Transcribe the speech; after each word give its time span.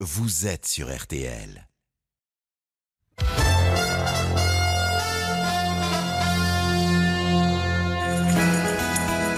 vous 0.00 0.46
êtes 0.46 0.66
sur 0.66 0.94
RTL. 0.94 1.66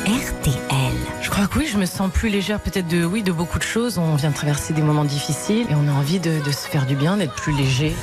RTL. 0.07 0.97
Je 1.23 1.31
crois 1.31 1.47
que 1.47 1.59
oui, 1.59 1.69
je 1.71 1.79
me 1.79 1.87
sens 1.87 2.11
plus 2.13 2.29
légère 2.29 2.61
peut-être 2.61 2.89
de 2.89 3.05
oui 3.05 3.23
de 3.23 3.31
beaucoup 3.31 3.59
de 3.59 3.63
choses. 3.63 3.99
On 3.99 4.17
vient 4.17 4.31
de 4.31 4.35
traverser 4.35 4.75
des 4.75 4.83
moments 4.83 5.05
difficiles 5.05 5.67
et 5.71 5.75
on 5.77 5.87
a 5.87 5.93
envie 5.93 6.19
de, 6.19 6.43
de 6.43 6.51
se 6.51 6.67
faire 6.67 6.87
du 6.87 6.97
bien, 6.97 7.17
d'être 7.17 7.35
plus 7.35 7.57
léger. 7.57 7.95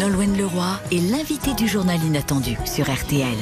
Nolwenn 0.00 0.36
Leroy 0.36 0.80
est 0.90 0.98
l'invité 1.12 1.54
du 1.54 1.68
journal 1.68 2.02
inattendu 2.02 2.58
sur 2.64 2.92
RTL. 2.92 3.36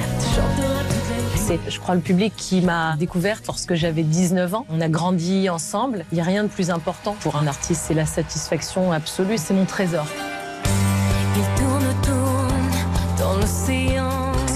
C'est, 1.51 1.59
je 1.69 1.81
crois, 1.81 1.97
le 1.97 2.01
public 2.01 2.33
qui 2.37 2.61
m'a 2.61 2.95
découverte 2.97 3.45
lorsque 3.49 3.75
j'avais 3.75 4.05
19 4.05 4.55
ans. 4.55 4.67
On 4.71 4.81
a 4.81 4.89
grandi 4.89 5.51
ensemble. 5.51 6.05
Il 6.13 6.15
n'y 6.15 6.21
a 6.21 6.25
rien 6.25 6.45
de 6.45 6.49
plus 6.49 6.71
important 6.71 7.17
pour 7.23 7.35
un 7.35 7.49
artiste, 7.49 7.87
c'est 7.89 7.95
la 7.95 8.07
satisfaction 8.07 8.93
absolue, 8.93 9.37
c'est 9.37 9.55
mon 9.55 9.65
trésor. 9.65 10.07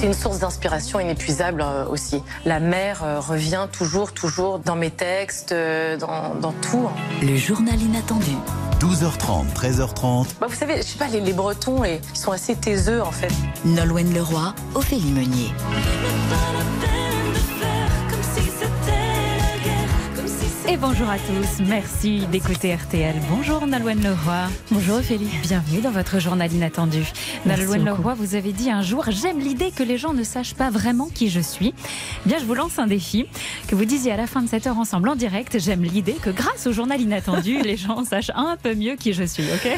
C'est 0.04 0.08
une 0.08 0.14
source 0.14 0.40
d'inspiration 0.40 1.00
inépuisable 1.00 1.62
euh, 1.62 1.86
aussi. 1.86 2.22
La 2.44 2.60
mer 2.60 3.02
euh, 3.02 3.20
revient 3.20 3.68
toujours, 3.72 4.12
toujours 4.12 4.58
dans 4.58 4.76
mes 4.76 4.90
textes, 4.90 5.52
euh, 5.52 5.96
dans, 5.96 6.34
dans 6.34 6.52
tout. 6.52 6.90
Le 7.22 7.34
journal 7.36 7.80
inattendu. 7.80 8.32
12h30, 8.80 9.54
13h30, 9.54 10.26
Bah, 10.38 10.46
vous 10.46 10.54
savez, 10.54 10.76
je 10.76 10.82
sais 10.82 10.98
pas, 10.98 11.06
les, 11.06 11.20
les 11.20 11.32
Bretons, 11.32 11.84
ils 11.84 12.00
sont 12.12 12.32
assez 12.32 12.54
taiseux 12.54 13.00
en 13.00 13.12
fait. 13.12 13.32
Nolwenn 13.64 14.12
Leroy, 14.12 14.54
Ophélie 14.74 15.10
Meunier. 15.10 15.50
Et 20.66 20.78
bonjour 20.78 21.08
à 21.10 21.16
tous, 21.18 21.62
merci 21.68 22.26
d'écouter 22.32 22.74
RTL. 22.74 23.14
Bonjour 23.28 23.66
Nalwen 23.66 24.02
Leroy. 24.02 24.48
Bonjour 24.70 24.96
Ophélie. 24.96 25.28
Bienvenue 25.42 25.82
dans 25.82 25.90
votre 25.90 26.18
journal 26.18 26.50
inattendu. 26.50 27.04
Beaucoup. 27.44 27.74
Leroy, 27.74 28.14
vous 28.14 28.34
avez 28.34 28.52
dit 28.52 28.70
un 28.70 28.80
jour 28.80 29.04
J'aime 29.10 29.40
l'idée 29.40 29.70
que 29.72 29.82
les 29.82 29.98
gens 29.98 30.14
ne 30.14 30.22
sachent 30.24 30.54
pas 30.54 30.70
vraiment 30.70 31.08
qui 31.14 31.28
je 31.28 31.40
suis. 31.40 31.74
Bien, 32.24 32.38
je 32.38 32.44
vous 32.46 32.54
lance 32.54 32.78
un 32.78 32.86
défi. 32.86 33.26
Que 33.68 33.74
vous 33.74 33.84
disiez 33.84 34.12
à 34.12 34.16
la 34.16 34.26
fin 34.26 34.40
de 34.40 34.48
cette 34.48 34.66
heure 34.66 34.78
ensemble 34.78 35.10
en 35.10 35.16
direct 35.16 35.58
J'aime 35.58 35.82
l'idée 35.82 36.14
que 36.14 36.30
grâce 36.30 36.66
au 36.66 36.72
journal 36.72 36.98
inattendu, 37.00 37.60
les 37.62 37.76
gens 37.76 38.02
sachent 38.04 38.32
un 38.34 38.56
peu 38.60 38.74
mieux 38.74 38.96
qui 38.96 39.12
je 39.12 39.24
suis, 39.24 39.44
ok? 39.44 39.70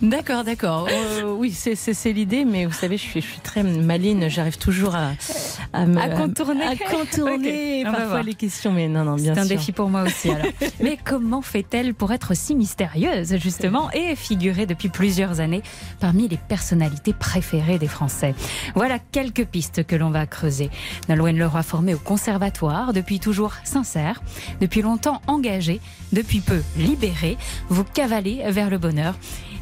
D'accord, 0.00 0.44
d'accord. 0.44 0.88
Euh, 0.90 1.34
oui, 1.36 1.52
c'est, 1.52 2.12
l'idée, 2.12 2.46
mais 2.46 2.64
vous 2.64 2.72
savez, 2.72 2.96
je 2.96 3.02
suis, 3.02 3.20
je 3.20 3.26
suis 3.26 3.40
très 3.40 3.62
maline, 3.62 4.28
j'arrive 4.30 4.56
toujours 4.56 4.94
à, 4.94 5.10
à, 5.74 5.84
me- 5.84 6.00
À 6.00 6.08
contourner. 6.08 6.64
à 6.64 6.76
contourner 6.90 7.84
parfois 7.84 8.22
les 8.22 8.34
questions, 8.34 8.72
mais 8.72 8.88
non, 8.88 9.04
non, 9.04 9.16
bien 9.16 9.34
C'est 9.34 9.40
un 9.40 9.44
sûr. 9.46 9.56
défi 9.56 9.72
pour 9.72 9.88
moi 9.90 10.02
aussi. 10.02 10.29
Alors. 10.30 10.46
Mais 10.80 10.98
comment 11.02 11.42
fait-elle 11.42 11.94
pour 11.94 12.12
être 12.12 12.34
si 12.34 12.54
mystérieuse, 12.54 13.36
justement, 13.36 13.90
et 13.92 14.16
figurer 14.16 14.66
depuis 14.66 14.88
plusieurs 14.88 15.40
années 15.40 15.62
parmi 16.00 16.28
les 16.28 16.36
personnalités 16.36 17.12
préférées 17.12 17.78
des 17.78 17.88
Français? 17.88 18.34
Voilà 18.74 18.98
quelques 18.98 19.44
pistes 19.44 19.86
que 19.86 19.96
l'on 19.96 20.10
va 20.10 20.26
creuser. 20.26 20.70
Nolwenn 21.08 21.38
Leroy 21.38 21.62
formée 21.62 21.94
au 21.94 21.98
conservatoire, 21.98 22.92
depuis 22.92 23.20
toujours 23.20 23.54
sincère, 23.64 24.22
depuis 24.60 24.82
longtemps 24.82 25.20
engagée, 25.26 25.80
depuis 26.12 26.40
peu 26.40 26.62
libérée, 26.76 27.36
vous 27.68 27.84
cavalez 27.84 28.42
vers 28.50 28.70
le 28.70 28.78
bonheur. 28.78 29.14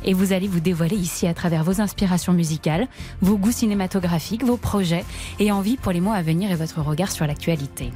Et 0.05 0.15
vous 0.15 0.33
allez 0.33 0.49
vous 0.49 0.61
dévoiler 0.61 0.97
ici 0.97 1.27
à 1.27 1.35
travers 1.35 1.65
vos 1.65 1.81
inspirations 1.81 2.33
musicales, 2.33 2.87
vos 3.21 3.37
goûts 3.37 3.53
cinématographiques, 3.53 4.45
vos 4.45 4.57
projets 4.57 5.05
et 5.41 5.51
envies 5.51 5.77
pour 5.77 5.93
les 5.93 6.01
mois 6.01 6.15
à 6.15 6.23
venir 6.23 6.51
et 6.51 6.57
votre 6.57 6.81
regard 6.81 7.11
sur 7.11 7.27
l'actualité. 7.27 7.91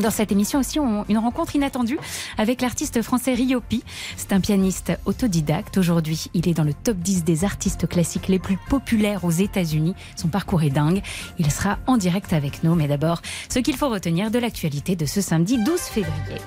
Dans 0.00 0.10
cette 0.10 0.32
émission 0.32 0.58
aussi, 0.58 0.80
on- 0.80 1.04
une 1.08 1.18
rencontre 1.18 1.54
inattendue 1.54 1.98
avec 2.36 2.60
l'artiste 2.60 3.00
français 3.02 3.32
Riopi. 3.34 3.84
C'est 4.16 4.32
un 4.32 4.40
pianiste 4.40 4.92
autodidacte. 5.04 5.78
Aujourd'hui, 5.78 6.26
il 6.34 6.48
est 6.48 6.54
dans 6.54 6.64
le 6.64 6.74
top 6.74 6.96
10 6.96 7.22
des 7.22 7.44
artistes 7.44 7.86
classiques 7.86 8.26
les 8.26 8.40
plus 8.40 8.58
populaires 8.68 9.24
aux 9.24 9.30
États-Unis. 9.30 9.94
Son 10.16 10.26
parcours 10.28 10.62
est 10.64 10.70
dingue. 10.70 11.00
Il 11.38 11.48
sera 11.50 11.78
en 11.86 11.96
direct 11.96 12.32
avec 12.32 12.64
nous. 12.64 12.74
Mais 12.74 12.88
d'abord, 12.88 13.22
ce 13.48 13.60
qu'il 13.60 13.76
faut 13.76 13.88
retenir 13.88 14.32
de 14.32 14.38
l'actualité 14.40 14.96
de 14.96 15.06
ce 15.06 15.20
samedi 15.20 15.58
12 15.62 15.78
février. 15.80 16.40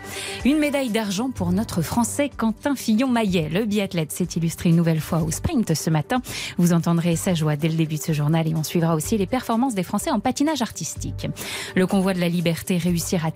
Une 0.44 0.59
médaille 0.59 0.90
d'argent 0.90 1.29
pour 1.29 1.53
notre 1.53 1.81
français 1.81 2.29
Quentin 2.35 2.75
Fillon-Maillet. 2.75 3.47
Le 3.50 3.64
biathlète 3.66 4.12
s'est 4.12 4.28
illustré 4.35 4.69
une 4.69 4.75
nouvelle 4.75 5.00
fois 5.02 5.19
au 5.24 5.31
sprint 5.31 5.74
ce 5.74 5.90
matin. 5.90 6.22
Vous 6.58 6.74
entendrez 6.74 7.16
sa 7.16 7.34
joie 7.34 7.56
dès 7.56 7.69
le 7.69 7.75
début 7.75 7.96
de 7.96 8.02
ce 8.03 8.12
journal 8.12 8.46
et 8.47 8.56
on 8.56 8.64
suivra 8.64 8.94
aussi 8.94 9.18
les 9.18 9.25
performances 9.25 9.74
des 9.74 9.84
Français 9.84 10.12
en 10.12 10.19
patinage 10.19 10.62
artistique. 10.62 11.28
Le 11.75 11.88
convoi 11.88 12.14
de 12.14 12.19
la 12.19 12.28
liberté 12.29 12.78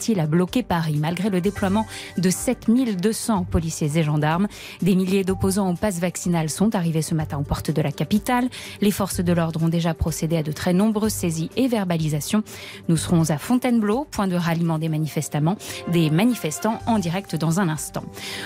réussira-t-il 0.01 0.19
à 0.19 0.25
bloquer 0.25 0.63
Paris 0.63 0.97
malgré 0.99 1.29
le 1.29 1.41
déploiement 1.41 1.85
de 2.17 2.29
7200 2.29 3.45
policiers 3.49 3.97
et 3.97 4.03
gendarmes 4.03 4.47
Des 4.81 4.95
milliers 4.95 5.23
d'opposants 5.23 5.69
au 5.69 5.75
pass 5.75 5.99
vaccinal 5.99 6.49
sont 6.49 6.75
arrivés 6.75 7.01
ce 7.01 7.13
matin 7.13 7.37
aux 7.37 7.43
portes 7.43 7.71
de 7.71 7.81
la 7.81 7.91
capitale. 7.91 8.49
Les 8.81 8.91
forces 8.91 9.21
de 9.21 9.33
l'ordre 9.33 9.61
ont 9.63 9.69
déjà 9.69 9.93
procédé 9.93 10.37
à 10.37 10.43
de 10.43 10.51
très 10.51 10.73
nombreuses 10.73 11.13
saisies 11.13 11.49
et 11.55 11.67
verbalisations. 11.67 12.43
Nous 12.87 12.97
serons 12.97 13.29
à 13.29 13.37
Fontainebleau, 13.37 14.07
point 14.09 14.27
de 14.27 14.35
ralliement 14.35 14.79
des 14.79 14.89
manifestants, 14.89 15.55
des 15.89 16.09
manifestants 16.09 16.79
en 16.87 16.97
direct 16.97 17.35
dans 17.35 17.59
un 17.59 17.69
instant. 17.69 18.03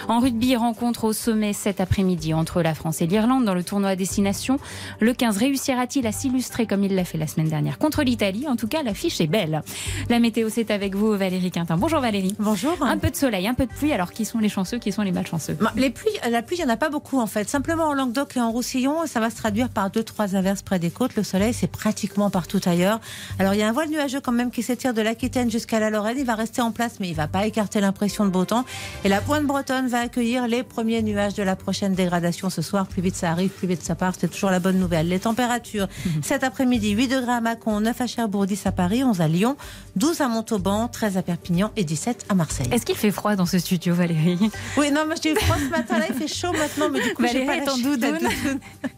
En 0.08 0.20
rugby, 0.20 0.56
rencontre 0.56 1.06
au 1.06 1.14
sommet 1.14 1.54
cet 1.54 1.80
après-midi 1.80 2.34
entre 2.34 2.62
la 2.62 2.74
France 2.74 3.02
et 3.02 3.08
l'Irlande 3.08 3.46
dans 3.46 3.56
le 3.56 3.64
tournoi 3.64 3.92
à 3.92 3.96
destination. 3.96 4.60
Le 5.00 5.14
15 5.14 5.38
réussira-t-il 5.38 6.06
à 6.06 6.12
s'illustrer 6.12 6.68
comme 6.68 6.84
il 6.84 6.96
l'a 6.96 7.06
fait 7.06 7.18
la 7.18 7.28
semaine 7.28 7.50
dernière 7.50 7.78
contre 7.78 8.04
l'Italie? 8.04 8.46
En 8.48 8.56
tout 8.56 8.68
cas, 8.68 8.84
l'affiche 8.84 9.22
est 9.22 9.28
belle. 9.28 9.62
La 10.10 10.20
météo, 10.20 10.50
c'est 10.50 10.72
avec 10.72 10.96
vous, 10.96 11.16
Valérie 11.16 11.45
Quintin. 11.52 11.78
Bonjour 11.78 12.00
Valérie. 12.00 12.36
Bonjour. 12.40 12.78
Un 12.82 12.98
peu 12.98 13.10
de 13.10 13.16
soleil, 13.16 13.48
un 13.48 13.54
peu 13.54 13.66
de 13.66 13.72
pluie. 13.72 13.94
Alors, 13.94 14.12
qui 14.12 14.26
sont 14.26 14.40
les 14.40 14.50
chanceux, 14.50 14.78
qui 14.80 14.92
sont 14.92 15.02
les 15.02 15.12
malchanceux? 15.12 15.58
Bah, 15.60 15.72
Les 15.76 15.90
pluies, 15.90 16.12
la 16.30 16.42
pluie, 16.42 16.58
il 16.58 16.66
n'y 16.66 16.70
en 16.70 16.74
a 16.74 16.78
pas 16.78 16.90
beaucoup 16.90 17.20
en 17.20 17.28
fait. 17.28 17.50
Simplement 17.50 17.86
en 17.86 17.94
Languedoc 17.94 18.36
et 18.38 18.42
en 18.42 18.52
Roussillon, 18.52 19.06
ça 19.06 19.20
va 19.20 19.30
se 19.30 19.36
traduire 19.36 19.70
par 19.70 19.90
deux, 19.90 20.04
trois 20.04 20.36
averses 20.36 20.62
près 20.62 20.80
des 20.80 20.92
côtes. 20.92 21.16
Le 21.16 21.24
soleil, 21.24 21.54
c'est 21.54 21.68
pratiquement 21.68 22.30
partout 22.30 22.60
ailleurs. 22.66 23.00
Alors 23.40 23.54
il 23.54 23.60
y 23.60 23.64
a 23.64 23.68
un 23.70 23.72
voile 23.72 23.90
nuageux 23.90 24.20
quand 24.22 24.32
même 24.32 24.52
qui 24.52 24.64
s'étire 24.64 24.94
de 24.94 25.02
l'Aquitaine 25.02 25.52
jusqu'à 25.52 25.80
la 25.80 25.90
Lorraine. 25.90 26.18
Il 26.20 26.26
va 26.26 26.36
rester 26.36 26.62
en 26.62 26.72
place, 26.72 26.96
mais 27.00 27.08
il 27.10 27.16
va 27.16 27.28
pas 27.28 27.46
écarter 27.46 27.80
l'impression 27.82 28.26
de 28.26 28.30
beau 28.32 28.46
temps. 28.46 28.66
Et 29.04 29.10
la 29.10 29.22
pointe 29.22 29.44
bretonne 29.46 29.88
va 29.88 30.00
accueillir 30.00 30.48
les 30.48 30.64
premiers 30.64 31.02
nuages 31.04 31.36
de 31.36 31.44
la 31.44 31.56
prochaine 31.56 31.94
dégradation 31.94 32.50
ce 32.50 32.62
soir. 32.62 32.88
Plus 32.88 33.02
vite 33.02 33.16
ça 33.16 33.30
arrive, 33.32 33.50
plus 33.52 33.68
vite 33.68 33.84
ça 33.84 33.96
part. 33.96 34.14
C'est 34.20 34.28
toujours 34.30 34.50
la 34.50 34.60
bonne 34.60 34.80
nouvelle. 34.80 35.08
Les 35.08 35.20
températures, 35.20 35.88
cet 36.24 36.44
après-midi, 36.44 36.92
8 36.92 37.08
degrés 37.08 37.34
à 37.34 37.42
Mâcon, 37.42 37.80
9 37.80 38.02
à 38.02 38.08
Cherbourg, 38.08 38.46
10 38.46 38.66
à 38.66 38.72
Paris, 38.72 39.04
11 39.04 39.22
à 39.22 39.28
Lyon, 39.28 39.56
12 39.96 40.22
à 40.22 40.28
Montauban, 40.28 40.88
13 40.88 41.18
à 41.18 41.22
Perpignan 41.22 41.35
et 41.76 41.84
17 41.84 42.26
à 42.30 42.36
Marseille. 42.36 42.68
Est-ce 42.72 42.86
qu'il 42.86 42.96
fait 42.96 43.12
froid 43.12 43.36
dans 43.36 43.46
ce 43.46 43.60
studio, 43.60 43.94
Valérie? 43.94 44.38
Oui, 44.78 44.92
non, 44.92 45.06
moi 45.06 45.16
j'ai 45.22 45.32
eu 45.32 45.36
froid 45.36 45.58
ce 45.58 45.70
matin, 45.70 46.00
là 46.00 46.06
il 46.10 46.16
fait 46.16 46.34
chaud 46.34 46.52
maintenant, 46.52 46.90
mais 46.92 47.02
du 47.02 47.14
coup 47.14 47.24
j'ai 47.24 47.46
Valérie 47.46 47.66
pas 47.66 47.66
est 47.66 47.70
en 47.70 47.78
doudoune. 47.78 48.30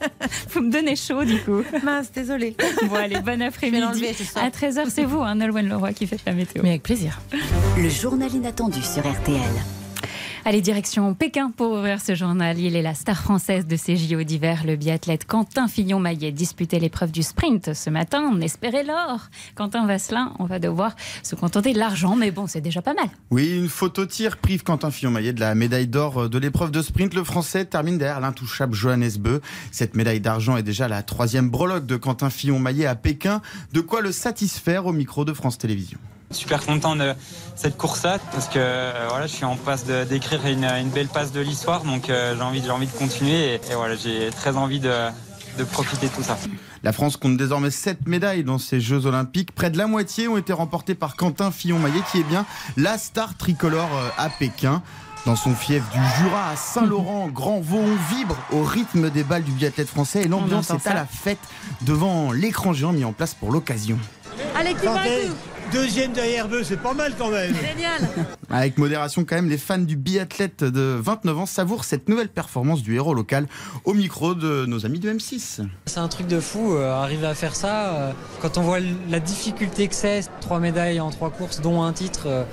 Vous 0.51 0.61
me 0.61 0.71
donnez 0.71 0.95
chaud, 0.95 1.23
du 1.23 1.39
coup. 1.41 1.63
Mince, 1.83 2.11
désolée. 2.11 2.55
Bon, 2.87 2.95
allez, 2.95 3.19
bon 3.19 3.41
après-midi. 3.41 4.05
À 4.35 4.49
13h, 4.49 4.89
c'est 4.89 5.03
vous, 5.03 5.21
hein, 5.21 5.35
Nolwenn 5.35 5.67
Leroy, 5.67 5.93
qui 5.93 6.07
fait 6.07 6.19
la 6.25 6.33
météo. 6.33 6.61
Mais 6.63 6.69
avec 6.69 6.83
plaisir. 6.83 7.19
Le 7.77 7.89
journal 7.89 8.33
inattendu 8.33 8.81
sur 8.81 9.01
RTL. 9.01 9.41
Allez, 10.45 10.61
direction 10.61 11.13
Pékin 11.13 11.51
pour 11.55 11.71
ouvrir 11.71 11.99
ce 11.99 12.15
journal. 12.15 12.57
Il 12.59 12.75
est 12.75 12.81
la 12.81 12.93
star 12.93 13.17
française 13.21 13.65
de 13.65 13.75
ces 13.75 13.97
JO 13.97 14.23
d'hiver. 14.23 14.63
Le 14.65 14.75
biathlète 14.75 15.25
Quentin 15.25 15.67
Fillon-Maillet 15.67 16.31
disputait 16.31 16.79
l'épreuve 16.79 17.11
du 17.11 17.23
sprint 17.23 17.73
ce 17.73 17.89
matin. 17.89 18.29
On 18.31 18.39
espérait 18.39 18.83
l'or. 18.83 19.29
Quentin 19.55 19.85
Vasselin, 19.85 20.33
on 20.39 20.45
va 20.45 20.59
devoir 20.59 20.95
se 21.23 21.35
contenter 21.35 21.73
de 21.73 21.79
l'argent, 21.79 22.15
mais 22.15 22.31
bon, 22.31 22.47
c'est 22.47 22.61
déjà 22.61 22.81
pas 22.81 22.93
mal. 22.93 23.09
Oui, 23.31 23.57
une 23.57 23.67
photo 23.67 24.05
tir 24.05 24.37
prive 24.37 24.63
Quentin 24.63 24.91
Fillon-Maillet 24.91 25.33
de 25.33 25.39
la 25.39 25.53
médaille 25.55 25.87
d'or 25.87 26.29
de 26.29 26.37
l'épreuve 26.37 26.71
de 26.71 26.81
sprint. 26.81 27.13
Le 27.13 27.23
Français 27.23 27.65
termine 27.65 27.97
derrière 27.97 28.19
l'intouchable 28.19 28.73
Johannes 28.73 29.17
Beu. 29.19 29.41
Cette 29.71 29.95
médaille 29.95 30.21
d'argent 30.21 30.55
est 30.55 30.63
déjà 30.63 30.87
la 30.87 31.03
troisième 31.03 31.49
breloque 31.49 31.85
de 31.85 31.97
Quentin 31.97 32.29
Fillon-Maillet 32.29 32.85
à 32.85 32.95
Pékin. 32.95 33.41
De 33.73 33.81
quoi 33.81 34.01
le 34.01 34.11
satisfaire 34.11 34.85
au 34.85 34.93
micro 34.93 35.25
de 35.25 35.33
France 35.33 35.57
Télévisions. 35.57 35.99
Super 36.31 36.65
content 36.65 36.95
de 36.95 37.13
cette 37.55 37.77
course-là 37.77 38.19
parce 38.33 38.47
que 38.47 38.57
euh, 38.57 39.07
voilà, 39.09 39.27
je 39.27 39.33
suis 39.33 39.45
en 39.45 39.55
passe 39.55 39.85
d'écrire 39.85 40.45
une, 40.45 40.65
une 40.65 40.89
belle 40.89 41.07
passe 41.07 41.31
de 41.31 41.39
l'histoire, 41.39 41.83
donc 41.83 42.09
euh, 42.09 42.35
j'ai 42.35 42.41
envie, 42.41 42.61
j'ai 42.63 42.71
envie 42.71 42.87
de 42.87 42.91
continuer 42.91 43.53
et, 43.53 43.61
et 43.71 43.75
voilà, 43.75 43.95
j'ai 43.95 44.29
très 44.31 44.57
envie 44.57 44.79
de, 44.81 44.91
de 45.57 45.63
profiter 45.63 46.07
de 46.07 46.11
tout 46.11 46.23
ça. 46.23 46.37
La 46.83 46.93
France 46.93 47.17
compte 47.17 47.37
désormais 47.37 47.71
7 47.71 48.07
médailles 48.07 48.43
dans 48.43 48.57
ces 48.59 48.79
Jeux 48.79 49.05
Olympiques. 49.05 49.51
Près 49.53 49.69
de 49.69 49.77
la 49.77 49.87
moitié 49.87 50.27
ont 50.27 50.37
été 50.37 50.53
remportées 50.53 50.95
par 50.95 51.15
Quentin 51.15 51.51
Fillon-Maillet, 51.51 52.01
qui 52.11 52.19
est 52.19 52.23
bien 52.23 52.45
la 52.75 52.97
star 52.97 53.35
tricolore 53.35 53.89
euh, 53.95 54.09
à 54.17 54.29
Pékin. 54.29 54.81
Dans 55.25 55.35
son 55.35 55.53
fief 55.55 55.83
du 55.91 55.99
Jura 56.17 56.51
à 56.51 56.55
Saint-Laurent, 56.55 57.27
Grand 57.33 57.59
Vaux, 57.59 57.79
on 57.79 58.15
vibre 58.15 58.37
au 58.53 58.63
rythme 58.63 59.09
des 59.09 59.23
balles 59.23 59.43
du 59.43 59.51
biathlète 59.51 59.89
français 59.89 60.21
et 60.21 60.27
l'ambiance 60.27 60.69
est 60.69 60.87
à 60.87 60.93
la 60.93 61.05
fête 61.05 61.39
devant 61.81 62.31
l'écran 62.31 62.71
géant 62.71 62.93
mis 62.93 63.03
en 63.03 63.11
place 63.11 63.33
pour 63.33 63.51
l'occasion. 63.51 63.97
Santé. 64.81 65.29
Deuxième 65.71 66.13
derrière 66.13 66.47
eux, 66.53 66.63
c'est 66.63 66.77
pas 66.81 66.93
mal 66.93 67.13
quand 67.17 67.29
même. 67.29 67.53
Avec 68.49 68.77
modération 68.77 69.25
quand 69.25 69.35
même, 69.35 69.49
les 69.49 69.57
fans 69.57 69.77
du 69.77 69.95
biathlète 69.97 70.63
de 70.63 70.97
29 70.99 71.39
ans 71.39 71.45
savourent 71.45 71.83
cette 71.83 72.07
nouvelle 72.07 72.29
performance 72.29 72.81
du 72.81 72.95
héros 72.95 73.13
local 73.13 73.47
au 73.83 73.93
micro 73.93 74.33
de 74.33 74.65
nos 74.65 74.85
amis 74.85 74.99
de 74.99 75.11
M6. 75.11 75.61
C'est 75.85 75.99
un 75.99 76.07
truc 76.07 76.27
de 76.27 76.39
fou, 76.39 76.73
euh, 76.73 76.91
arriver 76.93 77.27
à 77.27 77.33
faire 77.35 77.55
ça. 77.55 77.95
euh, 77.95 78.11
quand 78.41 78.57
on 78.57 78.61
voit 78.61 78.79
la 79.09 79.19
difficulté 79.19 79.87
que 79.87 79.95
c'est, 79.95 80.21
trois 80.41 80.59
médailles 80.59 80.99
en 80.99 81.09
trois 81.11 81.29
courses, 81.29 81.59
dont 81.61 81.83
un 81.83 81.91
titre, 81.93 82.23
euh, 82.27 82.43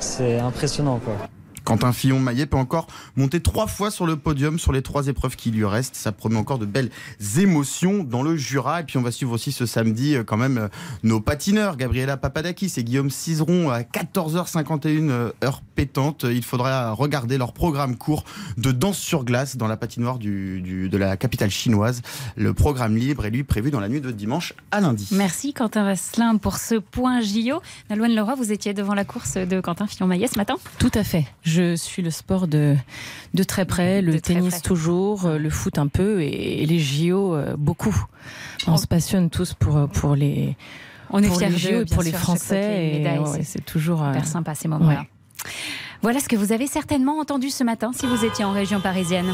c'est 0.00 0.38
impressionnant. 0.38 1.00
Quoi. 1.04 1.14
Quentin 1.64 1.92
Fillon-Maillet 1.92 2.46
peut 2.46 2.56
encore 2.56 2.86
monter 3.16 3.40
trois 3.40 3.66
fois 3.66 3.90
sur 3.90 4.06
le 4.06 4.16
podium 4.16 4.58
sur 4.58 4.72
les 4.72 4.82
trois 4.82 5.06
épreuves 5.08 5.34
qui 5.36 5.50
lui 5.50 5.64
restent. 5.64 5.96
Ça 5.96 6.12
promet 6.12 6.36
encore 6.36 6.58
de 6.58 6.66
belles 6.66 6.90
émotions 7.38 8.04
dans 8.04 8.22
le 8.22 8.36
Jura. 8.36 8.80
Et 8.80 8.84
puis 8.84 8.98
on 8.98 9.02
va 9.02 9.10
suivre 9.10 9.32
aussi 9.32 9.52
ce 9.52 9.66
samedi 9.66 10.14
euh, 10.14 10.24
quand 10.24 10.36
même 10.36 10.58
euh, 10.58 10.68
nos 11.02 11.20
patineurs, 11.20 11.76
Gabriela 11.76 12.16
Papadakis 12.16 12.72
et 12.76 12.84
Guillaume 12.84 13.10
Cizeron 13.10 13.70
à 13.70 13.80
14h51 13.80 15.08
euh, 15.10 15.32
heure 15.42 15.62
pétante. 15.74 16.24
Il 16.28 16.44
faudra 16.44 16.92
regarder 16.92 17.38
leur 17.38 17.52
programme 17.52 17.96
court 17.96 18.24
de 18.58 18.70
danse 18.72 18.98
sur 18.98 19.24
glace 19.24 19.56
dans 19.56 19.66
la 19.66 19.76
patinoire 19.76 20.18
du, 20.18 20.60
du- 20.60 20.88
de 20.88 20.96
la 20.98 21.16
capitale 21.16 21.50
chinoise. 21.50 22.02
Le 22.36 22.54
programme 22.54 22.96
libre 22.96 23.24
est 23.26 23.30
lui 23.30 23.44
prévu 23.44 23.70
dans 23.70 23.80
la 23.80 23.88
nuit 23.88 24.00
de 24.00 24.10
dimanche 24.10 24.52
à 24.70 24.80
lundi. 24.80 25.08
Merci 25.12 25.52
Quentin 25.52 25.84
Vasselin 25.84 26.36
pour 26.36 26.56
ce 26.58 26.74
point 26.76 27.20
JO. 27.20 27.60
Naloine 27.90 28.14
Leroy, 28.14 28.34
vous 28.34 28.52
étiez 28.52 28.74
devant 28.74 28.94
la 28.94 29.04
course 29.04 29.34
de 29.36 29.60
Quentin 29.60 29.86
Fillon-Maillet 29.86 30.28
ce 30.28 30.36
matin 30.38 30.54
Tout 30.78 30.90
à 30.94 31.04
fait. 31.04 31.24
Je 31.42 31.53
suis 31.76 32.02
le 32.02 32.10
sport 32.10 32.46
de, 32.48 32.76
de 33.34 33.42
très 33.42 33.64
près, 33.64 34.02
le 34.02 34.12
De 34.14 34.18
tennis 34.18 34.62
toujours, 34.62 35.26
euh, 35.26 35.38
le 35.38 35.50
foot 35.50 35.78
un 35.78 35.88
peu 35.88 36.22
et, 36.22 36.64
les 36.66 36.78
JO 36.78 37.34
euh, 37.34 37.54
beaucoup. 37.56 38.04
On 38.66 38.76
se 38.76 38.86
passionne 38.86 39.30
tous 39.30 39.54
pour, 39.54 39.88
pour 39.88 40.14
les, 40.16 40.56
On 41.10 41.22
est 41.22 41.28
pour 41.28 41.38
fiers 41.38 41.48
les 41.50 41.58
JO 41.58 41.84
pour 41.92 42.02
les 42.02 42.10
sûr, 42.10 42.18
Français. 42.20 43.02
ouais, 43.18 43.42
c'est 43.42 43.64
toujours. 43.64 44.02
euh, 44.02 44.12
Super 44.12 44.26
sympa 44.26 44.54
ces 44.54 44.68
moments-là. 44.68 45.00
ouais. 45.00 45.50
Voilà 46.02 46.20
ce 46.20 46.28
que 46.28 46.36
vous 46.36 46.52
avez 46.52 46.66
certainement 46.66 47.18
entendu 47.18 47.48
ce 47.50 47.64
matin 47.64 47.92
si 47.94 48.06
vous 48.06 48.24
étiez 48.24 48.44
en 48.44 48.52
région 48.52 48.80
parisienne. 48.80 49.32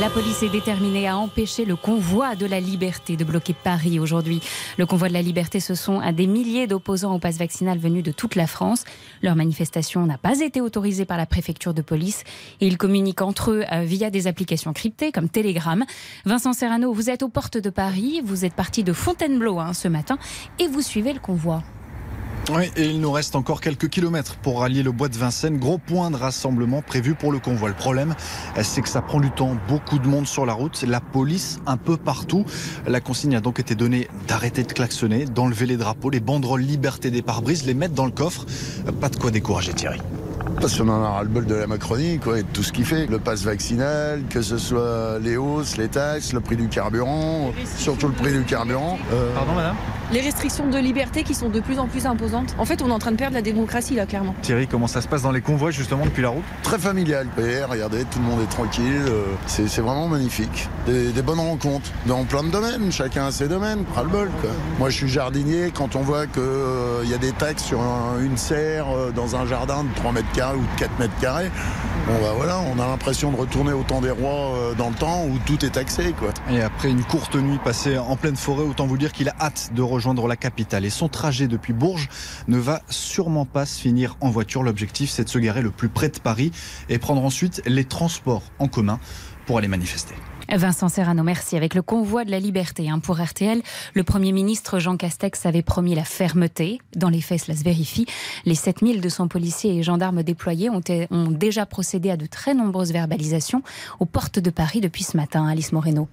La 0.00 0.10
police 0.10 0.44
est 0.44 0.48
déterminée 0.48 1.08
à 1.08 1.16
empêcher 1.16 1.64
le 1.64 1.74
convoi 1.74 2.36
de 2.36 2.46
la 2.46 2.60
liberté 2.60 3.16
de 3.16 3.24
bloquer 3.24 3.52
Paris 3.52 3.98
aujourd'hui. 3.98 4.40
Le 4.76 4.86
convoi 4.86 5.08
de 5.08 5.12
la 5.12 5.22
liberté, 5.22 5.58
ce 5.58 5.74
sont 5.74 5.98
à 5.98 6.12
des 6.12 6.28
milliers 6.28 6.68
d'opposants 6.68 7.16
au 7.16 7.18
pass 7.18 7.36
vaccinal 7.36 7.78
venus 7.78 8.04
de 8.04 8.12
toute 8.12 8.36
la 8.36 8.46
France. 8.46 8.84
Leur 9.22 9.34
manifestation 9.34 10.06
n'a 10.06 10.16
pas 10.16 10.38
été 10.38 10.60
autorisée 10.60 11.04
par 11.04 11.16
la 11.16 11.26
préfecture 11.26 11.74
de 11.74 11.82
police 11.82 12.22
et 12.60 12.68
ils 12.68 12.78
communiquent 12.78 13.22
entre 13.22 13.50
eux 13.50 13.64
euh, 13.72 13.80
via 13.80 14.10
des 14.10 14.28
applications 14.28 14.72
cryptées 14.72 15.10
comme 15.10 15.28
Telegram. 15.28 15.84
Vincent 16.24 16.52
Serrano, 16.52 16.92
vous 16.92 17.10
êtes 17.10 17.24
aux 17.24 17.28
portes 17.28 17.58
de 17.58 17.70
Paris, 17.70 18.20
vous 18.22 18.44
êtes 18.44 18.54
parti 18.54 18.84
de 18.84 18.92
Fontainebleau 18.92 19.58
hein, 19.58 19.72
ce 19.72 19.88
matin 19.88 20.16
et 20.60 20.68
vous 20.68 20.82
suivez 20.82 21.12
le 21.12 21.20
convoi. 21.20 21.64
Oui, 22.50 22.70
et 22.76 22.86
il 22.86 23.00
nous 23.00 23.12
reste 23.12 23.36
encore 23.36 23.60
quelques 23.60 23.90
kilomètres 23.90 24.36
pour 24.36 24.60
rallier 24.60 24.82
le 24.82 24.90
bois 24.90 25.08
de 25.08 25.16
Vincennes. 25.18 25.58
Gros 25.58 25.76
point 25.76 26.10
de 26.10 26.16
rassemblement 26.16 26.80
prévu 26.80 27.14
pour 27.14 27.30
le 27.30 27.38
convoi. 27.38 27.68
Le 27.68 27.74
problème, 27.74 28.14
c'est 28.62 28.80
que 28.80 28.88
ça 28.88 29.02
prend 29.02 29.20
du 29.20 29.30
temps. 29.30 29.54
Beaucoup 29.68 29.98
de 29.98 30.08
monde 30.08 30.26
sur 30.26 30.46
la 30.46 30.54
route. 30.54 30.82
La 30.86 31.00
police 31.00 31.60
un 31.66 31.76
peu 31.76 31.98
partout. 31.98 32.46
La 32.86 33.00
consigne 33.00 33.36
a 33.36 33.40
donc 33.40 33.60
été 33.60 33.74
donnée 33.74 34.08
d'arrêter 34.28 34.62
de 34.62 34.72
klaxonner, 34.72 35.26
d'enlever 35.26 35.66
les 35.66 35.76
drapeaux, 35.76 36.08
les 36.08 36.20
banderoles 36.20 36.62
liberté 36.62 37.10
des 37.10 37.20
pare-brises, 37.20 37.66
les 37.66 37.74
mettre 37.74 37.94
dans 37.94 38.06
le 38.06 38.12
coffre. 38.12 38.46
Pas 38.98 39.10
de 39.10 39.16
quoi 39.16 39.30
décourager 39.30 39.74
Thierry. 39.74 40.00
Parce 40.60 40.76
qu'on 40.76 40.88
en 40.88 41.02
a 41.04 41.08
ras-le-bol 41.10 41.46
de 41.46 41.54
la 41.54 41.66
Macronie, 41.66 42.18
quoi, 42.18 42.38
et 42.38 42.42
de 42.42 42.48
tout 42.48 42.62
ce 42.62 42.72
qu'il 42.72 42.84
fait. 42.84 43.06
Le 43.06 43.18
pass 43.18 43.42
vaccinal, 43.44 44.22
que 44.28 44.42
ce 44.42 44.58
soit 44.58 45.18
les 45.22 45.36
hausses, 45.36 45.76
les 45.76 45.88
taxes, 45.88 46.32
le 46.32 46.40
prix 46.40 46.56
du 46.56 46.68
carburant, 46.68 47.52
surtout 47.76 48.08
le 48.08 48.12
prix 48.14 48.32
du 48.32 48.42
carburant. 48.44 48.98
Euh, 49.12 49.32
Pardon, 49.34 49.52
madame 49.54 49.76
Les 50.12 50.20
restrictions 50.20 50.68
de 50.68 50.78
liberté 50.78 51.22
qui 51.22 51.34
sont 51.34 51.48
de 51.48 51.60
plus 51.60 51.78
en 51.78 51.86
plus 51.86 52.06
imposantes. 52.06 52.56
En 52.58 52.64
fait, 52.64 52.82
on 52.82 52.88
est 52.88 52.92
en 52.92 52.98
train 52.98 53.12
de 53.12 53.16
perdre 53.16 53.34
la 53.34 53.42
démocratie, 53.42 53.94
là, 53.94 54.04
clairement. 54.06 54.34
Thierry, 54.42 54.66
comment 54.66 54.88
ça 54.88 55.00
se 55.00 55.06
passe 55.08 55.22
dans 55.22 55.30
les 55.32 55.40
convois 55.42 55.70
justement 55.70 56.04
depuis 56.04 56.22
la 56.22 56.30
route? 56.30 56.42
Très 56.64 56.78
familial. 56.78 57.28
Et 57.38 57.62
regardez, 57.62 58.04
tout 58.04 58.18
le 58.18 58.24
monde 58.24 58.40
est 58.42 58.50
tranquille. 58.50 58.82
euh, 59.08 59.22
C'est 59.46 59.68
c'est 59.68 59.80
vraiment 59.82 60.08
magnifique. 60.08 60.68
Des, 60.86 61.12
des 61.12 61.22
bonnes 61.22 61.38
rencontres 61.40 61.90
dans 62.06 62.24
plein 62.24 62.42
de 62.42 62.48
domaines. 62.50 62.90
Chacun 62.90 63.26
a 63.26 63.30
ses 63.30 63.46
domaines. 63.48 63.84
Ras-le-bol, 63.94 64.28
quoi. 64.40 64.50
Moi, 64.80 64.90
je 64.90 64.96
suis 64.96 65.08
jardinier. 65.08 65.70
Quand 65.72 65.94
on 65.94 66.00
voit 66.00 66.26
qu'il 66.26 66.42
y 67.10 67.14
a 67.14 67.18
des 67.18 67.32
taxes 67.32 67.62
sur 67.64 67.80
un- 67.80 68.20
une 68.20 68.36
serre 68.36 68.86
euh, 68.96 69.12
dans 69.12 69.36
un 69.36 69.46
jardin 69.46 69.84
de 69.84 69.94
3 69.94 70.10
mètres 70.12 70.26
carrés 70.34 70.47
ou 70.56 70.60
de 70.60 70.78
4 70.78 70.98
mètres 70.98 71.18
carrés, 71.20 71.50
bah 72.08 72.32
voilà, 72.34 72.60
on 72.60 72.78
a 72.80 72.86
l'impression 72.86 73.30
de 73.30 73.36
retourner 73.36 73.72
au 73.72 73.82
temps 73.82 74.00
des 74.00 74.10
rois 74.10 74.54
euh, 74.56 74.74
dans 74.74 74.88
le 74.88 74.94
temps 74.94 75.26
où 75.26 75.38
tout 75.44 75.62
est 75.64 75.70
taxé. 75.70 76.14
Et 76.50 76.62
après 76.62 76.90
une 76.90 77.04
courte 77.04 77.34
nuit 77.36 77.58
passée 77.62 77.98
en 77.98 78.16
pleine 78.16 78.36
forêt, 78.36 78.64
autant 78.64 78.86
vous 78.86 78.96
dire 78.96 79.12
qu'il 79.12 79.28
a 79.28 79.34
hâte 79.38 79.70
de 79.74 79.82
rejoindre 79.82 80.26
la 80.26 80.36
capitale. 80.36 80.86
Et 80.86 80.90
son 80.90 81.08
trajet 81.08 81.48
depuis 81.48 81.74
Bourges 81.74 82.08
ne 82.48 82.56
va 82.56 82.80
sûrement 82.88 83.44
pas 83.44 83.66
se 83.66 83.78
finir 83.78 84.16
en 84.20 84.30
voiture. 84.30 84.62
L'objectif, 84.62 85.10
c'est 85.10 85.24
de 85.24 85.28
se 85.28 85.38
garer 85.38 85.60
le 85.60 85.70
plus 85.70 85.90
près 85.90 86.08
de 86.08 86.18
Paris 86.18 86.50
et 86.88 86.98
prendre 86.98 87.22
ensuite 87.22 87.62
les 87.66 87.84
transports 87.84 88.44
en 88.58 88.68
commun 88.68 88.98
pour 89.46 89.58
aller 89.58 89.68
manifester. 89.68 90.14
Vincent 90.50 90.88
Serrano, 90.88 91.22
merci. 91.22 91.56
Avec 91.56 91.74
le 91.74 91.82
convoi 91.82 92.24
de 92.24 92.30
la 92.30 92.40
liberté 92.40 92.88
hein, 92.88 93.00
pour 93.00 93.20
RTL, 93.20 93.60
le 93.94 94.04
Premier 94.04 94.32
ministre 94.32 94.78
Jean 94.78 94.96
Castex 94.96 95.44
avait 95.44 95.62
promis 95.62 95.94
la 95.94 96.04
fermeté. 96.04 96.80
Dans 96.96 97.10
les 97.10 97.20
faits, 97.20 97.42
cela 97.42 97.56
se 97.56 97.64
vérifie. 97.64 98.06
Les 98.46 98.54
7200 98.54 99.28
policiers 99.28 99.76
et 99.76 99.82
gendarmes 99.82 100.22
déployés 100.22 100.70
ont, 100.70 100.80
ont 101.10 101.30
déjà 101.30 101.66
procédé 101.66 102.10
à 102.10 102.16
de 102.16 102.26
très 102.26 102.54
nombreuses 102.54 102.92
verbalisations 102.92 103.62
aux 104.00 104.06
portes 104.06 104.38
de 104.38 104.50
Paris 104.50 104.80
depuis 104.80 105.04
ce 105.04 105.16
matin. 105.16 105.46
Alice 105.46 105.72
Moreno. 105.72 106.08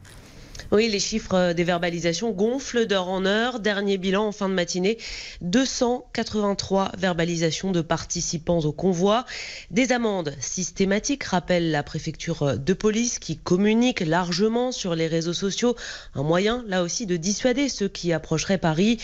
Oui, 0.72 0.90
les 0.90 1.00
chiffres 1.00 1.54
des 1.54 1.63
verbalisations 1.63 2.31
gonflent 2.31 2.86
d'heure 2.86 3.07
en 3.07 3.25
heure. 3.25 3.60
Dernier 3.60 3.98
bilan 3.98 4.28
en 4.28 4.31
fin 4.31 4.50
de 4.50 4.54
matinée, 4.54 4.98
283 5.42 6.92
verbalisations 6.98 7.72
de 7.72 7.81
participants 7.81 8.60
au 8.60 8.72
convoi. 8.72 9.25
Des 9.72 9.92
amendes 9.92 10.34
systématiques, 10.40 11.24
rappelle 11.24 11.72
la 11.72 11.84
préfecture 11.84 12.57
de 12.57 12.74
police, 12.74 13.19
qui 13.19 13.38
communique 13.38 14.00
largement 14.00 14.72
sur 14.72 14.96
les 14.96 15.07
réseaux 15.07 15.34
sociaux. 15.34 15.75
Un 16.13 16.24
moyen, 16.24 16.63
là 16.68 16.84
aussi, 16.84 17.06
de 17.06 17.16
dissuader 17.16 17.69
ceux 17.69 17.88
qui 17.88 18.12
approcheraient 18.12 18.58
Paris. 18.58 18.98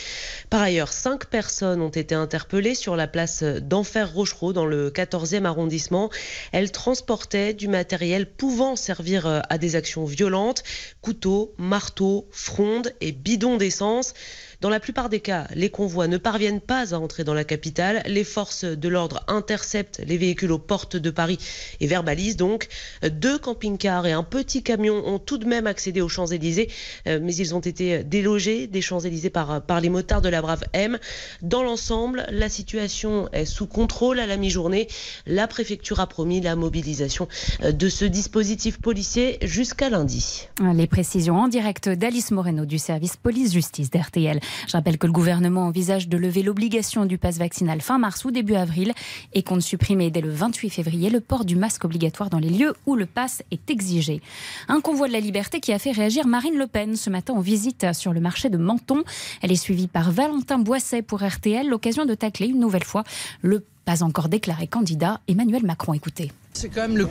Par 0.50 0.62
ailleurs, 0.62 0.92
cinq 0.92 1.25
personnes 1.25 1.81
ont 1.81 1.89
été 1.89 2.15
interpellées 2.15 2.75
sur 2.75 2.95
la 2.95 3.07
place 3.07 3.44
d'Enfer 3.44 4.13
Rochereau, 4.13 4.51
dans 4.51 4.65
le 4.65 4.89
14e 4.89 5.45
arrondissement. 5.45 6.09
Elles 6.51 6.71
transportaient 6.71 7.54
du 7.54 7.68
matériel 7.68 8.25
pouvant 8.30 8.75
servir 8.75 9.42
à 9.47 9.57
des 9.57 9.75
actions 9.75 10.06
violentes, 10.06 10.63
couteaux, 11.01 11.41
marteaux, 11.58 12.28
frondes 12.32 12.94
et 13.02 13.12
bidons 13.12 13.58
d'essence. 13.58 14.14
Dans 14.62 14.69
la 14.69 14.80
plupart 14.80 15.10
des 15.10 15.19
cas, 15.19 15.48
les 15.56 15.72
convois 15.72 16.08
ne 16.08 16.18
parviennent 16.18 16.62
pas 16.62 16.94
à 16.94 17.00
entrer 17.00 17.24
dans 17.24 17.34
la 17.34 17.44
capitale. 17.44 18.04
Les 18.06 18.24
forces 18.24 18.63
de 18.63 18.90
l'ordre 18.90 19.24
interceptent 19.28 20.04
les 20.06 20.18
véhicules 20.18 20.52
aux 20.52 20.60
portes 20.60 20.96
de 20.96 21.10
Paris 21.10 21.40
et 21.80 21.88
verbalisent 21.88 22.38
donc. 22.38 22.68
Deux 23.02 23.40
camping-cars 23.40 24.06
et 24.06 24.12
un 24.12 24.22
petit 24.22 24.62
camion 24.62 25.04
ont 25.08 25.18
tout 25.18 25.40
de 25.40 25.48
même 25.48 25.66
accédé 25.66 26.00
aux 26.00 26.10
Champs-Élysées, 26.10 26.69
euh, 27.08 27.19
mais 27.24 27.34
ils 27.34 27.56
ont 27.56 27.60
été 27.60 28.04
délogés 28.04 28.68
des 28.68 28.81
Champs-Élysées 28.81 29.31
par, 29.31 29.81
les 29.81 29.90
motards 29.90 30.22
de 30.22 30.30
la 30.30 30.44
Brave 30.44 30.64
M. 30.74 31.00
Dans 31.42 31.64
l'ensemble, 31.64 32.28
la 32.30 32.48
situation 32.48 33.30
est 33.34 33.46
sous 33.46 33.66
contrôle 33.66 34.19
à 34.19 34.28
la 34.28 34.38
mi-journée. 34.38 34.88
La 35.25 35.47
préfecture 35.47 36.00
a 36.00 36.06
promis 36.06 36.40
la 36.40 36.56
mobilisation 36.56 37.28
euh, 37.64 37.71
de 37.71 37.90
ce 37.90 38.06
dispositif 38.06 38.80
policier 38.80 39.40
jusqu'à 39.42 39.90
lundi. 39.90 40.47
Les 40.76 40.85
précisions 40.85 41.38
en 41.38 41.47
direct 41.47 41.90
d'Alice 41.90 42.30
Moreno 42.30 42.66
du 42.66 42.78
service 42.78 43.18
police-justice 43.18 43.90
d'RTL. 43.90 44.40
Je 44.68 44.74
rappelle 44.74 44.98
que 44.98 45.08
le 45.08 45.14
gouvernement 45.14 45.66
envisage 45.66 46.08
de 46.08 46.18
lever 46.18 46.44
l'obligation 46.44 47.06
du 47.06 47.18
pass 47.18 47.38
vaccinal 47.38 47.81
fin 47.81 47.98
mars 47.98 48.26
ou 48.26 48.31
début 48.31 48.56
avril 48.56 48.94
et 49.34 49.44
compte 49.44 49.62
supprimer 49.62 50.12
dès 50.12 50.22
le 50.22 50.31
28 50.31 50.70
février 50.70 51.10
le 51.10 51.20
port 51.20 51.46
du 51.46 51.56
masque 51.56 51.86
obligatoire 51.86 52.30
dans 52.30 52.40
les 52.40 52.50
lieux 52.50 52.74
où 52.86 52.96
le 52.96 53.06
pass 53.06 53.44
est 53.52 53.70
exigé. 53.70 54.22
Un 54.68 54.81
convoi 54.81 55.08
de 55.08 55.14
la 55.14 55.20
liberté 55.20 55.60
qui 55.60 55.74
a 55.74 55.80
fait 55.80 55.92
réagir 55.92 56.28
Marine 56.28 56.58
Le 56.58 56.68
Pen 56.68 56.96
ce 56.96 57.10
matin 57.10 57.34
en 57.34 57.42
visite 57.42 57.94
sur 57.94 58.14
le 58.14 58.20
marché 58.20 58.50
de 58.50 58.58
Menton. 58.58 59.04
Elle 59.42 59.52
est 59.52 59.56
suivie 59.56 59.88
par 59.88 60.12
Valentin 60.12 60.60
Boisset 60.60 61.02
pour 61.02 61.24
RTL, 61.24 61.68
l'occasion 61.68 62.06
de 62.06 62.14
tacler 62.14 62.48
une 62.48 62.60
nouvelle 62.60 62.84
fois 62.84 63.04
le 63.42 63.64
pas 63.86 64.04
encore 64.04 64.30
déclaré 64.30 64.68
candidat 64.68 65.20
Emmanuel 65.28 65.66
Macron. 65.66 65.94
Écoutez. 65.94 66.31
C'est 66.54 66.70
quand 66.70 66.81
même 66.81 66.98
le 66.98 67.08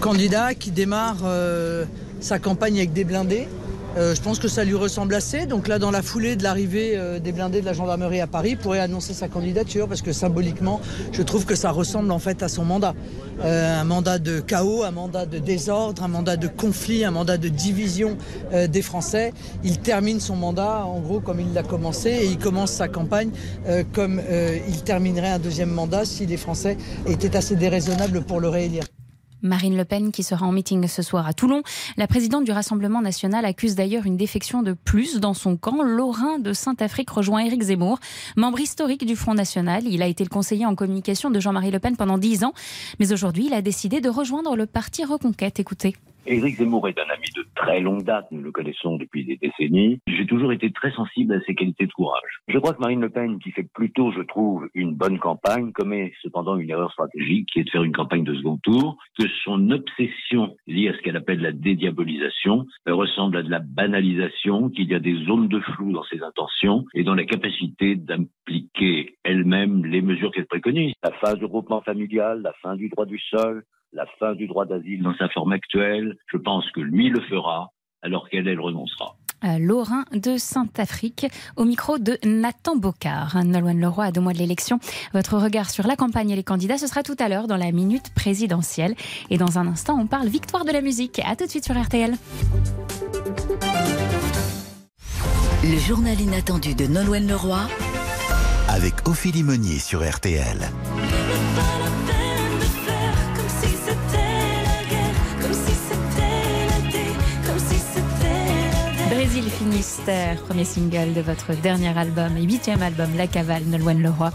candidat 0.00 0.54
qui 0.54 0.70
démarre 0.70 1.18
euh, 1.24 1.84
sa 2.20 2.38
campagne 2.38 2.78
avec 2.78 2.92
des 2.92 3.04
blindés. 3.04 3.46
Euh, 3.96 4.14
je 4.14 4.20
pense 4.20 4.40
que 4.40 4.48
ça 4.48 4.64
lui 4.64 4.74
ressemble 4.74 5.14
assez. 5.14 5.46
Donc 5.46 5.68
là, 5.68 5.78
dans 5.78 5.90
la 5.90 6.02
foulée 6.02 6.34
de 6.34 6.42
l'arrivée 6.42 6.94
euh, 6.96 7.20
des 7.20 7.30
blindés 7.30 7.60
de 7.60 7.66
la 7.66 7.72
gendarmerie 7.72 8.20
à 8.20 8.26
Paris, 8.26 8.56
pourrait 8.56 8.80
annoncer 8.80 9.14
sa 9.14 9.28
candidature 9.28 9.86
parce 9.86 10.02
que 10.02 10.12
symboliquement, 10.12 10.80
je 11.12 11.22
trouve 11.22 11.44
que 11.44 11.54
ça 11.54 11.70
ressemble 11.70 12.10
en 12.10 12.18
fait 12.18 12.42
à 12.42 12.48
son 12.48 12.64
mandat. 12.64 12.94
Euh, 13.44 13.80
un 13.80 13.84
mandat 13.84 14.18
de 14.18 14.40
chaos, 14.40 14.82
un 14.82 14.90
mandat 14.90 15.26
de 15.26 15.38
désordre, 15.38 16.02
un 16.02 16.08
mandat 16.08 16.36
de 16.36 16.48
conflit, 16.48 17.04
un 17.04 17.12
mandat 17.12 17.38
de 17.38 17.48
division 17.48 18.16
des 18.52 18.82
Français. 18.82 19.32
Il 19.62 19.78
termine 19.78 20.20
son 20.20 20.36
mandat 20.36 20.84
en 20.86 21.00
gros 21.00 21.20
comme 21.20 21.40
il 21.40 21.52
l'a 21.52 21.62
commencé 21.62 22.10
et 22.10 22.26
il 22.26 22.38
commence 22.38 22.72
sa 22.72 22.88
campagne 22.88 23.30
comme 23.92 24.20
il 24.68 24.82
terminerait 24.82 25.30
un 25.30 25.38
deuxième 25.38 25.70
mandat 25.70 26.04
si 26.04 26.26
les 26.26 26.36
Français 26.36 26.76
étaient 27.06 27.36
assez 27.36 27.56
déraisonnables 27.56 28.22
pour 28.22 28.40
le 28.40 28.48
réélire. 28.48 28.84
Marine 29.44 29.76
Le 29.76 29.84
Pen 29.84 30.10
qui 30.10 30.22
sera 30.22 30.46
en 30.46 30.52
meeting 30.52 30.88
ce 30.88 31.02
soir 31.02 31.26
à 31.26 31.34
Toulon. 31.34 31.62
La 31.96 32.06
présidente 32.06 32.44
du 32.44 32.50
Rassemblement 32.50 33.02
national 33.02 33.44
accuse 33.44 33.74
d'ailleurs 33.74 34.06
une 34.06 34.16
défection 34.16 34.62
de 34.62 34.72
plus 34.72 35.20
dans 35.20 35.34
son 35.34 35.56
camp. 35.56 35.82
Lorrain 35.82 36.38
de 36.38 36.52
Saint-Afrique 36.52 37.10
rejoint 37.10 37.44
Éric 37.44 37.62
Zemmour, 37.62 37.98
membre 38.36 38.60
historique 38.60 39.04
du 39.04 39.16
Front 39.16 39.34
National. 39.34 39.84
Il 39.86 40.02
a 40.02 40.06
été 40.06 40.24
le 40.24 40.30
conseiller 40.30 40.66
en 40.66 40.74
communication 40.74 41.30
de 41.30 41.38
Jean-Marie 41.38 41.70
Le 41.70 41.78
Pen 41.78 41.96
pendant 41.96 42.18
dix 42.18 42.42
ans. 42.42 42.54
Mais 42.98 43.12
aujourd'hui, 43.12 43.46
il 43.46 43.54
a 43.54 43.62
décidé 43.62 44.00
de 44.00 44.08
rejoindre 44.08 44.56
le 44.56 44.66
parti 44.66 45.04
Reconquête. 45.04 45.60
Écoutez. 45.60 45.94
Éric 46.26 46.56
Zemmour 46.56 46.88
est 46.88 46.98
un 46.98 47.10
ami 47.10 47.26
de 47.36 47.44
très 47.54 47.80
longue 47.80 48.02
date, 48.02 48.26
nous 48.30 48.40
le 48.40 48.50
connaissons 48.50 48.96
depuis 48.96 49.26
des 49.26 49.36
décennies. 49.36 50.00
J'ai 50.06 50.24
toujours 50.24 50.52
été 50.52 50.72
très 50.72 50.90
sensible 50.92 51.34
à 51.34 51.40
ses 51.42 51.54
qualités 51.54 51.86
de 51.86 51.92
courage. 51.92 52.40
Je 52.48 52.58
crois 52.58 52.72
que 52.72 52.80
Marine 52.80 53.02
Le 53.02 53.10
Pen, 53.10 53.38
qui 53.38 53.50
fait 53.50 53.68
plutôt, 53.74 54.10
je 54.12 54.22
trouve, 54.22 54.66
une 54.74 54.94
bonne 54.94 55.18
campagne, 55.18 55.72
commet 55.72 56.14
cependant 56.22 56.56
une 56.56 56.70
erreur 56.70 56.90
stratégique 56.92 57.50
qui 57.52 57.60
est 57.60 57.64
de 57.64 57.70
faire 57.70 57.82
une 57.82 57.92
campagne 57.92 58.24
de 58.24 58.34
second 58.34 58.56
tour, 58.62 58.96
que 59.18 59.26
son 59.44 59.70
obsession 59.70 60.56
liée 60.66 60.88
à 60.88 60.96
ce 60.96 61.02
qu'elle 61.02 61.16
appelle 61.16 61.40
la 61.40 61.52
dédiabolisation 61.52 62.64
euh, 62.88 62.94
ressemble 62.94 63.36
à 63.36 63.42
de 63.42 63.50
la 63.50 63.60
banalisation, 63.60 64.70
qu'il 64.70 64.90
y 64.90 64.94
a 64.94 65.00
des 65.00 65.24
zones 65.26 65.48
de 65.48 65.60
flou 65.60 65.92
dans 65.92 66.04
ses 66.04 66.22
intentions 66.22 66.86
et 66.94 67.04
dans 67.04 67.14
la 67.14 67.24
capacité 67.24 67.96
d'impliquer 67.96 69.16
elle-même 69.24 69.84
les 69.84 70.00
mesures 70.00 70.32
qu'elle 70.32 70.46
préconise. 70.46 70.94
La 71.02 71.12
phase 71.12 71.38
de 71.38 71.46
groupement 71.46 71.82
familial, 71.82 72.40
la 72.42 72.54
fin 72.62 72.76
du 72.76 72.88
droit 72.88 73.06
du 73.06 73.18
sol, 73.18 73.62
la 73.94 74.06
fin 74.18 74.34
du 74.34 74.46
droit 74.46 74.66
d'asile 74.66 75.02
dans 75.02 75.14
sa 75.16 75.28
forme 75.28 75.52
actuelle, 75.52 76.16
je 76.26 76.36
pense 76.36 76.68
que 76.72 76.80
lui 76.80 77.08
le 77.08 77.20
fera 77.20 77.70
alors 78.02 78.28
qu'elle, 78.28 78.48
elle 78.48 78.60
renoncera. 78.60 79.16
Euh, 79.44 79.58
Laurin 79.58 80.04
de 80.12 80.36
Sainte-Afrique, 80.36 81.26
au 81.56 81.64
micro 81.64 81.98
de 81.98 82.18
Nathan 82.24 82.76
Bocard. 82.76 83.44
Nolwenn 83.44 83.80
Leroy, 83.80 84.04
à 84.04 84.12
deux 84.12 84.20
mois 84.20 84.32
de 84.32 84.38
l'élection. 84.38 84.78
Votre 85.12 85.36
regard 85.36 85.70
sur 85.70 85.86
la 85.86 85.96
campagne 85.96 86.30
et 86.30 86.36
les 86.36 86.42
candidats, 86.42 86.78
ce 86.78 86.86
sera 86.86 87.02
tout 87.02 87.16
à 87.18 87.28
l'heure 87.28 87.46
dans 87.46 87.56
la 87.56 87.70
minute 87.70 88.12
présidentielle. 88.14 88.94
Et 89.30 89.38
dans 89.38 89.58
un 89.58 89.66
instant, 89.66 89.98
on 89.98 90.06
parle 90.06 90.28
victoire 90.28 90.64
de 90.64 90.72
la 90.72 90.80
musique. 90.80 91.20
À 91.26 91.36
tout 91.36 91.44
de 91.44 91.50
suite 91.50 91.64
sur 91.64 91.80
RTL. 91.80 92.14
Le 95.62 95.78
journal 95.78 96.20
inattendu 96.20 96.74
de 96.74 96.86
Nolwenn 96.86 97.26
Leroy 97.26 97.60
avec 98.68 99.06
Ophélie 99.06 99.42
Meunier 99.42 99.78
sur 99.78 100.02
RTL. 100.02 100.58
Brésil 109.44 109.58
Finistère, 109.58 110.36
premier 110.42 110.64
single 110.64 111.12
de 111.12 111.20
votre 111.20 111.52
dernier 111.60 111.96
album 111.98 112.34
et 112.38 112.42
huitième 112.44 112.82
album, 112.82 113.08
La 113.14 113.26
Cavale, 113.26 113.64
Nolwenn 113.64 114.00
Leroy. 114.00 114.32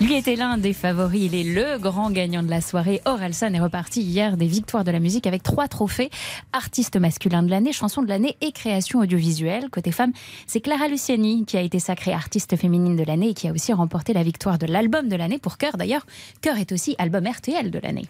Lui 0.00 0.14
était 0.14 0.36
l'un 0.36 0.56
des 0.56 0.72
favoris, 0.72 1.24
il 1.24 1.34
est 1.34 1.42
le 1.42 1.78
grand 1.78 2.12
gagnant 2.12 2.44
de 2.44 2.50
la 2.50 2.60
soirée. 2.60 3.00
Orelsan 3.04 3.54
est 3.54 3.60
reparti 3.60 4.02
hier 4.02 4.36
des 4.36 4.46
victoires 4.46 4.84
de 4.84 4.92
la 4.92 5.00
musique 5.00 5.26
avec 5.26 5.42
trois 5.42 5.66
trophées. 5.66 6.10
Artiste 6.52 6.96
masculin 6.96 7.42
de 7.42 7.50
l'année, 7.50 7.72
chanson 7.72 8.02
de 8.02 8.08
l'année 8.08 8.36
et 8.40 8.52
création 8.52 9.00
audiovisuelle. 9.00 9.68
Côté 9.68 9.90
femme, 9.90 10.12
c'est 10.46 10.60
Clara 10.60 10.86
Luciani 10.86 11.44
qui 11.44 11.56
a 11.56 11.60
été 11.60 11.80
sacrée 11.80 12.12
artiste 12.12 12.56
féminine 12.56 12.94
de 12.94 13.02
l'année 13.02 13.30
et 13.30 13.34
qui 13.34 13.48
a 13.48 13.52
aussi 13.52 13.72
remporté 13.72 14.12
la 14.12 14.22
victoire 14.22 14.58
de 14.58 14.66
l'album 14.66 15.08
de 15.08 15.16
l'année 15.16 15.38
pour 15.38 15.58
Cœur. 15.58 15.76
D'ailleurs, 15.76 16.06
Cœur 16.40 16.58
est 16.58 16.70
aussi 16.70 16.94
album 16.98 17.26
RTL 17.26 17.68
de 17.68 17.78
l'année. 17.80 18.06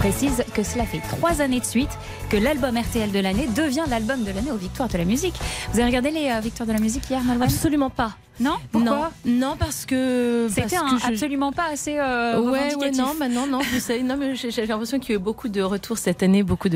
Précise 0.00 0.42
que 0.54 0.62
cela 0.62 0.86
fait 0.86 1.02
trois 1.10 1.42
années 1.42 1.60
de 1.60 1.64
suite 1.66 1.90
que 2.30 2.38
l'album 2.38 2.74
RTL 2.74 3.12
de 3.12 3.18
l'année 3.18 3.46
devient 3.54 3.84
l'album 3.86 4.24
de 4.24 4.30
l'année 4.30 4.50
aux 4.50 4.56
Victoires 4.56 4.88
de 4.88 4.96
la 4.96 5.04
musique. 5.04 5.34
Vous 5.72 5.78
avez 5.78 5.88
regardé 5.88 6.10
les 6.10 6.30
euh, 6.30 6.40
Victoires 6.40 6.66
de 6.66 6.72
la 6.72 6.78
musique 6.78 7.10
hier, 7.10 7.22
Nolwenn 7.22 7.42
Absolument 7.50 7.90
pas. 7.90 8.16
Non 8.40 8.56
Pourquoi 8.72 9.10
non, 9.26 9.32
non, 9.50 9.56
parce 9.58 9.84
que 9.86 10.48
C'était 10.50 10.76
je- 10.76 11.06
absolument 11.06 11.52
pas 11.52 11.66
assez 11.72 11.98
euh, 11.98 12.40
ouais, 12.40 12.74
ouais, 12.74 12.90
non, 12.92 13.14
bah 13.18 13.28
non, 13.28 13.46
non, 13.46 13.58
vous 13.60 13.80
savez, 13.80 14.02
non, 14.02 14.16
mais 14.16 14.34
j'ai 14.34 14.64
l'impression 14.66 14.98
qu'il 14.98 15.10
y 15.10 15.12
a 15.12 15.16
eu 15.16 15.22
beaucoup 15.22 15.48
de 15.48 15.60
retours 15.60 15.98
cette 15.98 16.22
année, 16.22 16.42
beaucoup 16.42 16.68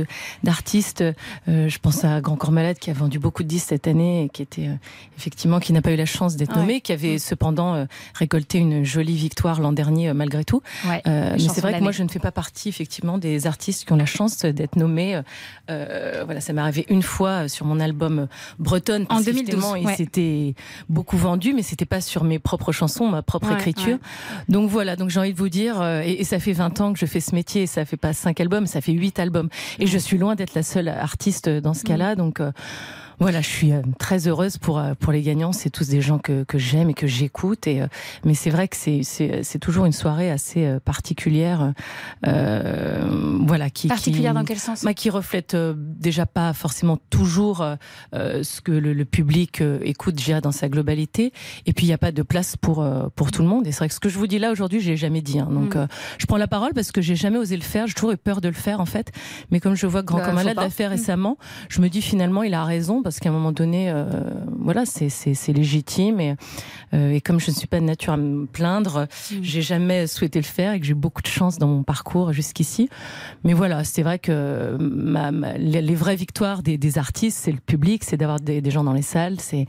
d'artistes. 0.42 1.02
Euh, 1.48 1.68
je 1.68 1.78
pense 1.78 2.04
à 2.04 2.20
Grand 2.20 2.36
Corps 2.36 2.52
Malade 2.52 2.78
qui 2.78 2.90
a 2.90 2.92
vendu 2.92 3.18
beaucoup 3.18 3.42
de 3.42 3.48
disques 3.48 3.68
cette 3.70 3.86
année 3.88 4.24
et 4.24 4.28
qui 4.28 4.42
était 4.42 4.68
euh, 4.68 4.74
effectivement 5.16 5.58
qui 5.58 5.72
n'a 5.72 5.80
pas 5.82 5.92
eu 5.92 5.96
la 5.96 6.04
chance 6.06 6.36
d'être 6.36 6.54
Ouais. 6.54 6.60
nommé, 6.60 6.80
qui 6.82 6.92
avait 6.92 7.18
cependant 7.18 7.74
euh, 7.74 7.84
récolté 8.14 8.58
une 8.58 8.84
jolie 8.84 9.16
victoire 9.16 9.60
l'an 9.60 9.72
dernier 9.72 10.12
malgré 10.12 10.44
tout. 10.44 10.60
Ouais, 10.86 11.00
mais 11.06 11.38
c'est 11.38 11.60
vrai 11.62 11.74
que 11.78 11.82
moi, 11.82 11.92
je 11.92 12.02
ne 12.02 12.08
fais 12.08 12.18
pas 12.18 12.32
partie 12.32 12.68
effectivement 12.68 13.16
des 13.18 13.46
artistes 13.46 13.86
qui 13.86 13.92
ont 13.92 13.96
la 13.96 14.06
chance 14.06 14.38
d'être 14.40 14.76
nommés. 14.76 15.20
Voilà, 15.68 16.40
ça 16.40 16.52
m'est 16.52 16.60
arrivé 16.60 16.84
une 16.90 17.02
fois 17.02 17.48
sur 17.48 17.64
mon 17.66 17.80
album 17.80 18.28
Bretonne. 18.58 19.04
En 19.04 19.06
parce 19.06 19.24
2012, 19.24 19.44
qu'effectivement, 19.44 19.76
il 19.76 19.86
ouais. 19.86 19.96
s'était 19.96 20.54
beaucoup 20.88 21.16
vendu, 21.16 21.53
mais 21.54 21.62
c'était 21.62 21.86
pas 21.86 22.00
sur 22.00 22.24
mes 22.24 22.38
propres 22.38 22.72
chansons, 22.72 23.08
ma 23.08 23.22
propre 23.22 23.48
Ouais, 23.48 23.54
écriture. 23.54 23.98
Donc 24.48 24.68
voilà, 24.70 24.96
donc 24.96 25.10
j'ai 25.10 25.20
envie 25.20 25.32
de 25.32 25.38
vous 25.38 25.48
dire, 25.48 25.80
euh, 25.80 26.02
et, 26.04 26.20
et 26.20 26.24
ça 26.24 26.38
fait 26.38 26.52
20 26.52 26.80
ans 26.80 26.92
que 26.92 26.98
je 26.98 27.06
fais 27.06 27.20
ce 27.20 27.34
métier, 27.34 27.62
et 27.62 27.66
ça 27.66 27.84
fait 27.84 27.96
pas 27.96 28.12
cinq 28.12 28.40
albums, 28.40 28.66
ça 28.66 28.80
fait 28.80 28.92
huit 28.92 29.18
albums. 29.18 29.48
Et 29.78 29.86
je 29.86 29.98
suis 29.98 30.18
loin 30.18 30.34
d'être 30.34 30.54
la 30.54 30.62
seule 30.62 30.88
artiste 30.88 31.48
dans 31.48 31.74
ce 31.74 31.84
cas-là, 31.84 32.14
donc 32.14 32.40
euh, 32.40 32.52
voilà, 33.20 33.40
je 33.40 33.48
suis 33.48 33.72
euh, 33.72 33.80
très 33.98 34.26
heureuse 34.28 34.58
pour 34.58 34.78
euh, 34.78 34.94
pour 34.98 35.12
les 35.12 35.22
gagnants. 35.22 35.52
C'est 35.52 35.70
tous 35.70 35.88
des 35.88 36.00
gens 36.00 36.18
que, 36.18 36.44
que 36.44 36.58
j'aime 36.58 36.90
et 36.90 36.94
que 36.94 37.06
j'écoute. 37.06 37.66
Et 37.66 37.80
euh, 37.82 37.86
mais 38.24 38.34
c'est 38.34 38.50
vrai 38.50 38.68
que 38.68 38.76
c'est 38.76 39.02
c'est 39.02 39.42
c'est 39.42 39.58
toujours 39.58 39.84
une 39.86 39.92
soirée 39.92 40.30
assez 40.30 40.78
particulière, 40.84 41.72
euh, 42.26 43.38
voilà, 43.46 43.70
qui 43.70 43.88
Particulière 43.88 44.32
qui, 44.32 44.38
dans 44.38 44.44
quel 44.44 44.58
sens? 44.58 44.84
bah, 44.84 44.94
qui 44.94 45.10
reflète 45.10 45.56
déjà 45.56 46.26
pas 46.26 46.52
forcément 46.52 46.98
toujours 47.10 47.62
euh, 48.14 48.42
ce 48.42 48.60
que 48.60 48.72
le, 48.72 48.92
le 48.92 49.04
public 49.04 49.60
euh, 49.60 49.78
écoute 49.82 50.14
déjà 50.16 50.40
dans 50.40 50.52
sa 50.52 50.68
globalité. 50.68 51.32
Et 51.66 51.72
puis 51.72 51.86
il 51.86 51.88
n'y 51.88 51.94
a 51.94 51.98
pas 51.98 52.12
de 52.12 52.22
place 52.22 52.56
pour 52.56 52.84
pour 53.14 53.30
tout 53.30 53.42
le 53.42 53.48
monde. 53.48 53.66
Et 53.66 53.72
c'est 53.72 53.78
vrai 53.78 53.88
que 53.88 53.94
ce 53.94 54.00
que 54.00 54.08
je 54.08 54.18
vous 54.18 54.26
dis 54.26 54.38
là 54.38 54.50
aujourd'hui, 54.52 54.80
je 54.80 54.90
l'ai 54.90 54.96
jamais 54.96 55.22
dit. 55.22 55.38
hein. 55.38 55.48
Donc 55.50 55.74
Mm. 55.76 55.86
je 56.18 56.26
prends 56.26 56.36
la 56.36 56.46
parole 56.46 56.72
parce 56.74 56.92
que 56.92 57.00
j'ai 57.00 57.16
jamais 57.16 57.38
osé 57.38 57.56
le 57.56 57.62
faire. 57.62 57.86
J'ai 57.86 57.94
toujours 57.94 58.12
eu 58.12 58.16
peur 58.16 58.40
de 58.40 58.48
le 58.48 58.54
faire 58.54 58.80
en 58.80 58.86
fait. 58.86 59.10
Mais 59.50 59.60
comme 59.60 59.74
je 59.76 59.86
vois 59.86 60.02
que 60.02 60.06
Grand 60.06 60.18
Bah, 60.18 60.24
Corps 60.24 60.32
faut 60.34 60.38
Malade 60.40 60.56
pas. 60.56 60.62
l'a 60.64 60.70
fait 60.70 60.86
Mm. 60.86 60.90
récemment, 60.90 61.38
je 61.68 61.80
me 61.80 61.88
dis 61.88 62.02
finalement 62.02 62.42
il 62.42 62.54
a 62.54 62.64
raison 62.64 63.00
parce 63.04 63.20
qu'à 63.20 63.28
un 63.28 63.32
moment 63.32 63.52
donné, 63.52 63.90
euh, 63.90 64.04
voilà, 64.58 64.84
c'est 64.86 65.52
légitime 65.52 66.18
et 66.18 66.34
euh, 66.92 67.12
et 67.12 67.20
comme 67.20 67.38
je 67.38 67.50
ne 67.50 67.54
suis 67.56 67.66
pas 67.68 67.78
de 67.78 67.84
nature 67.84 68.12
à 68.14 68.16
me 68.16 68.46
plaindre, 68.46 69.06
j'ai 69.42 69.62
jamais 69.62 70.06
souhaité 70.08 70.38
le 70.40 70.44
faire 70.44 70.72
et 70.72 70.80
que 70.80 70.86
j'ai 70.86 70.92
eu 70.92 70.96
beaucoup 70.96 71.22
de 71.22 71.26
chance 71.28 71.58
dans 71.58 71.68
mon 71.68 71.82
parcours 71.82 72.32
jusqu'ici. 72.32 72.88
Mais 73.44 73.52
voilà, 73.52 73.84
c'est 73.84 74.02
vrai 74.02 74.18
que 74.18 74.76
ma, 74.80 75.30
ma- 75.30 75.58
les, 75.58 75.82
les 75.82 75.94
vraies 75.94 76.16
victoires 76.16 76.62
des, 76.62 76.78
des 76.78 76.98
artistes, 76.98 77.38
c'est 77.42 77.52
le 77.52 77.58
public, 77.58 78.02
c'est 78.04 78.16
d'avoir 78.16 78.40
des, 78.40 78.60
des 78.60 78.70
gens 78.70 78.84
dans 78.84 78.92
les 78.92 79.02
salles, 79.02 79.36
c'est 79.40 79.66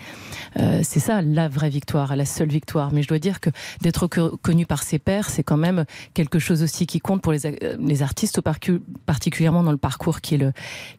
euh, 0.59 0.79
c'est 0.83 0.99
ça 0.99 1.21
la 1.21 1.47
vraie 1.49 1.69
victoire, 1.69 2.15
la 2.15 2.25
seule 2.25 2.49
victoire. 2.49 2.93
Mais 2.93 3.01
je 3.03 3.07
dois 3.07 3.19
dire 3.19 3.39
que 3.41 3.49
d'être 3.81 4.07
co- 4.07 4.37
connu 4.37 4.65
par 4.65 4.81
ses 4.83 4.97
pairs, 4.99 5.29
c'est 5.29 5.43
quand 5.43 5.57
même 5.57 5.85
quelque 6.13 6.39
chose 6.39 6.63
aussi 6.63 6.87
qui 6.87 6.99
compte 6.99 7.21
pour 7.21 7.33
les, 7.33 7.39
les 7.79 8.01
artistes, 8.01 8.39
particulièrement 9.05 9.63
dans 9.63 9.71
le 9.71 9.77
parcours 9.77 10.21
qui 10.21 10.35
est 10.35 10.37
le 10.37 10.53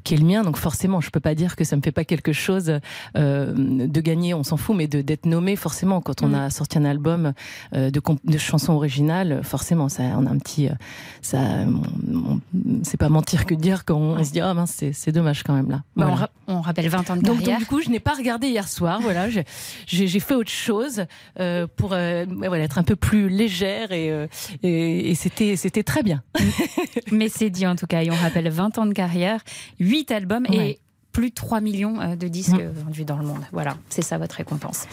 qui 0.04 0.14
est 0.14 0.18
le 0.18 0.24
mien. 0.26 0.42
Donc 0.42 0.56
forcément, 0.58 1.00
je 1.00 1.10
peux 1.10 1.20
pas 1.20 1.34
dire 1.34 1.56
que 1.56 1.64
ça 1.64 1.76
me 1.76 1.82
fait 1.82 1.92
pas 1.92 2.04
quelque 2.04 2.25
chose 2.32 2.80
euh, 3.16 3.52
de 3.56 4.00
gagner, 4.00 4.34
on 4.34 4.42
s'en 4.42 4.56
fout, 4.56 4.76
mais 4.76 4.86
de 4.86 5.00
d'être 5.02 5.26
nommé 5.26 5.56
forcément 5.56 6.00
quand 6.00 6.22
on 6.22 6.28
Mm. 6.28 6.34
a 6.34 6.50
sorti 6.50 6.78
un 6.78 6.84
album 6.84 7.32
euh, 7.74 7.90
de, 7.90 8.00
de 8.24 8.38
chansons 8.38 8.72
originales, 8.74 9.40
forcément, 9.44 9.88
ça 9.88 10.02
on 10.18 10.26
a 10.26 10.30
un 10.30 10.38
petit, 10.38 10.68
euh, 10.68 10.72
ça, 11.22 11.38
c'est 12.82 12.96
pas 12.96 13.08
mentir 13.08 13.46
que 13.46 13.54
dire 13.54 13.84
qu'on 13.84 14.16
on 14.18 14.24
se 14.24 14.32
dit 14.32 14.40
ah 14.40 14.54
mince, 14.54 14.82
c'est 14.92 15.12
dommage 15.12 15.42
quand 15.42 15.54
même 15.54 15.70
là. 15.70 15.82
Bah, 15.96 16.04
on, 16.06 16.10
Voilà. 16.10 16.14
ra- 16.16 16.30
on 16.48 16.60
rappelle 16.60 16.88
20 16.88 17.10
ans 17.10 17.16
de 17.16 17.22
Donc, 17.22 17.38
carrière. 17.38 17.58
donc, 17.58 17.58
du 17.60 17.66
coup, 17.66 17.80
je 17.82 17.90
n'ai 17.90 18.00
pas 18.00 18.14
regardé 18.14 18.48
hier 18.48 18.68
soir. 18.68 19.00
Voilà, 19.02 19.28
j'ai- 19.30 19.44
fait 20.20 20.34
autre 20.34 20.50
chose 20.50 21.04
euh, 21.40 21.66
pour 21.76 21.88
voilà, 21.90 22.58
être 22.64 22.78
un 22.78 22.82
peu 22.82 22.96
plus 22.96 23.28
légère 23.28 23.92
et, 23.92 24.26
et, 24.62 25.10
et 25.10 25.14
c'était 25.14 25.56
c'était 25.56 25.82
très 25.82 26.02
bien. 26.02 26.22
Mais 27.12 27.28
c'est 27.28 27.50
dit 27.50 27.66
en 27.66 27.76
tout 27.76 27.86
cas. 27.86 28.02
Et 28.02 28.10
on 28.10 28.14
rappelle 28.14 28.48
20 28.48 28.78
ans 28.78 28.86
de 28.86 28.92
carrière, 28.92 29.40
8 29.78 30.10
albums 30.10 30.46
Ouais. 30.48 30.70
et 30.70 30.78
plus 31.16 31.30
de 31.30 31.34
3 31.34 31.62
millions 31.62 31.98
euh, 32.02 32.14
de 32.14 32.28
disques 32.28 32.50
Mm. 32.52 32.60
euh, 32.60 32.70
vendus 32.84 33.06
dans 33.06 33.16
le 33.16 33.24
monde. 33.24 33.40
Voilà, 33.50 33.78
c'est 33.88 34.02
ça 34.02 34.18
votre 34.18 34.34
récompense. 34.34 34.84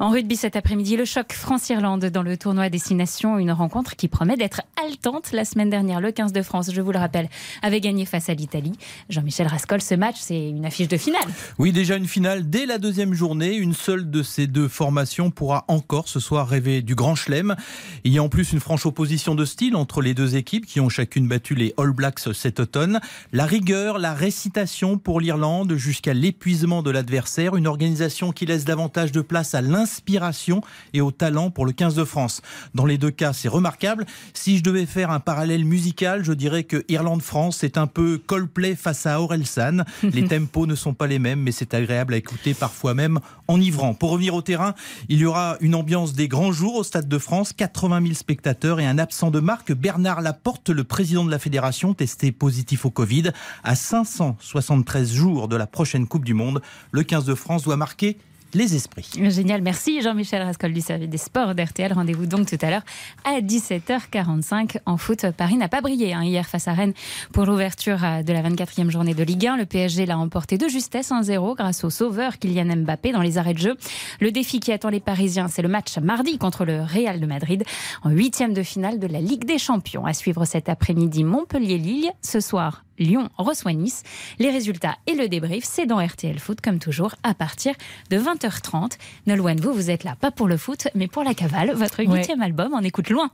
En 0.00 0.10
rugby 0.10 0.36
cet 0.36 0.54
après-midi, 0.54 0.98
le 0.98 1.06
choc 1.06 1.32
France-Irlande 1.32 2.04
dans 2.04 2.22
le 2.22 2.36
tournoi 2.36 2.68
Destination, 2.68 3.38
une 3.38 3.52
rencontre 3.52 3.96
qui 3.96 4.06
promet 4.08 4.36
d'être 4.36 4.60
haletante. 4.84 5.32
La 5.32 5.46
semaine 5.46 5.70
dernière, 5.70 6.02
le 6.02 6.12
15 6.12 6.34
de 6.34 6.42
France, 6.42 6.70
je 6.74 6.80
vous 6.82 6.92
le 6.92 6.98
rappelle, 6.98 7.30
avait 7.62 7.80
gagné 7.80 8.04
face 8.04 8.28
à 8.28 8.34
l'Italie. 8.34 8.72
Jean-Michel 9.08 9.46
Rascol, 9.46 9.80
ce 9.80 9.94
match, 9.94 10.16
c'est 10.18 10.50
une 10.50 10.66
affiche 10.66 10.88
de 10.88 10.98
finale. 10.98 11.22
Oui, 11.58 11.72
déjà 11.72 11.96
une 11.96 12.06
finale 12.06 12.50
dès 12.50 12.66
la 12.66 12.76
deuxième 12.76 13.14
journée. 13.14 13.54
Une 13.56 13.72
seule 13.72 14.10
de 14.10 14.22
ces 14.22 14.46
deux 14.46 14.68
formations 14.68 15.30
pourra 15.30 15.64
encore 15.68 16.06
ce 16.06 16.20
soir 16.20 16.48
rêver 16.48 16.82
du 16.82 16.94
grand 16.94 17.14
chelem. 17.14 17.56
Il 18.04 18.12
y 18.12 18.18
a 18.18 18.22
en 18.22 18.28
plus 18.28 18.52
une 18.52 18.60
franche 18.60 18.84
opposition 18.84 19.34
de 19.34 19.46
style 19.46 19.74
entre 19.74 20.02
les 20.02 20.12
deux 20.12 20.36
équipes 20.36 20.66
qui 20.66 20.80
ont 20.80 20.90
chacune 20.90 21.26
battu 21.28 21.54
les 21.54 21.72
All 21.78 21.92
Blacks 21.92 22.20
cet 22.34 22.60
automne. 22.60 23.00
La 23.32 23.46
rigueur, 23.46 23.98
la 23.98 24.12
récitation 24.12 24.98
pour 24.98 25.18
l'Irlande 25.18 25.61
jusqu'à 25.70 26.14
l'épuisement 26.14 26.82
de 26.82 26.90
l'adversaire. 26.90 27.56
Une 27.56 27.66
organisation 27.66 28.32
qui 28.32 28.46
laisse 28.46 28.64
davantage 28.64 29.12
de 29.12 29.20
place 29.20 29.54
à 29.54 29.60
l'inspiration 29.60 30.62
et 30.92 31.00
au 31.00 31.10
talent 31.10 31.50
pour 31.50 31.66
le 31.66 31.72
15 31.72 31.94
de 31.94 32.04
France. 32.04 32.42
Dans 32.74 32.86
les 32.86 32.98
deux 32.98 33.10
cas, 33.10 33.32
c'est 33.32 33.48
remarquable. 33.48 34.06
Si 34.34 34.58
je 34.58 34.62
devais 34.62 34.86
faire 34.86 35.10
un 35.10 35.20
parallèle 35.20 35.64
musical, 35.64 36.24
je 36.24 36.32
dirais 36.32 36.64
que 36.64 36.84
Irlande-France, 36.88 37.58
c'est 37.60 37.78
un 37.78 37.86
peu 37.86 38.18
Coldplay 38.18 38.74
face 38.74 39.06
à 39.06 39.20
Orelsan. 39.20 39.84
Les 40.02 40.24
tempos 40.24 40.66
ne 40.66 40.74
sont 40.74 40.94
pas 40.94 41.06
les 41.06 41.18
mêmes, 41.18 41.40
mais 41.40 41.52
c'est 41.52 41.74
agréable 41.74 42.14
à 42.14 42.16
écouter, 42.16 42.54
parfois 42.54 42.94
même 42.94 43.20
enivrant. 43.48 43.94
Pour 43.94 44.10
revenir 44.10 44.34
au 44.34 44.42
terrain, 44.42 44.74
il 45.08 45.18
y 45.18 45.24
aura 45.24 45.56
une 45.60 45.74
ambiance 45.74 46.12
des 46.12 46.28
grands 46.28 46.52
jours 46.52 46.76
au 46.76 46.84
Stade 46.84 47.08
de 47.08 47.18
France, 47.18 47.52
80 47.52 48.02
000 48.02 48.14
spectateurs 48.14 48.80
et 48.80 48.86
un 48.86 48.98
absent 48.98 49.30
de 49.30 49.40
marque, 49.40 49.72
Bernard 49.72 50.20
Laporte, 50.20 50.70
le 50.70 50.84
président 50.84 51.24
de 51.24 51.30
la 51.30 51.38
fédération, 51.38 51.94
testé 51.94 52.32
positif 52.32 52.84
au 52.84 52.90
Covid. 52.90 53.30
À 53.64 53.74
573 53.74 55.12
jours 55.12 55.48
de 55.48 55.51
la 55.56 55.66
prochaine 55.66 56.06
Coupe 56.06 56.24
du 56.24 56.34
Monde, 56.34 56.62
le 56.90 57.02
15 57.02 57.24
de 57.24 57.34
France 57.34 57.62
doit 57.62 57.76
marquer 57.76 58.18
les 58.54 58.74
esprits. 58.74 59.08
Génial, 59.16 59.62
merci 59.62 60.02
Jean-Michel 60.02 60.42
Rascol 60.42 60.72
du 60.72 60.80
service 60.80 61.08
des 61.08 61.18
sports 61.18 61.54
d'RTL. 61.54 61.92
Rendez-vous 61.92 62.26
donc 62.26 62.46
tout 62.46 62.58
à 62.60 62.70
l'heure 62.70 62.82
à 63.24 63.40
17h45 63.40 64.78
en 64.84 64.96
foot. 64.96 65.26
Paris 65.36 65.56
n'a 65.56 65.68
pas 65.68 65.80
brillé 65.80 66.12
hein, 66.12 66.22
hier 66.22 66.46
face 66.46 66.68
à 66.68 66.74
Rennes 66.74 66.92
pour 67.32 67.46
l'ouverture 67.46 68.04
euh, 68.04 68.22
de 68.22 68.32
la 68.32 68.42
24e 68.42 68.90
journée 68.90 69.14
de 69.14 69.22
Ligue 69.22 69.46
1. 69.46 69.56
Le 69.56 69.66
PSG 69.66 70.06
l'a 70.06 70.18
emporté 70.18 70.58
de 70.58 70.68
justesse 70.68 71.10
1-0 71.10 71.56
grâce 71.56 71.84
au 71.84 71.90
sauveur 71.90 72.38
Kylian 72.38 72.76
Mbappé 72.76 73.12
dans 73.12 73.22
les 73.22 73.38
arrêts 73.38 73.54
de 73.54 73.58
jeu. 73.58 73.76
Le 74.20 74.30
défi 74.30 74.60
qui 74.60 74.72
attend 74.72 74.90
les 74.90 75.00
Parisiens, 75.00 75.48
c'est 75.48 75.62
le 75.62 75.68
match 75.68 75.96
mardi 75.98 76.38
contre 76.38 76.64
le 76.64 76.82
Real 76.82 77.20
de 77.20 77.26
Madrid 77.26 77.64
en 78.02 78.10
huitième 78.10 78.52
de 78.52 78.62
finale 78.62 78.98
de 78.98 79.06
la 79.06 79.20
Ligue 79.20 79.44
des 79.44 79.58
Champions. 79.58 80.04
À 80.04 80.12
suivre 80.12 80.44
cet 80.44 80.68
après-midi 80.68 81.24
Montpellier-Lille. 81.24 82.10
Ce 82.20 82.40
soir, 82.40 82.84
Lyon 82.98 83.28
reçoit 83.38 83.72
Nice. 83.72 84.02
Les 84.38 84.50
résultats 84.50 84.96
et 85.06 85.14
le 85.14 85.28
débrief, 85.28 85.64
c'est 85.64 85.86
dans 85.86 86.04
RTL 86.04 86.38
Foot, 86.38 86.60
comme 86.60 86.78
toujours, 86.78 87.14
à 87.22 87.34
partir 87.34 87.74
de 88.10 88.18
20h30. 88.18 88.98
Nolwenn, 89.26 89.60
vous, 89.60 89.72
vous 89.72 89.90
êtes 89.90 90.04
là, 90.04 90.16
pas 90.20 90.30
pour 90.30 90.48
le 90.48 90.56
foot, 90.56 90.88
mais 90.94 91.08
pour 91.08 91.22
la 91.24 91.34
cavale. 91.34 91.72
Votre 91.74 92.04
Ouais. 92.04 92.16
huitième 92.18 92.42
album, 92.42 92.72
on 92.74 92.82
écoute 92.82 93.10
loin. 93.10 93.30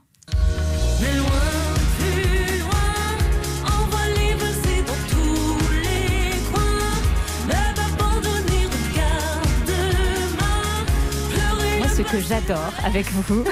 Que 12.11 12.19
j'adore 12.19 12.71
avec 12.85 13.05
vous, 13.11 13.43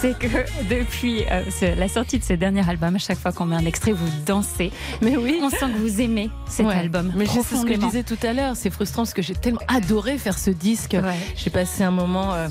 c'est 0.00 0.18
que 0.18 0.26
depuis 0.68 1.24
euh, 1.30 1.42
ce- 1.50 1.78
la 1.78 1.88
sortie 1.88 2.18
de 2.18 2.24
ce 2.24 2.32
dernier 2.32 2.66
album, 2.68 2.96
à 2.96 2.98
chaque 2.98 3.18
fois 3.18 3.32
qu'on 3.32 3.44
met 3.44 3.56
un 3.56 3.66
extrait, 3.66 3.92
vous 3.92 4.08
dansez. 4.24 4.70
Mais 5.02 5.16
oui. 5.16 5.40
On 5.42 5.50
sent 5.50 5.66
que 5.74 5.78
vous 5.78 6.00
aimez 6.00 6.30
cet 6.48 6.66
Ouais. 6.66 6.74
album. 6.74 7.12
Mais 7.16 7.26
c'est 7.26 7.42
ce 7.42 7.64
que 7.64 7.74
je 7.74 7.78
disais 7.78 8.02
tout 8.04 8.18
à 8.22 8.32
l'heure, 8.32 8.56
c'est 8.56 8.70
frustrant 8.70 9.02
parce 9.02 9.14
que 9.14 9.22
j'ai 9.22 9.34
tellement 9.34 9.60
adoré 9.68 10.16
faire 10.18 10.38
ce 10.38 10.50
disque. 10.50 10.96
J'ai 11.36 11.50
passé 11.50 11.82
un 11.84 11.90
moment 11.90 12.32
euh, 12.34 12.48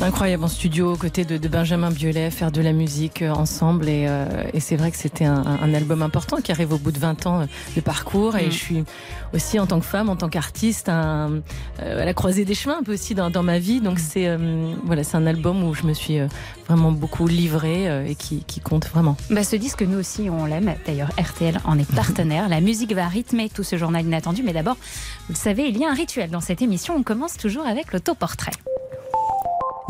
incroyable 0.00 0.44
en 0.44 0.48
studio 0.48 0.92
aux 0.94 0.96
côtés 0.96 1.24
de, 1.24 1.36
de 1.36 1.48
Benjamin 1.48 1.90
Biolay, 1.90 2.30
faire 2.30 2.50
de 2.50 2.60
la 2.62 2.72
musique 2.72 3.22
euh, 3.22 3.30
ensemble. 3.32 3.88
Et, 3.88 4.06
euh, 4.08 4.26
et 4.54 4.60
c'est 4.60 4.76
vrai 4.76 4.90
que 4.90 4.96
c'était 4.96 5.24
un, 5.26 5.44
un 5.44 5.74
album 5.74 6.02
important 6.02 6.38
qui 6.38 6.52
arrive 6.52 6.72
au 6.72 6.78
bout 6.78 6.92
de 6.92 6.98
20 6.98 7.26
ans 7.26 7.40
euh, 7.42 7.46
de 7.76 7.80
parcours. 7.80 8.36
Et 8.36 8.46
Mm. 8.46 8.50
je 8.50 8.56
suis 8.56 8.84
aussi 9.34 9.58
en 9.60 9.66
tant 9.66 9.78
que 9.80 9.86
femme, 9.86 10.08
en 10.08 10.16
tant 10.16 10.28
qu'artiste, 10.28 10.88
euh, 10.88 11.40
à 11.78 12.04
la 12.04 12.14
croisée 12.14 12.44
des 12.44 12.54
chemins 12.54 12.78
un 12.78 12.82
peu 12.82 12.94
aussi 12.94 13.14
dans, 13.14 13.30
dans 13.30 13.42
ma 13.42 13.58
vie. 13.58 13.80
Donc 13.80 13.98
c'est 13.98 14.26
euh, 14.26 14.72
voilà, 14.84 15.04
c'est 15.04 15.16
un 15.16 15.26
album 15.26 15.62
où 15.64 15.74
je 15.74 15.84
me 15.84 15.92
suis 15.92 16.18
vraiment 16.66 16.92
beaucoup 16.92 17.26
livrée 17.26 18.10
et 18.10 18.14
qui, 18.14 18.44
qui 18.44 18.60
compte 18.60 18.86
vraiment. 18.88 19.16
Bah, 19.30 19.44
ce 19.44 19.56
disque, 19.56 19.82
nous 19.82 19.98
aussi, 19.98 20.28
on 20.30 20.46
l'aime. 20.46 20.74
D'ailleurs, 20.86 21.10
RTL 21.18 21.60
en 21.64 21.78
est 21.78 21.90
partenaire. 21.94 22.48
La 22.48 22.60
musique 22.60 22.94
va 22.94 23.06
rythmer 23.06 23.48
tout 23.48 23.62
ce 23.64 23.76
journal 23.76 24.04
inattendu. 24.04 24.42
Mais 24.42 24.52
d'abord, 24.52 24.76
vous 25.28 25.34
le 25.34 25.38
savez, 25.38 25.68
il 25.68 25.76
y 25.78 25.84
a 25.84 25.90
un 25.90 25.94
rituel 25.94 26.30
dans 26.30 26.40
cette 26.40 26.62
émission. 26.62 26.94
On 26.96 27.02
commence 27.02 27.36
toujours 27.36 27.66
avec 27.66 27.92
l'autoportrait. 27.92 28.52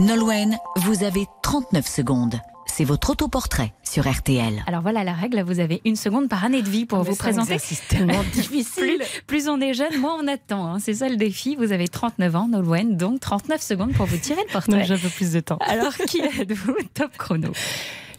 Nolwenn, 0.01 0.57
vous 0.77 1.05
avez 1.05 1.27
39 1.43 1.87
secondes. 1.87 2.41
C'est 2.65 2.85
votre 2.85 3.11
autoportrait 3.11 3.75
sur 3.85 4.11
RTL. 4.11 4.63
Alors 4.67 4.81
voilà 4.81 5.05
la 5.05 5.13
règle, 5.13 5.43
vous 5.43 5.61
avez 5.61 5.83
une 5.85 5.95
seconde 5.97 6.31
par 6.31 6.43
année 6.43 6.63
de 6.63 6.71
vie 6.71 6.87
pour 6.87 7.01
Mais 7.01 7.05
vous 7.05 7.11
c'est 7.13 7.19
présenter. 7.19 7.53
exercice 7.53 7.83
tellement 7.87 8.23
difficile. 8.33 8.97
Plus, 9.27 9.43
plus 9.45 9.49
on 9.51 9.61
est 9.61 9.75
jeune, 9.75 9.99
moins 9.99 10.17
on 10.19 10.27
attend. 10.27 10.67
hein. 10.67 10.79
C'est 10.79 10.95
ça 10.95 11.09
le 11.11 11.17
défi. 11.17 11.55
Vous 11.55 11.73
avez 11.73 11.87
39 11.87 12.35
ans, 12.35 12.49
Nolwenn, 12.49 12.97
donc 12.97 13.21
39 13.21 13.61
secondes 13.61 13.93
pour 13.93 14.07
vous 14.07 14.17
tirer 14.17 14.41
le 14.49 14.51
portrait. 14.53 14.85
J'ai 14.87 14.95
un 14.95 14.99
peu 14.99 15.11
plus 15.11 15.33
de 15.33 15.41
temps. 15.41 15.59
Alors 15.61 15.95
qui 15.95 16.21
êtes-vous? 16.23 16.77
Top 16.95 17.11
chrono. 17.19 17.53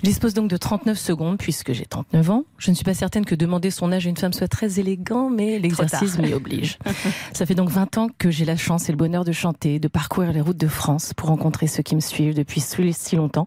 Je 0.01 0.07
dispose 0.07 0.33
donc 0.33 0.49
de 0.49 0.57
39 0.57 0.97
secondes 0.97 1.37
puisque 1.37 1.73
j'ai 1.73 1.85
39 1.85 2.29
ans. 2.31 2.43
Je 2.57 2.71
ne 2.71 2.75
suis 2.75 2.83
pas 2.83 2.95
certaine 2.95 3.23
que 3.23 3.35
demander 3.35 3.69
son 3.69 3.91
âge 3.91 4.07
à 4.07 4.09
une 4.09 4.17
femme 4.17 4.33
soit 4.33 4.47
très 4.47 4.79
élégant, 4.79 5.29
mais 5.29 5.59
l'exercice 5.59 6.17
m'y 6.17 6.33
oblige. 6.33 6.79
Ça 7.33 7.45
fait 7.45 7.53
donc 7.53 7.69
20 7.69 7.99
ans 7.99 8.07
que 8.17 8.31
j'ai 8.31 8.45
la 8.45 8.55
chance 8.57 8.89
et 8.89 8.91
le 8.91 8.97
bonheur 8.97 9.25
de 9.25 9.31
chanter, 9.31 9.77
de 9.77 9.87
parcourir 9.87 10.33
les 10.33 10.41
routes 10.41 10.57
de 10.57 10.67
France 10.67 11.13
pour 11.13 11.29
rencontrer 11.29 11.67
ceux 11.67 11.83
qui 11.83 11.93
me 11.93 12.01
suivent 12.01 12.33
depuis 12.33 12.61
si 12.61 13.15
longtemps 13.15 13.45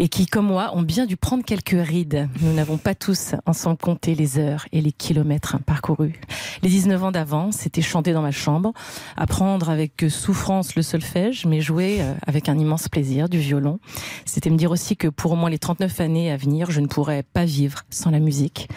et 0.00 0.08
qui, 0.08 0.24
comme 0.24 0.46
moi, 0.46 0.70
ont 0.74 0.80
bien 0.80 1.04
dû 1.04 1.18
prendre 1.18 1.44
quelques 1.44 1.76
rides. 1.78 2.26
Nous 2.40 2.54
n'avons 2.54 2.78
pas 2.78 2.94
tous 2.94 3.34
ensemble 3.44 3.76
compté 3.76 4.14
les 4.14 4.38
heures 4.38 4.64
et 4.72 4.80
les 4.80 4.92
kilomètres 4.92 5.58
parcourus. 5.58 6.18
Les 6.62 6.70
19 6.70 7.04
ans 7.04 7.12
d'avant, 7.12 7.52
c'était 7.52 7.82
chanter 7.82 8.14
dans 8.14 8.22
ma 8.22 8.30
chambre, 8.30 8.72
apprendre 9.18 9.68
avec 9.68 10.06
souffrance 10.08 10.74
le 10.74 10.80
solfège, 10.80 11.44
mais 11.44 11.60
jouer 11.60 11.98
euh, 12.00 12.14
avec 12.26 12.48
un 12.48 12.58
immense 12.58 12.88
plaisir 12.88 13.28
du 13.28 13.40
violon. 13.40 13.78
C'était 14.24 14.48
me 14.48 14.56
dire 14.56 14.70
aussi 14.70 14.96
que 14.96 15.06
pour 15.06 15.32
au 15.32 15.36
moins 15.36 15.50
les 15.50 15.58
39 15.58 16.00
années 16.00 16.32
à 16.32 16.38
venir, 16.38 16.70
je 16.70 16.80
ne 16.80 16.86
pourrais 16.86 17.22
pas 17.22 17.44
vivre 17.44 17.82
sans 17.90 18.10
la 18.10 18.20
musique. 18.20 18.70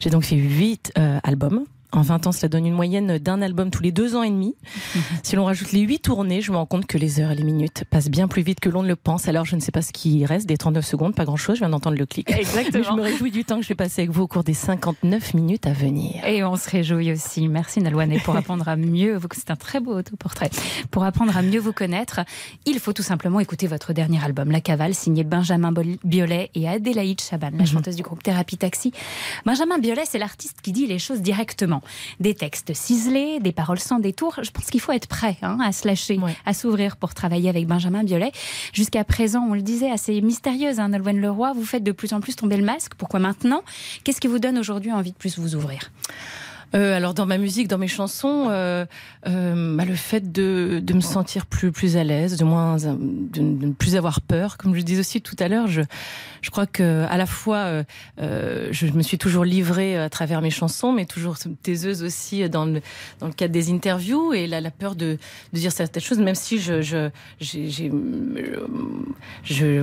J'ai 0.00 0.10
donc 0.10 0.24
fait 0.24 0.34
8 0.34 0.92
albums. 1.22 1.66
En 1.94 2.02
20 2.02 2.26
ans, 2.26 2.32
cela 2.32 2.48
donne 2.48 2.66
une 2.66 2.74
moyenne 2.74 3.18
d'un 3.18 3.40
album 3.40 3.70
tous 3.70 3.82
les 3.82 3.92
deux 3.92 4.16
ans 4.16 4.22
et 4.22 4.30
demi. 4.30 4.54
Si 5.22 5.36
l'on 5.36 5.44
rajoute 5.46 5.72
les 5.72 5.80
8 5.80 6.00
tournées, 6.00 6.40
je 6.42 6.50
me 6.52 6.56
rends 6.56 6.66
compte 6.66 6.86
que 6.86 6.98
les 6.98 7.18
heures 7.20 7.30
et 7.30 7.34
les 7.34 7.44
minutes 7.44 7.84
passent 7.88 8.10
bien 8.10 8.28
plus 8.28 8.42
vite 8.42 8.60
que 8.60 8.68
l'on 8.68 8.82
ne 8.82 8.88
le 8.88 8.96
pense. 8.96 9.26
Alors, 9.28 9.44
je 9.46 9.56
ne 9.56 9.60
sais 9.60 9.72
pas 9.72 9.80
ce 9.80 9.92
qui 9.92 10.26
reste 10.26 10.46
des 10.46 10.56
39 10.58 10.84
secondes, 10.84 11.14
pas 11.14 11.24
grand-chose, 11.24 11.56
je 11.56 11.60
viens 11.60 11.70
d'entendre 11.70 11.96
le 11.96 12.04
clic. 12.04 12.30
Exactement. 12.30 12.78
Mais 12.78 12.82
je 12.84 12.92
me 12.92 13.02
réjouis 13.02 13.30
du 13.30 13.44
temps 13.44 13.56
que 13.56 13.62
je 13.62 13.68
vais 13.68 13.74
passer 13.74 14.02
avec 14.02 14.10
vous 14.10 14.22
au 14.22 14.26
cours 14.26 14.44
des 14.44 14.52
59 14.54 15.34
minutes 15.34 15.66
à 15.66 15.72
venir. 15.72 16.22
Et 16.26 16.44
on 16.44 16.56
se 16.56 16.68
réjouit 16.68 17.12
aussi. 17.12 17.48
Merci 17.48 17.80
Nolwenn. 17.80 18.12
Et 18.12 18.18
pour 18.18 18.36
apprendre 18.36 18.68
à 18.68 18.76
mieux, 18.76 19.16
vous- 19.16 19.28
c'est 19.32 19.50
un 19.50 19.56
très 19.56 19.80
beau 19.80 19.96
autoportrait. 19.96 20.50
Pour 20.90 21.04
apprendre 21.04 21.36
à 21.36 21.42
mieux 21.42 21.60
vous 21.60 21.72
connaître, 21.72 22.20
il 22.66 22.78
faut 22.80 22.92
tout 22.92 23.02
simplement 23.02 23.40
écouter 23.40 23.66
votre 23.66 23.92
dernier 23.92 24.22
album, 24.22 24.50
La 24.50 24.60
Cavale, 24.60 24.94
signé 24.94 25.24
Benjamin 25.24 25.72
Biolay 26.04 26.50
et 26.54 26.68
Adélaïde 26.68 27.20
Chaban, 27.20 27.50
la 27.56 27.64
chanteuse 27.64 27.96
du 27.96 28.02
groupe 28.02 28.22
Thérapie 28.22 28.58
Taxi. 28.58 28.92
Benjamin 29.46 29.78
Biolay, 29.78 30.04
c'est 30.06 30.18
l'artiste 30.18 30.58
qui 30.62 30.72
dit 30.72 30.86
les 30.86 30.98
choses 30.98 31.22
directement. 31.22 31.82
Des 32.20 32.34
textes 32.34 32.74
ciselés, 32.74 33.40
des 33.40 33.52
paroles 33.52 33.78
sans 33.78 33.98
détour. 33.98 34.36
Je 34.42 34.50
pense 34.50 34.66
qu'il 34.66 34.80
faut 34.80 34.92
être 34.92 35.06
prêt 35.06 35.36
hein, 35.42 35.58
à 35.62 35.72
se 35.72 35.86
lâcher, 35.86 36.18
à 36.46 36.54
s'ouvrir 36.54 36.96
pour 36.96 37.14
travailler 37.14 37.48
avec 37.48 37.66
Benjamin 37.66 38.04
Biolay. 38.04 38.32
Jusqu'à 38.72 39.04
présent, 39.04 39.46
on 39.48 39.54
le 39.54 39.62
disait, 39.62 39.90
assez 39.90 40.20
mystérieuse, 40.20 40.80
hein, 40.80 40.88
Nolwenn 40.88 41.20
Leroy. 41.20 41.52
Vous 41.52 41.64
faites 41.64 41.84
de 41.84 41.92
plus 41.92 42.12
en 42.12 42.20
plus 42.20 42.36
tomber 42.36 42.56
le 42.56 42.64
masque. 42.64 42.94
Pourquoi 42.96 43.20
maintenant? 43.20 43.62
Qu'est-ce 44.02 44.20
qui 44.20 44.28
vous 44.28 44.38
donne 44.38 44.58
aujourd'hui 44.58 44.92
envie 44.92 45.12
de 45.12 45.16
plus 45.16 45.38
vous 45.38 45.54
ouvrir? 45.54 45.90
Euh, 46.74 46.96
alors 46.96 47.14
dans 47.14 47.26
ma 47.26 47.38
musique, 47.38 47.68
dans 47.68 47.78
mes 47.78 47.88
chansons, 47.88 48.48
euh, 48.50 48.84
euh, 49.28 49.76
bah, 49.76 49.84
le 49.84 49.94
fait 49.94 50.32
de, 50.32 50.80
de 50.82 50.94
me 50.94 51.00
sentir 51.00 51.46
plus 51.46 51.70
plus 51.70 51.96
à 51.96 52.04
l'aise, 52.04 52.36
de 52.36 52.44
moins 52.44 52.76
de, 52.76 53.40
ne 53.40 53.72
plus 53.72 53.96
avoir 53.96 54.20
peur, 54.20 54.56
comme 54.56 54.74
je 54.74 54.80
disais 54.80 55.00
aussi 55.00 55.20
tout 55.20 55.36
à 55.38 55.48
l'heure, 55.48 55.68
je 55.68 55.82
je 56.42 56.50
crois 56.50 56.66
que 56.66 57.04
à 57.08 57.16
la 57.16 57.26
fois 57.26 57.58
euh, 57.58 57.84
euh, 58.20 58.68
je 58.72 58.86
me 58.88 59.02
suis 59.02 59.18
toujours 59.18 59.44
livrée 59.44 59.96
à 59.96 60.10
travers 60.10 60.40
mes 60.40 60.50
chansons, 60.50 60.92
mais 60.92 61.06
toujours 61.06 61.36
taiseuse 61.62 62.02
aussi 62.02 62.48
dans 62.48 62.64
le 62.64 62.80
dans 63.20 63.28
le 63.28 63.32
cadre 63.32 63.52
des 63.52 63.70
interviews 63.70 64.32
et 64.32 64.46
la, 64.46 64.60
la 64.60 64.70
peur 64.70 64.96
de, 64.96 65.18
de 65.52 65.58
dire 65.58 65.70
certaines 65.70 66.02
choses, 66.02 66.18
même 66.18 66.34
si 66.34 66.58
je 66.58 66.82
je 66.82 67.10
j'ai 67.38 67.70
je 67.70 67.90
j'ai, 69.44 69.82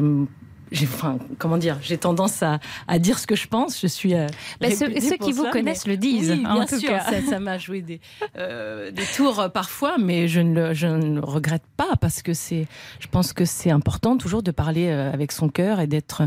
enfin, 0.84 1.18
comment 1.38 1.58
dire, 1.58 1.78
j'ai 1.82 1.98
tendance 1.98 2.42
à, 2.44 2.60
à 2.88 3.00
dire 3.00 3.20
ce 3.20 3.28
que 3.28 3.36
je 3.36 3.48
pense. 3.48 3.80
Je 3.82 3.88
suis. 3.88 4.14
euh, 4.16 4.28
Bah, 4.60 4.70
ceux- 4.72 5.00
ceux 5.00 5.18
qui 5.18 5.32
vous 5.32 5.44
ça, 5.44 5.52
connaissent 5.52 5.86
mais- 5.86 5.94
le 5.94 5.98
disent, 5.98 6.32
Oui, 6.32 6.44
hein, 6.46 6.52
en 6.52 6.54
bien 6.56 6.66
tout 6.66 6.80
sûr, 6.80 6.90
cas. 6.90 7.22
ça, 7.30 7.40
m'a 7.40 7.58
joué 7.58 7.82
des, 7.82 8.00
euh, 8.38 8.92
des 8.92 9.04
tours 9.16 9.40
euh, 9.40 9.50
parfois, 9.50 9.98
mais 10.00 10.28
je 10.28 10.40
ne, 10.40 10.54
le- 10.70 10.74
je 10.74 10.88
ne 10.88 11.16
le 11.16 11.26
regrette 11.26 11.64
pas 11.78 11.96
parce 12.00 12.22
que 12.22 12.34
c'est. 12.34 12.68
Je 13.00 13.08
pense 13.08 13.34
que 13.34 13.46
c'est 13.46 13.72
important 13.72 14.18
toujours 14.18 14.44
de 14.44 14.52
parler 14.52 14.88
euh, 14.88 15.12
avec 15.12 15.32
son 15.32 15.50
cœur 15.50 15.80
et 15.80 15.88
d'être 15.88 16.24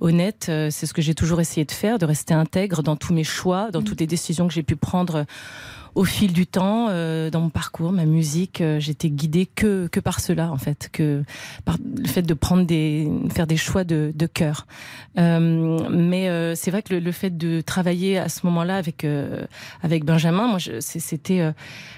honnête. 0.00 0.46
Euh, 0.48 0.68
C'est 0.70 0.86
ce 0.86 0.94
que 0.94 1.02
j'ai 1.02 1.14
toujours 1.14 1.40
essayé 1.40 1.64
de 1.64 1.72
faire, 1.72 1.98
de 1.98 2.06
rester 2.06 2.34
intègre 2.34 2.82
dans 2.82 2.96
tous 2.96 3.12
mes 3.12 3.24
choix, 3.24 3.70
dans 3.72 3.82
toutes 3.82 4.00
les 4.00 4.06
décisions 4.06 4.46
que 4.46 4.54
j'ai 4.54 4.62
pu 4.62 4.76
prendre 4.76 5.24
au 5.98 6.04
fil 6.04 6.32
du 6.32 6.46
temps, 6.46 6.86
euh, 6.90 7.28
dans 7.28 7.40
mon 7.40 7.48
parcours, 7.50 7.90
ma 7.90 8.04
musique, 8.04 8.60
euh, 8.60 8.78
j'étais 8.78 9.10
guidée 9.10 9.46
que, 9.46 9.88
que 9.88 9.98
par 9.98 10.20
cela, 10.20 10.52
en 10.52 10.56
fait, 10.56 10.88
que 10.92 11.24
par 11.64 11.76
le 11.82 12.06
fait 12.06 12.22
de 12.22 12.34
prendre 12.34 12.64
des, 12.64 13.10
faire 13.34 13.48
des 13.48 13.56
choix 13.56 13.82
de, 13.82 14.12
cœur. 14.32 14.68
Euh, 15.18 15.88
mais 15.90 16.54
c'est 16.54 16.70
vrai 16.70 16.82
que 16.82 16.94
le, 16.94 17.00
le 17.00 17.10
fait 17.10 17.36
de 17.36 17.60
travailler 17.62 18.16
à 18.16 18.28
ce 18.28 18.46
moment-là 18.46 18.76
avec 18.76 19.04
avec 19.82 20.04
Benjamin, 20.04 20.46
moi, 20.46 20.58
c'était 20.80 21.52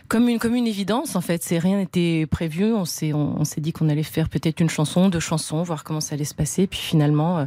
comme 0.08 0.28
une 0.28 0.38
comme 0.38 0.54
une 0.54 0.66
évidence, 0.66 1.16
en 1.16 1.20
fait. 1.20 1.44
Rien 1.50 1.76
n'était 1.76 2.26
prévu. 2.30 2.72
On 2.72 2.86
s'est 2.86 3.12
on, 3.12 3.40
on 3.40 3.42
dit 3.58 3.72
qu'on 3.72 3.88
allait 3.90 4.02
faire 4.02 4.30
peut-être 4.30 4.60
une 4.60 4.70
chanson, 4.70 5.10
deux 5.10 5.20
chansons, 5.20 5.62
voir 5.62 5.84
comment 5.84 6.00
ça 6.00 6.14
allait 6.14 6.24
se 6.24 6.34
passer. 6.34 6.66
Puis 6.66 6.78
finalement, 6.78 7.46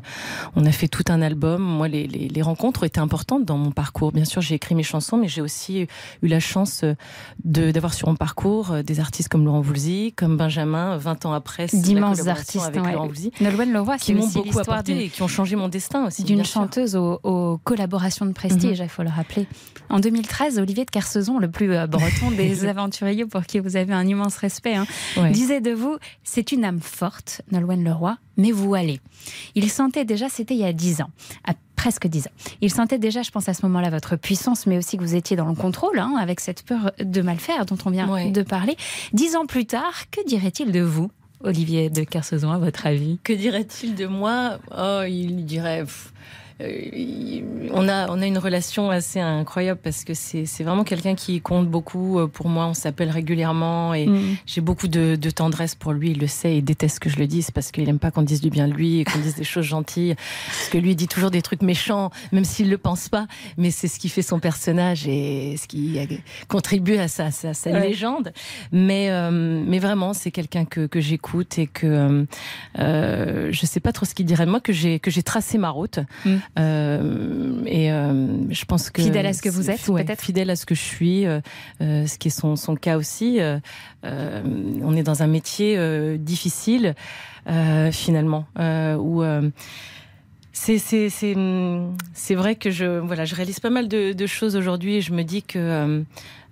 on 0.55 0.65
a 0.65 0.71
fait 0.71 0.89
tout 0.89 1.05
un 1.07 1.21
album. 1.21 1.63
Moi, 1.63 1.87
les, 1.87 2.05
les, 2.05 2.27
les 2.27 2.41
rencontres 2.41 2.83
ont 2.83 2.85
été 2.85 2.99
importantes 2.99 3.45
dans 3.45 3.57
mon 3.57 3.71
parcours. 3.71 4.11
Bien 4.11 4.25
sûr, 4.25 4.41
j'ai 4.41 4.55
écrit 4.55 4.75
mes 4.75 4.83
chansons, 4.83 5.17
mais 5.17 5.29
j'ai 5.29 5.41
aussi 5.41 5.87
eu 6.21 6.27
la 6.27 6.41
chance 6.43 6.81
euh, 6.83 6.95
de 7.43 7.71
d'avoir 7.71 7.93
sur 7.93 8.07
mon 8.09 8.15
parcours 8.15 8.71
euh, 8.71 8.83
des 8.83 8.99
artistes 8.99 9.29
comme 9.29 9.45
Laurent 9.45 9.61
Voulzy, 9.61 10.13
comme 10.15 10.37
Benjamin, 10.37 10.97
20 10.97 11.25
ans 11.25 11.33
après, 11.33 11.67
D'immenses 11.73 12.27
artistes. 12.27 12.65
avec 12.65 12.83
ouais. 12.83 12.93
Laurent 12.93 13.07
Voulzy, 13.07 13.31
Leroy, 13.39 13.97
qui 13.97 14.13
m'ont 14.13 14.27
beaucoup 14.27 14.59
apporté 14.59 15.05
et 15.05 15.09
qui 15.09 15.21
ont 15.21 15.27
changé 15.27 15.55
mon 15.55 15.67
destin 15.69 16.05
aussi. 16.05 16.23
d'une 16.23 16.43
chanteuse 16.45 16.95
aux, 16.95 17.19
aux 17.23 17.57
collaborations 17.63 18.25
de 18.25 18.31
prestige, 18.33 18.79
il 18.79 18.89
faut 18.89 19.03
le 19.03 19.09
rappeler. 19.09 19.47
En 19.89 19.99
2013, 19.99 20.59
Olivier 20.59 20.85
de 20.85 20.91
Kersauzon, 20.91 21.39
le 21.39 21.49
plus 21.49 21.71
euh, 21.73 21.87
breton 21.87 22.31
des 22.31 22.65
aventuriers 22.67 23.25
pour 23.25 23.43
qui 23.45 23.59
vous 23.59 23.75
avez 23.75 23.93
un 23.93 24.05
immense 24.05 24.37
respect, 24.37 24.75
hein, 24.75 24.85
Ouais. 25.17 25.31
disait 25.31 25.61
de 25.61 25.71
vous 25.71 25.97
c'est 26.23 26.51
une 26.51 26.65
âme 26.65 26.79
forte, 26.81 27.41
Nolwenn 27.51 27.83
Leroy, 27.83 28.17
mais 28.37 28.51
vous 28.51 28.73
allez. 28.75 28.99
Il 29.55 29.69
sentait 29.69 30.05
déjà, 30.05 30.29
c'était 30.29 30.53
il 30.55 30.59
y 30.61 30.65
a 30.65 30.73
dix 30.73 31.01
ans. 31.01 31.09
À 31.45 31.53
presque 31.75 32.07
10 32.07 32.27
ans. 32.27 32.31
Il 32.61 32.71
sentait 32.71 32.97
déjà, 32.97 33.23
je 33.23 33.31
pense 33.31 33.49
à 33.49 33.53
ce 33.53 33.65
moment-là, 33.65 33.89
votre 33.89 34.15
puissance, 34.15 34.67
mais 34.67 34.77
aussi 34.77 34.95
que 34.95 35.01
vous 35.03 35.15
étiez 35.15 35.35
dans 35.35 35.47
le 35.49 35.53
contrôle, 35.55 35.99
hein, 35.99 36.15
avec 36.17 36.39
cette 36.39 36.63
peur 36.63 36.91
de 36.97 37.21
mal 37.21 37.37
faire 37.39 37.65
dont 37.65 37.77
on 37.85 37.89
vient 37.89 38.07
Ouais. 38.09 38.31
de 38.31 38.41
parler. 38.41 38.77
Dix 39.11 39.35
ans 39.35 39.45
plus 39.45 39.65
tard, 39.65 40.09
que 40.09 40.25
dirait-il 40.25 40.71
de 40.71 40.79
vous 40.81 41.11
Olivier 41.43 41.89
de 41.89 42.03
Kersauzon, 42.05 42.51
à 42.51 42.57
votre 42.57 42.85
avis? 42.87 43.19
Que 43.21 43.33
dirait-il 43.33 43.95
de 43.95 44.05
moi? 44.05 44.59
Oh, 44.77 45.01
il 45.05 45.43
dirait. 45.45 45.81
pff, 45.81 46.13
on 46.59 47.87
a 47.89 48.07
on 48.09 48.21
a 48.21 48.25
une 48.25 48.37
relation 48.37 48.89
assez 48.89 49.19
incroyable 49.19 49.79
parce 49.83 50.03
que 50.03 50.13
c'est 50.13 50.45
c'est 50.45 50.63
vraiment 50.63 50.83
quelqu'un 50.83 51.15
qui 51.15 51.41
compte 51.41 51.67
beaucoup 51.69 52.19
euh, 52.19 52.27
pour 52.27 52.47
moi. 52.49 52.65
On 52.67 52.73
s'appelle 52.73 53.09
régulièrement 53.09 53.93
et 53.93 54.03
Mm. 54.07 54.35
j'ai 54.45 54.61
beaucoup 54.61 54.87
de, 54.87 55.15
de 55.15 55.29
tendresse 55.29 55.75
pour 55.75 55.93
lui. 55.93 56.11
Il 56.11 56.19
le 56.19 56.27
sait. 56.27 56.57
Il 56.57 56.63
déteste 56.63 56.99
que 56.99 57.09
je 57.09 57.17
le 57.17 57.25
dise 57.27 57.51
parce 57.51 57.71
qu'il 57.71 57.87
aime 57.89 57.99
pas 57.99 58.11
qu'on 58.11 58.21
dise 58.21 58.41
du 58.41 58.49
bien 58.49 58.67
de 58.67 58.73
lui 58.73 58.99
et 58.99 59.03
qu'on 59.05 59.19
dise 59.19 59.35
des 59.35 59.43
choses 59.43 59.65
gentilles. 59.65 60.15
Parce 60.47 60.69
que 60.69 60.77
lui 60.77 60.91
il 60.91 60.95
dit 60.95 61.07
toujours 61.07 61.31
des 61.31 61.41
trucs 61.41 61.61
méchants, 61.61 62.11
même 62.31 62.43
s'il 62.45 62.69
le 62.69 62.77
pense 62.77 63.09
pas. 63.09 63.27
Mais 63.57 63.71
c'est 63.71 63.87
ce 63.87 63.97
qui 63.99 64.09
fait 64.09 64.21
son 64.21 64.39
personnage 64.39 65.07
et 65.07 65.55
ce 65.57 65.67
qui 65.67 65.97
euh, 65.99 66.05
contribue 66.47 66.97
à 66.97 67.07
sa, 67.07 67.31
sa, 67.31 67.53
sa 67.53 67.71
Ouais. 67.71 67.87
légende. 67.87 68.33
Mais 68.71 69.09
euh, 69.09 69.31
mais 69.65 69.79
vraiment 69.79 70.13
c'est 70.13 70.31
quelqu'un 70.31 70.65
que, 70.65 70.85
que 70.85 70.99
j'écoute 71.01 71.57
et 71.57 71.65
que 71.67 71.87
euh, 71.87 72.25
euh, 72.79 73.49
je 73.51 73.65
sais 73.65 73.79
pas 73.79 73.91
trop 73.91 74.05
ce 74.05 74.13
qu'il 74.13 74.25
dirait 74.25 74.45
de 74.45 74.51
moi 74.51 74.59
que 74.59 74.73
j'ai 74.73 74.99
que 74.99 75.09
j'ai 75.09 75.23
tracé 75.23 75.57
ma 75.57 75.69
route. 75.69 75.99
Mm. 76.25 76.35
Euh, 76.59 77.63
et 77.65 77.91
euh, 77.91 78.51
je 78.51 78.65
pense 78.65 78.89
que 78.89 79.01
Fidèle 79.01 79.25
à 79.25 79.33
ce 79.33 79.41
que 79.41 79.49
vous 79.49 79.69
êtes, 79.69 79.87
ouais, 79.87 80.03
peut-être 80.03 80.21
fidèle 80.21 80.49
à 80.49 80.55
ce 80.55 80.65
que 80.65 80.75
je 80.75 80.81
suis, 80.81 81.25
euh, 81.25 81.41
ce 81.79 82.17
qui 82.17 82.27
est 82.27 82.31
son, 82.31 82.55
son 82.55 82.75
cas 82.75 82.97
aussi. 82.97 83.39
on 84.03 84.95
est 84.95 85.03
dans 85.03 85.23
un 85.23 85.27
métier 85.27 86.17
difficile 86.17 86.95
finalement 87.91 88.45
où 88.57 89.23
c'est 90.55 90.77
c'est 90.77 91.09
c'est 91.09 91.35
c'est 92.13 92.35
vrai 92.35 92.55
que 92.55 92.69
je 92.69 92.99
voilà 92.99 93.25
je 93.25 93.35
réalise 93.35 93.59
pas 93.59 93.71
mal 93.71 93.87
de, 93.87 94.13
de 94.13 94.27
choses 94.27 94.55
aujourd'hui 94.55 94.97
et 94.97 95.01
je 95.01 95.13
me 95.13 95.23
dis 95.23 95.41
que 95.41 96.03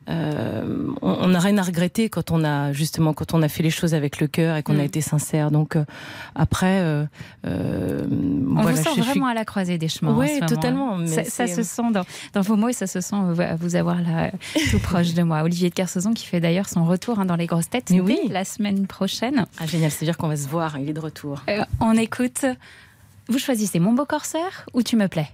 euh, 0.10 0.88
on 1.02 1.28
n'a 1.28 1.40
rien 1.40 1.58
à 1.58 1.62
regretter 1.62 2.10
quand 2.10 2.32
on 2.32 2.44
a 2.44 2.74
justement 2.74 3.14
quand 3.14 3.34
on 3.34 3.42
a 3.44 3.48
fait 3.48 3.62
les 3.64 3.70
choses 3.70 3.94
avec 3.94 4.20
le 4.20 4.28
cœur 4.28 4.58
et 4.58 4.64
qu'on 4.64 4.74
a 4.80 4.82
Mm. 4.82 4.86
été 4.86 5.02
sincère. 5.02 5.52
Donc 5.52 5.76
euh, 5.76 5.86
après, 6.36 6.80
euh, 6.82 7.06
On 7.46 8.62
voilà, 8.62 8.72
vous 8.78 8.84
sent 8.84 8.90
suis- 8.94 9.02
vraiment 9.02 9.28
à 9.28 9.34
la 9.34 9.46
croisée 9.46 9.78
des 9.78 9.88
chemins. 9.88 10.12
moment. 10.12 10.28
totalement, 10.48 10.98
mais 10.98 11.08
Ça, 11.08 11.24
ça 11.24 11.48
c'est- 11.48 11.56
se 11.56 11.64
sent 11.64 11.92
dans, 11.94 12.04
dans 12.34 12.42
vos 12.42 12.56
mots 12.56 12.70
et 12.70 12.74
ça 12.74 12.88
se 12.88 13.00
sent 13.02 13.16
euh, 13.16 13.56
vous 13.60 13.76
avoir 13.76 14.02
là 14.02 14.32
tout 14.72 14.80
proche 14.80 15.14
de 15.14 15.24
moi. 15.24 15.42
Olivier 15.44 15.70
de 15.70 15.76
Kersauzon 15.76 16.14
qui 16.14 16.26
fait 16.26 16.40
d'ailleurs 16.40 16.68
son 16.70 16.84
retour 16.86 17.20
hein, 17.20 17.26
dans 17.26 17.36
les 17.36 17.46
grosses 17.48 17.70
têtes 17.70 17.90
Mais 17.92 18.02
oui. 18.02 18.20
la 18.30 18.44
semaine 18.44 18.88
prochaine. 18.88 19.46
Ah 19.60 19.68
génial, 19.68 19.92
c'est-à-dire 19.92 20.18
qu'on 20.18 20.28
va 20.28 20.38
se 20.38 20.48
voir. 20.48 20.78
Il 20.80 20.90
est 20.90 20.94
de 20.94 21.00
retour. 21.00 21.44
On 21.80 21.94
écoute. 21.94 22.46
Vous 23.30 23.38
choisissez 23.40 23.80
Mon 23.80 23.94
beau 23.94 24.06
corsaire 24.06 24.66
ou 24.74 24.82
Tu 24.82 24.96
me 24.98 25.08
plais? 25.08 25.30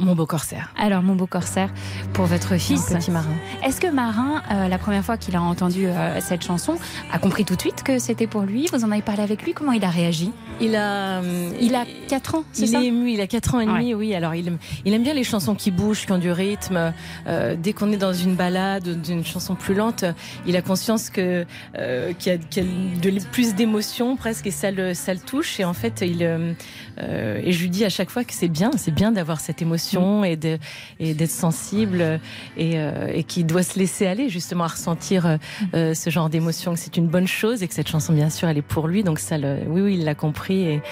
Mon 0.00 0.14
beau 0.16 0.26
corsaire. 0.26 0.72
Alors, 0.76 1.02
Mon 1.02 1.14
beau 1.14 1.26
corsaire, 1.26 1.70
pour 2.14 2.26
votre 2.26 2.56
fils. 2.56 2.86
petit 2.92 3.10
marin. 3.12 3.30
Est-ce 3.64 3.80
que 3.80 3.86
Marin, 3.86 4.42
euh, 4.50 4.66
la 4.68 4.78
première 4.78 5.04
fois 5.04 5.16
qu'il 5.16 5.36
a 5.36 5.40
entendu 5.42 5.86
euh, 5.86 6.20
cette 6.20 6.42
chanson, 6.42 6.76
a 7.12 7.18
compris 7.18 7.44
tout 7.44 7.54
de 7.54 7.60
suite 7.60 7.82
que 7.84 8.00
c'était 8.00 8.26
pour 8.26 8.42
lui? 8.42 8.66
Vous 8.72 8.84
en 8.84 8.90
avez 8.90 9.02
parlé 9.02 9.22
avec 9.22 9.42
lui? 9.44 9.52
Comment 9.54 9.70
il 9.72 9.84
a 9.84 9.90
réagi? 9.90 10.32
Il 10.60 10.74
a, 10.74 11.20
euh, 11.22 11.50
Il 11.60 11.74
a 11.76 11.84
4 12.08 12.34
ans, 12.36 12.44
c'est 12.52 12.62
il 12.62 12.68
ça? 12.68 12.80
est 12.82 12.86
ému, 12.86 13.10
il 13.12 13.20
a 13.20 13.26
4 13.28 13.54
ans 13.54 13.60
et 13.60 13.66
demi, 13.66 13.94
oui. 13.94 14.14
Alors 14.14 14.34
il 14.34 14.48
aime, 14.48 14.58
il 14.84 14.92
aime 14.94 15.02
bien 15.02 15.14
les 15.14 15.24
chansons 15.24 15.54
qui 15.54 15.70
bougent, 15.70 16.06
qui 16.06 16.12
ont 16.12 16.18
du 16.18 16.30
rythme. 16.32 16.92
Euh, 17.26 17.54
dès 17.56 17.72
qu'on 17.72 17.90
est 17.92 17.96
dans 17.96 18.12
une 18.12 18.34
balade, 18.34 19.00
d'une 19.02 19.24
chanson 19.24 19.54
plus 19.54 19.74
lente, 19.74 20.04
il 20.46 20.56
a 20.56 20.62
conscience 20.62 21.08
que 21.10 21.44
euh, 21.78 22.12
qu'il 22.14 22.32
y 22.32 22.34
a, 22.34 22.38
qu'il 22.38 22.64
y 22.64 23.08
a 23.08 23.10
de, 23.20 23.24
plus 23.32 23.54
d'émotions 23.54 24.16
presque 24.16 24.46
et 24.48 24.50
ça 24.52 24.70
le, 24.72 24.92
ça 24.94 25.12
le 25.14 25.20
touche. 25.20 25.58
Et 25.60 25.64
en 25.64 25.72
fait, 25.74 26.02
il 26.02 26.54
euh, 26.98 27.40
et 27.42 27.52
je 27.52 27.60
lui 27.62 27.70
dis 27.70 27.84
à 27.84 27.88
chaque 27.88 28.10
fois 28.10 28.24
que 28.24 28.32
c'est 28.32 28.48
bien, 28.48 28.70
c'est 28.76 28.90
bien 28.94 29.12
d'avoir 29.12 29.40
cette 29.40 29.62
émotion 29.62 30.24
et 30.24 30.36
de 30.36 30.58
et 31.00 31.14
d'être 31.14 31.30
sensible 31.30 32.20
et, 32.56 32.72
euh, 32.76 33.10
et 33.12 33.24
qu'il 33.24 33.46
doit 33.46 33.62
se 33.62 33.78
laisser 33.78 34.06
aller 34.06 34.28
justement 34.28 34.64
à 34.64 34.68
ressentir 34.68 35.26
euh, 35.26 35.36
euh, 35.74 35.94
ce 35.94 36.10
genre 36.10 36.30
d'émotion. 36.30 36.74
Que 36.74 36.78
c'est 36.78 36.96
une 36.96 37.08
bonne 37.08 37.28
chose 37.28 37.62
et 37.62 37.68
que 37.68 37.74
cette 37.74 37.88
chanson, 37.88 38.12
bien 38.12 38.30
sûr, 38.30 38.48
elle 38.48 38.58
est 38.58 38.62
pour 38.62 38.88
lui. 38.88 39.02
Donc 39.02 39.18
ça, 39.18 39.38
le, 39.38 39.58
oui, 39.66 39.80
oui, 39.80 39.94
il 39.98 40.04
l'a 40.04 40.14
compris 40.14 40.62
et, 40.62 40.82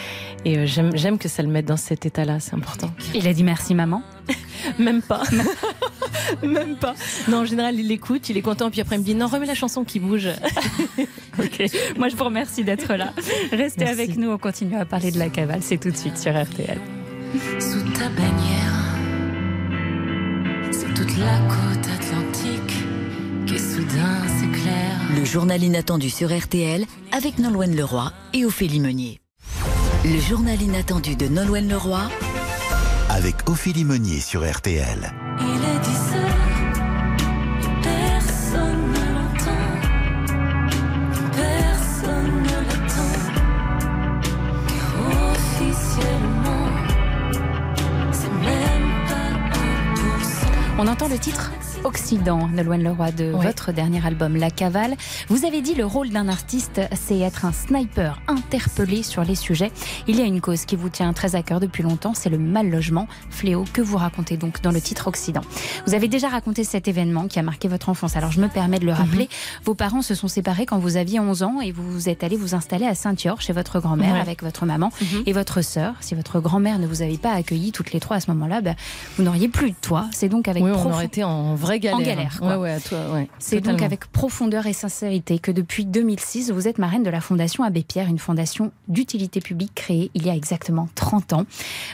et 0.45 0.59
euh, 0.59 0.67
j'aime, 0.67 0.91
j'aime 0.95 1.19
que 1.19 1.29
ça 1.29 1.43
le 1.43 1.49
mette 1.49 1.67
dans 1.67 1.77
cet 1.77 2.07
état-là. 2.07 2.41
C'est 2.41 2.55
important. 2.55 2.91
Il 3.15 3.27
a 3.29 3.33
dit 3.33 3.45
merci 3.45 3.75
maman. 3.75 4.03
Même 4.79 5.03
pas. 5.03 5.23
Même 6.43 6.77
pas. 6.77 6.95
Non, 7.29 7.39
en 7.39 7.45
général, 7.45 7.79
il 7.79 7.89
l'écoute, 7.89 8.29
il 8.29 8.37
est 8.37 8.43
content, 8.43 8.71
puis 8.71 8.81
après 8.81 8.97
il 8.97 9.01
me 9.01 9.05
dit 9.05 9.15
non, 9.15 9.27
remets 9.27 9.47
la 9.47 9.55
chanson 9.55 9.85
qui 9.85 9.99
bouge. 10.01 10.29
Ok, 11.39 11.65
moi 11.97 12.09
je 12.11 12.17
vous 12.17 12.25
remercie 12.25 12.63
d'être 12.63 12.93
là. 12.95 13.15
Restez 13.53 13.85
Merci. 13.85 14.01
avec 14.03 14.17
nous, 14.19 14.29
on 14.31 14.37
continue 14.37 14.77
à 14.77 14.85
parler 14.85 15.11
de 15.11 15.19
la 15.19 15.31
cavale. 15.31 15.61
C'est 15.63 15.79
tout 15.79 15.91
de 15.91 15.97
suite 15.97 16.19
sur 16.19 16.31
RTL. 16.33 16.79
Sous 17.59 17.81
ta 17.95 18.11
bannière, 18.11 18.75
c'est 20.71 20.93
toute 20.93 21.17
la 21.17 21.39
côte 21.49 21.87
atlantique 21.87 22.77
qui 23.47 23.59
soudain 23.59 24.29
s'éclaire. 24.39 25.01
Le 25.17 25.25
journal 25.25 25.63
inattendu 25.63 26.11
sur 26.11 26.29
RTL 26.37 26.85
avec 27.13 27.39
Nolwenn 27.39 27.75
Leroy 27.75 28.13
et 28.35 28.45
Ophélie 28.45 28.81
Meunier. 28.81 29.19
Le 30.05 30.21
journal 30.21 30.61
inattendu 30.61 31.17
de 31.17 31.29
Nolwenn 31.29 31.69
Leroy 31.69 32.03
Avec 33.09 33.49
Ophélie 33.49 33.85
Meunier 33.85 34.21
sur 34.21 34.51
RTL. 34.51 35.13
Il 35.41 35.45
est 35.45 35.79
10 35.81 36.17
heures 36.17 36.43
personne 37.83 38.83
ne 38.93 39.05
l'entend. 39.15 39.67
Personne 41.33 42.43
ne 42.43 42.57
l'attend. 42.69 43.15
Officiellement, 45.33 46.69
c'est 48.13 48.33
même 48.33 48.91
pas 49.09 49.31
1%. 50.19 50.79
On 50.79 50.87
entend 50.89 51.09
le 51.09 51.19
titre? 51.19 51.51
Occident, 51.85 52.47
Nolwenn 52.49 52.83
Leroy, 52.83 53.11
de 53.11 53.33
Ouais. 53.33 53.45
votre 53.47 53.73
dernier 53.73 54.05
album 54.07 54.37
La 54.37 54.51
Cavale. 54.51 54.95
Vous 55.29 55.45
avez 55.45 55.61
dit 55.63 55.75
le 55.75 55.85
rôle 55.85 56.11
d'un 56.11 56.29
artiste, 56.29 56.81
c'est 56.95 57.19
être 57.19 57.45
un 57.45 57.53
sniper 57.53 58.21
interpellé 58.29 59.03
sur 59.03 59.25
les 59.25 59.35
sujets. 59.35 59.73
Il 60.07 60.17
y 60.17 60.21
a 60.23 60.25
une 60.25 60.41
cause 60.41 60.65
qui 60.65 60.77
vous 60.77 60.89
tient 60.89 61.13
très 61.13 61.35
à 61.35 61.43
cœur 61.43 61.59
depuis 61.59 61.83
longtemps, 61.83 62.15
c'est 62.15 62.31
le 62.31 62.39
mal 62.39 62.71
logement, 62.71 63.09
fléau 63.31 63.65
que 63.73 63.83
vous 63.83 63.97
racontez 63.97 64.37
donc 64.37 64.63
dans 64.63 64.71
le 64.71 64.81
titre 64.81 65.09
Occident. 65.09 65.41
Vous 65.87 65.95
avez 65.95 66.07
déjà 66.07 66.29
raconté 66.29 66.63
cet 66.63 66.87
événement 66.87 67.27
qui 67.27 67.39
a 67.41 67.43
marqué 67.43 67.67
votre 67.67 67.89
enfance. 67.89 68.17
Alors 68.17 68.31
je 68.31 68.41
me 68.41 68.49
permets 68.49 68.79
de 68.79 68.87
le 68.87 68.93
rappeler. 68.93 69.29
Vos 69.65 69.75
parents 69.75 70.03
se 70.03 70.15
sont 70.15 70.29
séparés 70.29 70.67
quand 70.67 70.79
vous 70.79 70.97
aviez 70.97 71.19
11 71.19 71.43
ans 71.43 71.61
et 71.61 71.73
vous 71.73 72.09
êtes 72.09 72.23
allé 72.23 72.37
vous 72.37 72.55
installer 72.55 72.87
à 72.87 72.95
Saint-Yor 72.95 73.41
chez 73.41 73.53
votre 73.53 73.81
grand-mère 73.81 74.15
Ouais. 74.15 74.21
avec 74.21 74.43
votre 74.43 74.67
maman 74.67 74.91
et 75.27 75.33
votre 75.33 75.63
sœur. 75.63 75.95
Si 76.01 76.15
votre 76.15 76.39
grand-mère 76.41 76.79
ne 76.79 76.87
vous 76.87 77.03
avait 77.03 77.19
pas 77.19 77.33
accueilli 77.33 77.73
toutes 77.73 77.93
les 77.93 77.99
trois 78.01 78.17
à 78.17 78.21
ce 78.21 78.31
moment-là, 78.31 78.61
bah, 78.61 78.75
vous 79.17 79.25
n'auriez 79.25 79.49
plus 79.49 79.71
de 79.71 79.77
toit. 79.81 80.07
C'est 80.13 80.29
donc 80.29 80.47
avec 80.49 80.63
oui, 80.63 80.71
on 80.71 80.75
profond- 80.75 80.93
aurait 80.93 81.07
été 81.07 81.25
en 81.25 81.55
vraie 81.73 81.81
galère. 81.81 81.99
En 81.99 82.03
galère, 82.03 82.39
quoi. 82.39 82.49
Ouais, 82.49 82.57
ouais, 82.57 82.73
à 82.73 82.81
toi, 82.81 82.99
ouais. 83.15 83.29
c'est 83.39 83.61
donc 83.61 83.83
avec 83.83 84.07
profondeur 84.07 84.67
et 84.67 84.73
sincérité 84.73 85.39
que 85.39 85.51
depuis 85.51 85.85
2006, 85.85 86.51
vous 86.51 86.69
êtes 86.69 86.79
marraine 86.79 87.03
de 87.03 87.11
la 87.11 87.21
Fondation 87.21 87.65
Abbé 87.65 87.83
Pierre, 87.83 88.09
une 88.09 88.19
fondation 88.19 88.73
d'utilité 88.89 89.41
publique 89.41 89.75
créée 89.75 90.11
il 90.15 90.27
y 90.27 90.31
a 90.31 90.35
exactement 90.35 90.89
30 90.95 91.33
ans. 91.33 91.47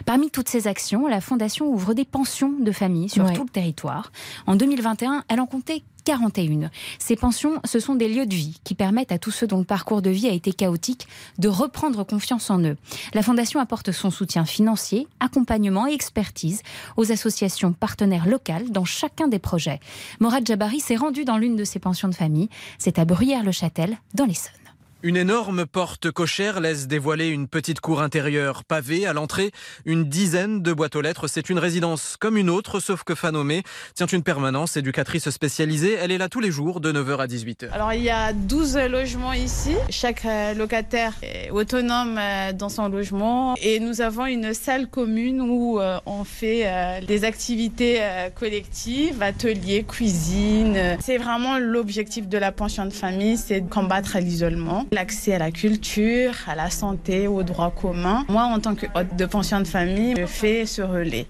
Parmi 0.04 0.30
toutes 0.30 0.48
ces 0.48 0.66
actions, 0.66 1.06
la 1.06 1.20
Fondation 1.20 1.66
ouvre 1.66 1.94
des 1.94 2.04
pensions 2.04 2.52
de 2.58 2.72
famille 2.72 3.08
sur 3.08 3.32
tout 3.32 3.44
le 3.44 3.50
territoire. 3.50 4.12
En 4.46 4.56
2021, 4.56 5.24
elle 5.28 5.40
en 5.40 5.46
comptait 5.46 5.82
41. 6.08 6.70
Ces 6.98 7.16
pensions, 7.16 7.60
ce 7.66 7.80
sont 7.80 7.94
des 7.94 8.08
lieux 8.08 8.24
de 8.24 8.34
vie 8.34 8.60
qui 8.64 8.74
permettent 8.74 9.12
à 9.12 9.18
tous 9.18 9.30
ceux 9.30 9.46
dont 9.46 9.58
le 9.58 9.64
parcours 9.64 10.00
de 10.00 10.08
vie 10.08 10.26
a 10.26 10.32
été 10.32 10.54
chaotique 10.54 11.06
de 11.36 11.48
reprendre 11.48 12.02
confiance 12.02 12.48
en 12.48 12.62
eux. 12.62 12.78
La 13.12 13.22
Fondation 13.22 13.60
apporte 13.60 13.92
son 13.92 14.10
soutien 14.10 14.46
financier, 14.46 15.06
accompagnement 15.20 15.86
et 15.86 15.92
expertise 15.92 16.62
aux 16.96 17.12
associations 17.12 17.74
partenaires 17.74 18.26
locales 18.26 18.70
dans 18.70 18.86
chacun 18.86 19.28
des 19.28 19.38
projets. 19.38 19.80
Morad 20.18 20.46
Jabari 20.46 20.80
s'est 20.80 20.96
rendu 20.96 21.26
dans 21.26 21.36
l'une 21.36 21.56
de 21.56 21.64
ces 21.64 21.78
pensions 21.78 22.08
de 22.08 22.14
famille. 22.14 22.48
C'est 22.78 22.98
à 22.98 23.04
Bruyères-le-Châtel, 23.04 23.98
dans 24.14 24.24
l'Essonne. 24.24 24.67
Une 25.04 25.16
énorme 25.16 25.64
porte 25.64 26.10
cochère 26.10 26.58
laisse 26.58 26.88
dévoiler 26.88 27.28
une 27.28 27.46
petite 27.46 27.78
cour 27.78 28.02
intérieure 28.02 28.64
pavée. 28.64 29.06
À 29.06 29.12
l'entrée, 29.12 29.52
une 29.84 30.08
dizaine 30.08 30.60
de 30.60 30.72
boîtes 30.72 30.96
aux 30.96 31.00
lettres. 31.00 31.28
C'est 31.28 31.50
une 31.50 31.60
résidence 31.60 32.16
comme 32.18 32.36
une 32.36 32.50
autre, 32.50 32.80
sauf 32.80 33.04
que 33.04 33.14
Fanomé 33.14 33.62
tient 33.94 34.08
une 34.08 34.24
permanence 34.24 34.76
éducatrice 34.76 35.30
spécialisée. 35.30 35.92
Elle 35.92 36.10
est 36.10 36.18
là 36.18 36.28
tous 36.28 36.40
les 36.40 36.50
jours 36.50 36.80
de 36.80 36.92
9h 36.92 37.18
à 37.18 37.26
18h. 37.28 37.70
Alors 37.70 37.92
il 37.92 38.02
y 38.02 38.10
a 38.10 38.32
12 38.32 38.76
logements 38.90 39.32
ici. 39.32 39.76
Chaque 39.88 40.24
euh, 40.24 40.52
locataire 40.54 41.12
est 41.22 41.50
autonome 41.50 42.18
euh, 42.18 42.52
dans 42.52 42.68
son 42.68 42.88
logement 42.88 43.54
et 43.62 43.78
nous 43.78 44.00
avons 44.00 44.26
une 44.26 44.52
salle 44.52 44.88
commune 44.88 45.40
où 45.40 45.78
euh, 45.78 46.00
on 46.06 46.24
fait 46.24 46.66
des 47.06 47.22
activités 47.22 48.00
collectives, 48.34 49.22
ateliers, 49.22 49.84
cuisine. 49.84 50.96
C'est 50.98 51.18
vraiment 51.18 51.56
l'objectif 51.56 52.26
de 52.26 52.36
la 52.36 52.50
pension 52.50 52.84
de 52.84 52.92
famille, 52.92 53.36
c'est 53.36 53.60
de 53.60 53.68
combattre 53.68 54.18
l'isolement, 54.18 54.87
l'accès 54.92 55.34
à 55.34 55.38
la 55.38 55.50
culture, 55.50 56.34
à 56.46 56.54
la 56.54 56.70
santé, 56.70 57.28
aux 57.28 57.42
droits 57.42 57.70
communs. 57.70 58.24
Moi 58.28 58.42
en 58.42 58.60
tant 58.60 58.74
que 58.74 58.86
hôte 58.94 59.16
de 59.16 59.26
pension 59.26 59.60
de 59.60 59.66
famille, 59.66 60.14
je 60.16 60.26
fais 60.26 60.66
ce 60.66 60.82
relais. 60.82 61.26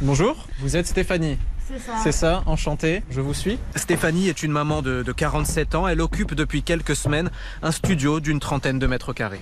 Bonjour, 0.00 0.46
vous 0.60 0.76
êtes 0.76 0.86
Stéphanie 0.86 1.38
C'est 1.68 1.78
ça. 1.78 1.92
C'est 2.02 2.12
ça, 2.12 2.42
enchanté, 2.46 3.02
je 3.10 3.20
vous 3.20 3.34
suis. 3.34 3.58
Stéphanie 3.76 4.28
est 4.28 4.42
une 4.42 4.52
maman 4.52 4.82
de, 4.82 5.02
de 5.02 5.12
47 5.12 5.74
ans. 5.74 5.88
Elle 5.88 6.00
occupe 6.00 6.34
depuis 6.34 6.62
quelques 6.62 6.96
semaines 6.96 7.30
un 7.62 7.72
studio 7.72 8.20
d'une 8.20 8.40
trentaine 8.40 8.78
de 8.78 8.86
mètres 8.86 9.12
carrés. 9.12 9.40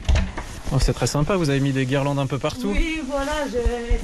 Oh, 0.71 0.77
c'est 0.79 0.93
très 0.93 1.07
sympa, 1.07 1.35
vous 1.37 1.49
avez 1.49 1.61
mis 1.61 1.73
des 1.73 1.87
guirlandes 1.87 2.19
un 2.19 2.27
peu 2.27 2.37
partout. 2.39 2.69
Oui, 2.77 3.01
voilà. 3.09 3.33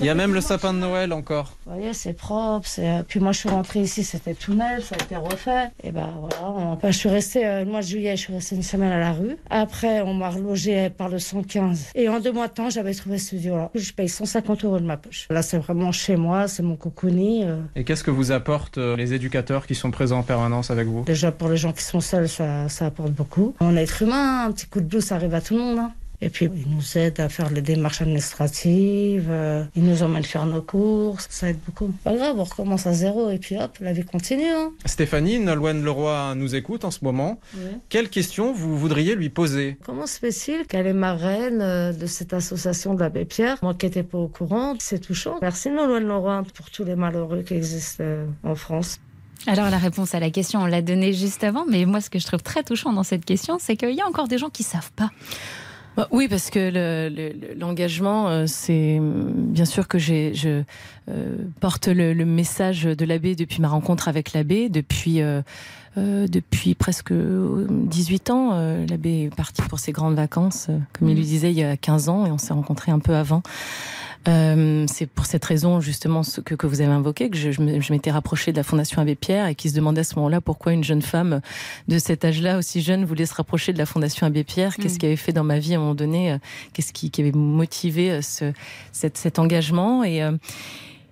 Il 0.01 0.07
y 0.07 0.09
a 0.09 0.15
même 0.15 0.33
le 0.33 0.41
sapin 0.41 0.73
de 0.73 0.79
Noël 0.79 1.13
encore. 1.13 1.57
Vous 1.67 1.75
voyez, 1.75 1.93
c'est 1.93 2.15
propre. 2.15 2.67
c'est- 2.67 3.05
Puis 3.07 3.21
moi, 3.21 3.33
je 3.33 3.39
suis 3.41 3.51
rentrée 3.51 3.81
ici, 3.81 4.03
c'était 4.03 4.33
tout 4.33 4.55
neuf, 4.55 4.89
ça 4.89 4.97
a 4.99 5.03
été 5.05 5.15
refait. 5.17 5.69
Et 5.83 5.93
ben 5.93 6.09
voilà. 6.19 6.49
on- 6.49 6.79
je 6.83 6.91
suis 6.97 7.11
restée, 7.11 7.45
euh, 7.47 7.65
le 7.65 7.71
mois 7.71 7.81
de 7.83 7.87
juillet, 7.87 8.17
je 8.17 8.23
suis 8.23 8.33
restée 8.33 8.57
une 8.57 8.63
semaine 8.63 8.93
à 8.93 8.99
la 8.99 9.13
rue. 9.13 9.37
Après, 9.51 10.01
on 10.01 10.15
m'a 10.15 10.31
relogée 10.31 10.89
par 10.89 11.11
le 11.11 11.19
115. 11.19 11.89
Et 11.95 12.09
en 12.09 12.19
deux 12.19 12.33
mois 12.33 12.49
de 12.49 12.53
temps, 12.55 12.71
j'avais 12.71 12.95
trouvé 12.95 13.19
ce 13.19 13.27
studio-là. 13.27 13.71
Je 13.75 13.93
paye 13.93 14.09
150 14.09 14.65
euros 14.65 14.79
de 14.81 14.87
ma 14.87 14.97
poche. 14.97 15.27
Là, 15.31 15.43
c'est 15.43 15.59
vraiment 15.59 15.93
chez 15.93 16.17
moi, 16.17 16.49
c'est 16.49 16.63
mon 16.63 16.77
cocooning. 16.77 17.45
euh. 17.45 17.61
Et 17.77 17.85
qu'est-ce 17.85 18.03
que 18.05 18.11
vous 18.11 18.33
apportent 18.33 18.79
euh, 18.79 18.97
les 18.97 19.13
éducateurs 19.13 19.67
qui 19.67 19.75
sont 19.75 19.91
présents 19.91 20.21
en 20.21 20.23
permanence 20.23 20.71
avec 20.71 20.87
vous? 20.89 21.05
Déjà, 21.05 21.31
pour 21.31 21.51
les 21.51 21.59
gens 21.59 21.73
qui 21.73 21.83
sont 21.83 22.01
seuls, 22.01 22.29
ça, 22.29 22.71
ça 22.71 22.87
apporte 22.87 23.11
beaucoup. 23.13 23.55
On 23.61 23.77
est 23.77 23.83
être 23.83 24.01
humain, 24.03 24.47
un 24.47 24.53
petit 24.53 24.67
coup 24.67 24.81
de 24.81 24.87
blues, 24.87 25.05
ça 25.05 25.17
arrive 25.17 25.35
à 25.35 25.43
tout 25.43 25.55
le 25.55 25.61
monde. 25.61 25.79
hein. 25.79 25.93
Et 26.25 26.31
puis, 26.31 26.47
ils 26.47 26.75
nous 26.75 26.97
aident 26.97 27.21
à 27.21 27.29
faire 27.29 27.51
les 27.51 27.61
démarches 27.61 28.01
administratives, 28.01 29.29
euh, 29.29 29.63
ils 29.77 29.85
nous 29.85 30.03
emmènent 30.03 30.25
faire 30.25 30.47
nos 30.47 30.63
courses, 30.63 31.27
ça 31.29 31.51
aide 31.51 31.59
beaucoup. 31.67 31.93
Pas 32.03 32.17
grave, 32.17 32.37
on 32.39 32.45
recommence 32.45 32.87
à 32.87 32.95
zéro 32.95 33.31
et 33.31 33.39
puis 33.39 33.57
hop, 33.59 33.77
la 33.81 33.93
vie 33.93 34.05
continue. 34.05 34.49
hein. 34.49 34.73
Stéphanie, 34.87 35.39
Nolwenn 35.39 35.85
Leroy 35.85 36.35
nous 36.35 36.55
écoute 36.55 36.87
en 36.87 36.91
ce 36.91 37.01
moment. 37.03 37.39
Ouais. 37.55 37.77
Quelle 37.91 38.09
question 38.09 38.55
vous 38.55 38.79
voudriez 38.79 39.17
lui 39.17 39.29
poser? 39.29 39.77
Comment 39.85 40.07
se 40.07 40.19
fait-il 40.19 40.67
qu'elle 40.67 40.87
est 40.87 40.95
marraine 40.95 41.61
euh, 41.61 41.93
de 41.93 42.07
cette 42.07 42.33
association 42.33 42.95
de 42.95 43.01
l'abbé 43.01 43.27
Pierre? 43.27 43.59
Moi 43.63 43.75
qui 43.75 43.85
n'étais 43.85 44.03
pas 44.03 44.19
au 44.19 44.29
courant, 44.29 44.75
c'est 44.79 45.01
touchant. 45.01 45.37
Merci 45.43 45.69
Nolwenn 45.71 46.09
Leroy 46.09 46.43
pour 46.55 46.71
tous 46.71 46.85
les 46.85 46.97
malheureux 46.97 47.43
qui 47.43 47.53
existent 47.53 48.03
euh, 48.03 48.25
en 48.45 48.55
France. 48.55 48.99
Alors 49.47 49.69
la 49.69 49.77
réponse 49.77 50.15
à 50.15 50.21
la 50.21 50.31
question, 50.31 50.61
on 50.63 50.67
l'a 50.67 50.81
donnée 50.81 51.13
juste 51.13 51.45
avant, 51.45 51.67
mais 51.69 51.85
moi 51.85 52.01
ce 52.01 52.09
que 52.09 52.19
je 52.19 52.27
trouve 52.27 52.43
très 52.43 52.63
touchant 52.63 52.95
dans 52.95 53.03
cette 53.03 53.27
question, 53.27 53.59
c'est 53.61 53.77
qu'il 53.77 53.93
y 53.95 54.01
a 54.01 54.07
encore 54.07 54.27
des 54.27 54.39
gens 54.39 54.49
qui 54.49 54.63
savent 54.63 54.93
pas. 54.97 55.11
Bah 55.97 56.09
Oui, 56.11 56.27
parce 56.29 56.51
que 56.51 56.59
le- 56.59 57.09
le- 57.15 57.55
l'engagement, 57.59 58.29
euh, 58.29 58.45
c'est 58.49 58.99
bien 59.01 59.65
sûr 59.65 59.87
que 59.87 59.99
j'ai, 59.99 60.35
je 60.35 60.63
euh, 61.09 61.37
porte 61.61 61.87
le, 61.87 62.13
le 62.15 62.25
message 62.25 62.83
de 62.85 63.05
l'abbé 63.05 63.37
depuis 63.37 63.61
ma 63.61 63.69
rencontre 63.69 64.09
avec 64.09 64.33
l'abbé, 64.33 64.69
depuis 64.69 65.21
euh, 65.23 65.43
euh, 65.97 66.27
depuis 66.27 66.75
presque 66.75 67.13
18 67.13 68.31
ans. 68.31 68.51
Euh, 68.55 68.85
l'abbé 68.89 69.25
est 69.31 69.35
parti 69.37 69.63
pour 69.63 69.79
ses 69.79 69.93
grandes 69.93 70.17
vacances, 70.17 70.67
euh, 70.69 70.79
comme 70.99 71.09
il 71.11 71.17
le 71.17 71.23
disait, 71.23 71.53
il 71.53 71.59
y 71.59 71.63
a 71.63 71.77
15 71.77 72.09
ans, 72.09 72.27
et 72.27 72.33
on 72.33 72.39
s'est 72.39 72.55
rencontrés 72.55 72.91
un 72.91 72.99
peu 72.99 73.15
avant. 73.15 73.43
Euh, 74.27 74.87
c'est 74.89 75.07
pour 75.07 75.27
cette 75.27 75.45
raison 75.45 75.81
justement 75.81 76.23
que, 76.45 76.55
que 76.55 76.67
vous 76.67 76.81
avez 76.81 76.93
invoqué 76.93 77.29
que 77.29 77.37
je, 77.37 77.51
je 77.53 77.93
m'étais 77.93 78.11
rapprochée 78.11 78.53
de 78.53 78.57
la 78.57 78.63
Fondation 78.63 79.03
Abbé 79.03 79.15
Pierre 79.17 79.47
et 79.49 79.55
qui 79.55 79.69
se 79.69 79.75
demandait 79.75 80.01
à 80.01 80.05
ce 80.05 80.15
moment-là 80.17 80.41
pourquoi 80.41 80.73
une 80.73 80.83
jeune 80.85 81.03
femme 81.03 81.41
de 81.89 81.99
cet 81.99 82.25
âge-là 82.25 82.57
aussi 82.59 82.81
jeune 82.81 83.05
voulait 83.05 83.27
se 83.27 83.35
rapprocher 83.35 83.73
de 83.75 83.79
la 83.79 83.87
Fondation 83.87 84.27
Abbé 84.27 84.43
Pierre. 84.45 84.77
Qu'est-ce 84.77 84.95
Mm. 84.95 84.99
qui 84.99 85.07
avait 85.07 85.17
fait 85.17 85.33
dans 85.33 85.45
ma 85.45 85.59
vie 85.59 85.75
à 85.75 85.77
un 85.77 85.81
moment 85.81 85.95
donné 85.95 86.33
euh, 86.33 86.39
Qu'est-ce 86.73 86.93
qui, 86.93 87.11
qui 87.11 87.21
avait 87.21 87.33
motivé 87.33 88.11
euh, 88.11 88.23
ce, 88.23 88.53
cet, 88.93 89.19
cet 89.19 89.39
engagement 89.39 90.05
et 90.05 90.23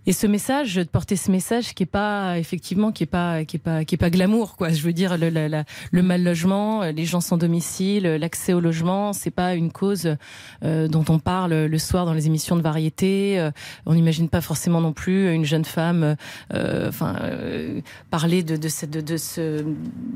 et 0.06 0.12
ce 0.12 0.26
message, 0.26 0.76
de 0.76 0.84
porter 0.84 1.16
ce 1.16 1.30
message 1.30 1.74
qui 1.74 1.84
est 1.84 1.86
pas 1.86 2.38
effectivement 2.38 2.92
qui 2.92 3.04
est 3.04 3.06
pas 3.06 3.44
qui 3.44 3.56
est 3.56 3.60
pas 3.60 3.84
qui 3.84 3.94
est 3.94 3.98
pas 3.98 4.10
glamour 4.10 4.56
quoi. 4.56 4.70
Je 4.70 4.82
veux 4.82 4.92
dire 4.92 5.16
le 5.18 6.02
mal 6.02 6.22
logement, 6.22 6.82
les 6.84 7.04
gens 7.04 7.20
sans 7.20 7.36
domicile, 7.36 8.04
l'accès 8.04 8.52
au 8.52 8.60
logement, 8.60 9.12
c'est 9.12 9.30
pas 9.30 9.54
une 9.54 9.70
cause 9.72 10.16
euh, 10.64 10.88
dont 10.88 11.04
on 11.08 11.18
parle 11.18 11.54
le 11.66 11.78
soir 11.78 12.06
dans 12.06 12.14
les 12.14 12.26
émissions 12.26 12.56
de 12.56 12.62
variété. 12.62 13.38
Euh, 13.38 13.50
on 13.86 13.94
n'imagine 13.94 14.28
pas 14.28 14.40
forcément 14.40 14.80
non 14.80 14.92
plus 14.92 15.32
une 15.32 15.44
jeune 15.44 15.64
femme, 15.64 16.16
euh, 16.52 16.88
enfin 16.88 17.16
euh, 17.22 17.80
parler 18.10 18.42
de 18.42 18.56
de 18.56 18.68
de, 18.86 19.00
de 19.00 19.16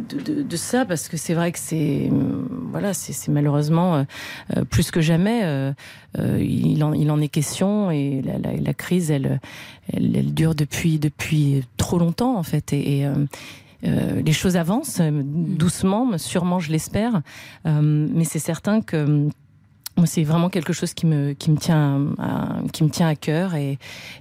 de, 0.09 0.43
de, 0.43 0.57
ça 0.57 0.85
parce 0.85 1.09
que 1.09 1.17
c'est 1.17 1.35
vrai 1.35 1.53
que 1.53 1.59
c'est 1.59 2.11
voilà 2.71 2.95
c'est 2.95 3.31
malheureusement 3.31 3.97
euh, 3.97 4.05
euh, 4.57 4.65
plus 4.65 4.91
que 4.91 5.01
jamais 5.01 5.43
euh, 6.19 6.43
il 6.43 6.83
en 6.85 6.93
il 6.93 7.11
en 7.11 7.21
est 7.21 7.29
question 7.29 7.91
et 7.91 8.23
la, 8.23 8.39
la, 8.39 8.57
la 8.57 8.75
crise 8.75 9.11
elle, 9.11 9.41
elle 9.93 10.17
elle 10.17 10.35
dure 10.35 10.55
depuis 10.55 10.99
depuis 10.99 11.65
trop 11.77 11.99
longtemps 11.99 12.37
en 12.37 12.43
fait 12.43 12.73
et, 12.73 12.99
et, 12.99 13.07
euh, 13.07 13.27
euh, 13.85 14.23
les 14.23 14.33
choses 14.33 14.57
avancent 14.57 15.01
euh, 15.01 15.11
doucement, 15.23 16.17
sûrement, 16.19 16.59
je 16.61 16.73
l'espère. 16.73 17.21
Mais 17.65 18.25
c'est 18.25 18.39
certain 18.39 18.81
que 18.81 19.29
c'est 20.05 20.25
vraiment 20.25 20.51
quelque 20.51 20.73
chose 20.75 20.93
qui 20.93 21.07
me 21.07 21.33
qui 21.33 21.51
me 21.51 21.57
tient 21.57 22.09
à, 22.19 22.49
qui 22.73 22.85
me 22.85 22.91
tient 22.91 23.09
à 23.09 23.15
cœur 23.15 23.55
et 23.55 23.79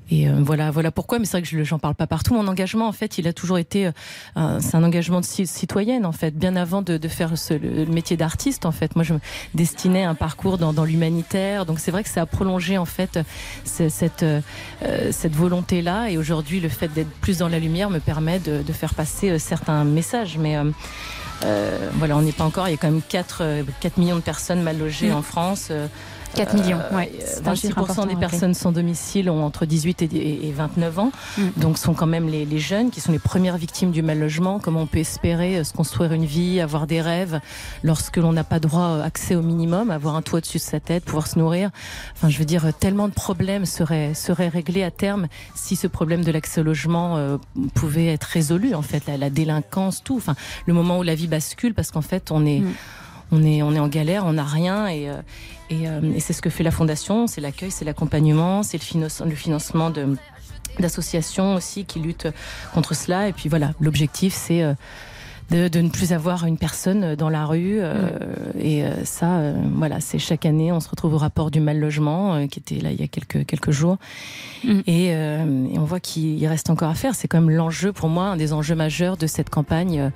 et 0.10 0.30
euh, 0.30 0.36
voilà 0.40 0.72
voilà 0.72 0.90
pourquoi. 0.92 1.20
Mais 1.20 1.26
c'est 1.26 1.32
vrai 1.34 1.42
que 1.42 1.48
je 1.48 1.64
j'en 1.64 1.80
parle 1.80 1.96
pas 1.96 2.08
partout. 2.08 2.34
Mon 2.34 2.48
engagement, 2.48 2.88
en 2.88 2.92
fait, 2.94 3.18
il 3.18 3.28
a 3.28 3.34
toujours 3.34 3.58
été 3.58 3.88
euh, 3.88 3.92
un- 4.36 4.60
c'est 4.62 4.76
un 4.78 4.84
engagement 4.84 5.20
de 5.20 5.26
ci- 5.26 5.48
citoyenne 5.48 6.06
en 6.06 6.12
fait. 6.14 6.32
Bien 6.38 6.56
avant 6.56 6.82
de, 6.82 6.98
de 6.98 7.08
faire 7.10 7.38
ce, 7.38 7.54
le, 7.54 7.86
métier 7.88 8.16
d'artiste, 8.16 8.66
en 8.66 8.72
fait, 8.72 8.96
moi, 8.96 9.04
je 9.04 9.14
me 9.16 9.20
destinais 9.54 10.06
à 10.06 10.10
un 10.12 10.16
parcours 10.16 10.58
dans, 10.58 10.72
dans 10.74 10.86
l'humanitaire. 10.86 11.66
Donc 11.66 11.80
c'est 11.80 11.92
vrai 11.92 12.04
que 12.04 12.10
ça 12.10 12.22
a 12.22 12.26
prolongé 12.26 12.78
en 12.78 12.86
fait 12.86 13.20
ce- 13.66 13.90
cette 13.90 14.24
euh, 14.24 14.42
cette 15.12 15.36
volonté 15.36 15.82
là. 15.82 16.10
Et 16.10 16.18
aujourd'hui, 16.18 16.60
le 16.62 16.70
fait 16.70 16.88
d'être 16.88 17.12
plus 17.20 17.40
dans 17.40 17.50
la 17.50 17.60
lumière 17.60 17.90
me 17.90 18.00
permet 18.00 18.40
de, 18.40 18.62
de 18.64 18.74
faire 18.74 18.94
passer 18.94 19.32
euh, 19.32 19.40
certains 19.40 19.84
messages. 19.84 20.38
Mais 20.38 20.56
euh, 20.56 20.64
euh, 20.64 20.72
voilà, 21.94 22.18
on 22.18 22.22
n'est 22.22 22.32
pas 22.32 22.44
encore. 22.44 22.68
Il 22.68 22.72
y 22.72 22.74
a 22.74 22.78
quand 22.78 22.90
même 22.92 23.02
4, 23.08 23.38
euh, 23.42 23.64
4 23.80 23.98
millions 23.98 24.16
de 24.16 24.22
personnes 24.22 24.62
mal 24.62 24.78
logées 24.78 25.10
Mm. 25.10 25.16
en 25.16 25.22
France. 25.22 25.70
Euh, 26.36 26.46
4 26.46 26.54
millions, 26.56 26.80
ouais. 26.92 27.12
euh, 27.22 27.50
un 27.50 27.56
chiffre 27.56 27.80
26% 27.80 27.82
important 27.82 28.04
à 28.04 28.08
des 28.08 28.16
personnes 28.16 28.54
sans 28.54 28.72
domicile 28.72 29.30
ont 29.30 29.44
entre 29.44 29.66
18 29.66 30.02
et, 30.02 30.48
et 30.48 30.52
29 30.52 31.00
ans. 31.00 31.12
Mm. 31.38 31.42
Donc, 31.58 31.78
sont 31.78 31.94
quand 31.94 32.08
même 32.08 32.28
les, 32.28 32.46
les 32.46 32.60
jeunes 32.60 32.92
qui 32.92 33.02
sont 33.02 33.12
les 33.12 33.20
premières 33.20 33.58
victimes 33.58 33.92
du 33.92 34.02
mal 34.02 34.20
logement. 34.20 34.60
Comment 34.60 34.82
on 34.82 34.88
peut 34.88 35.00
espérer 35.00 35.58
euh, 35.58 35.64
se 35.64 35.74
construire 35.74 36.14
une 36.14 36.26
vie, 36.26 36.60
avoir 36.60 36.88
des 36.88 37.02
rêves, 37.02 37.40
lorsque 37.84 38.18
l'on 38.18 38.34
n'a 38.34 38.44
pas 38.44 38.60
droit 38.60 39.00
à 39.00 39.04
accès 39.04 39.36
au 39.36 39.42
minimum, 39.42 39.92
avoir 39.92 40.16
un 40.16 40.22
toit 40.22 40.38
au-dessus 40.40 40.58
de 40.58 40.64
sa 40.64 40.80
tête, 40.80 41.06
pouvoir 41.06 41.28
se 41.28 41.40
nourrir? 41.40 41.70
Enfin, 42.16 42.30
je 42.30 42.38
veux 42.38 42.46
dire, 42.46 42.66
euh, 42.66 42.72
tellement 42.78 43.08
de 43.08 43.14
problèmes 43.14 43.66
seraient, 43.66 44.14
seraient 44.14 44.50
réglés 44.50 44.84
à 44.84 44.92
terme 44.92 45.28
si 45.56 45.76
ce 45.76 45.88
problème 45.88 46.24
de 46.24 46.32
l'accès 46.32 46.62
au 46.62 46.64
logement 46.64 47.18
euh, 47.18 47.38
pouvait 47.74 48.08
être 48.08 48.26
résolu, 48.26 48.74
en 48.74 48.82
fait, 48.82 49.06
la, 49.08 49.18
la 49.18 49.30
délinquance, 49.30 50.04
tout. 50.04 50.18
Enfin, 50.18 50.36
le 50.66 50.74
moment 50.74 51.00
où 51.00 51.04
la 51.04 51.16
vie 51.16 51.28
bascule, 51.28 51.74
parce 51.74 51.92
qu'en 51.92 52.02
fait, 52.02 52.32
on 52.32 52.46
est, 52.46 52.62
on 53.32 53.44
est, 53.44 53.62
on 53.62 53.74
est 53.74 53.80
en 53.80 53.88
galère, 53.88 54.26
on 54.26 54.34
n'a 54.34 54.44
rien 54.44 54.88
et, 54.88 55.10
euh, 55.10 55.16
euh, 55.72 56.14
et 56.14 56.20
c'est 56.20 56.34
ce 56.34 56.42
que 56.42 56.50
fait 56.50 56.64
la 56.64 56.72
fondation, 56.72 57.28
c'est 57.28 57.42
l'accueil, 57.42 57.72
c'est 57.72 57.86
l'accompagnement, 57.86 58.64
c'est 58.64 58.80
le, 58.94 59.08
le 59.26 59.36
financement 59.36 59.90
de 59.90 60.18
d'associations 60.80 61.56
aussi 61.56 61.86
qui 61.86 62.00
luttent 62.00 62.28
contre 62.74 62.94
cela. 62.94 63.30
Et 63.30 63.34
puis 63.34 63.48
voilà, 63.48 63.72
l'objectif 63.80 64.34
c'est 64.34 64.62
euh, 64.62 64.74
de, 65.52 65.68
de 65.68 65.80
ne 65.82 65.90
plus 65.90 66.12
avoir 66.14 66.46
une 66.46 66.58
personne 66.58 67.16
dans 67.16 67.30
la 67.30 67.46
rue. 67.46 67.78
euh, 67.80 68.10
Et 68.60 68.84
euh, 68.84 69.04
ça, 69.06 69.38
euh, 69.38 69.54
voilà, 69.76 70.00
c'est 70.00 70.18
chaque 70.20 70.46
année, 70.46 70.72
on 70.72 70.80
se 70.80 70.90
retrouve 70.90 71.14
au 71.14 71.18
rapport 71.18 71.52
du 71.52 71.60
mal 71.60 71.80
logement 71.80 72.34
euh, 72.36 72.48
qui 72.48 72.60
était 72.60 72.80
là 72.82 72.92
il 72.92 73.00
y 73.00 73.04
a 73.04 73.08
quelques 73.08 73.46
quelques 73.46 73.72
jours. 73.72 73.98
Et, 74.88 75.12
euh, 75.14 75.68
et 75.72 75.78
on 75.78 75.84
voit 75.86 76.00
qu'il 76.00 76.46
reste 76.48 76.70
encore 76.72 76.90
à 76.90 76.96
faire. 76.96 77.14
C'est 77.14 77.28
quand 77.28 77.40
même 77.40 77.56
l'enjeu 77.56 77.94
pour 77.94 78.10
moi, 78.10 78.26
un 78.26 78.38
des 78.38 78.52
enjeux 78.54 78.76
majeurs 78.76 79.18
de 79.18 79.28
cette 79.28 79.50
campagne. 79.52 80.12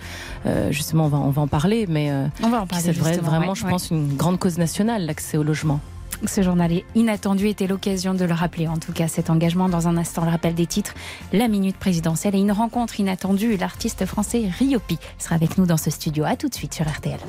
Euh, 0.47 0.71
justement, 0.71 1.05
on 1.05 1.09
va 1.09 1.17
on 1.19 1.29
va 1.29 1.41
en 1.43 1.47
parler, 1.47 1.85
mais 1.87 2.09
euh, 2.11 2.25
On 2.43 2.49
va 2.49 2.61
en 2.61 2.67
parler, 2.67 2.83
c'est 2.85 2.91
vrai- 2.93 3.17
vraiment, 3.17 3.49
ouais, 3.49 3.55
je 3.55 3.65
ouais. 3.65 3.69
pense, 3.69 3.91
une 3.91 4.15
grande 4.15 4.39
cause 4.39 4.57
nationale, 4.57 5.05
l'accès 5.05 5.37
au 5.37 5.43
logement. 5.43 5.79
Ce 6.25 6.41
journal 6.41 6.71
est 6.71 6.85
inattendu 6.95 7.47
était 7.47 7.67
l'occasion 7.67 8.13
de 8.13 8.25
le 8.25 8.33
rappeler, 8.33 8.67
en 8.67 8.77
tout 8.77 8.91
cas 8.91 9.07
cet 9.07 9.29
engagement. 9.29 9.69
Dans 9.69 9.87
un 9.87 9.97
instant, 9.97 10.25
le 10.25 10.31
rappel 10.31 10.53
des 10.53 10.65
titres, 10.65 10.93
la 11.33 11.47
minute 11.47 11.77
présidentielle 11.77 12.35
et 12.35 12.39
une 12.39 12.51
rencontre 12.51 12.99
inattendue. 12.99 13.57
L'artiste 13.57 14.05
français 14.05 14.49
Riopi 14.59 14.97
sera 15.17 15.35
avec 15.35 15.57
nous 15.57 15.65
dans 15.65 15.77
ce 15.77 15.89
studio. 15.89 16.23
À 16.25 16.35
tout 16.35 16.49
de 16.49 16.55
suite 16.55 16.73
sur 16.73 16.87
RTL. 16.87 17.19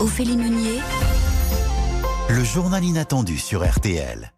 Ophélie 0.00 0.36
Meunier, 0.36 0.80
Le 2.28 2.44
journal 2.44 2.84
inattendu 2.84 3.38
sur 3.38 3.68
RTL. 3.68 4.32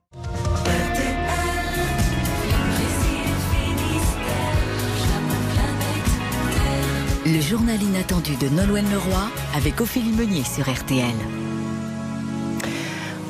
le 7.26 7.40
journal 7.40 7.82
inattendu 7.82 8.36
de 8.36 8.48
Nolwenn 8.48 8.88
Leroy 8.90 9.30
avec 9.56 9.80
Ophélie 9.80 10.12
Meunier 10.12 10.44
sur 10.44 10.70
RTL. 10.70 11.14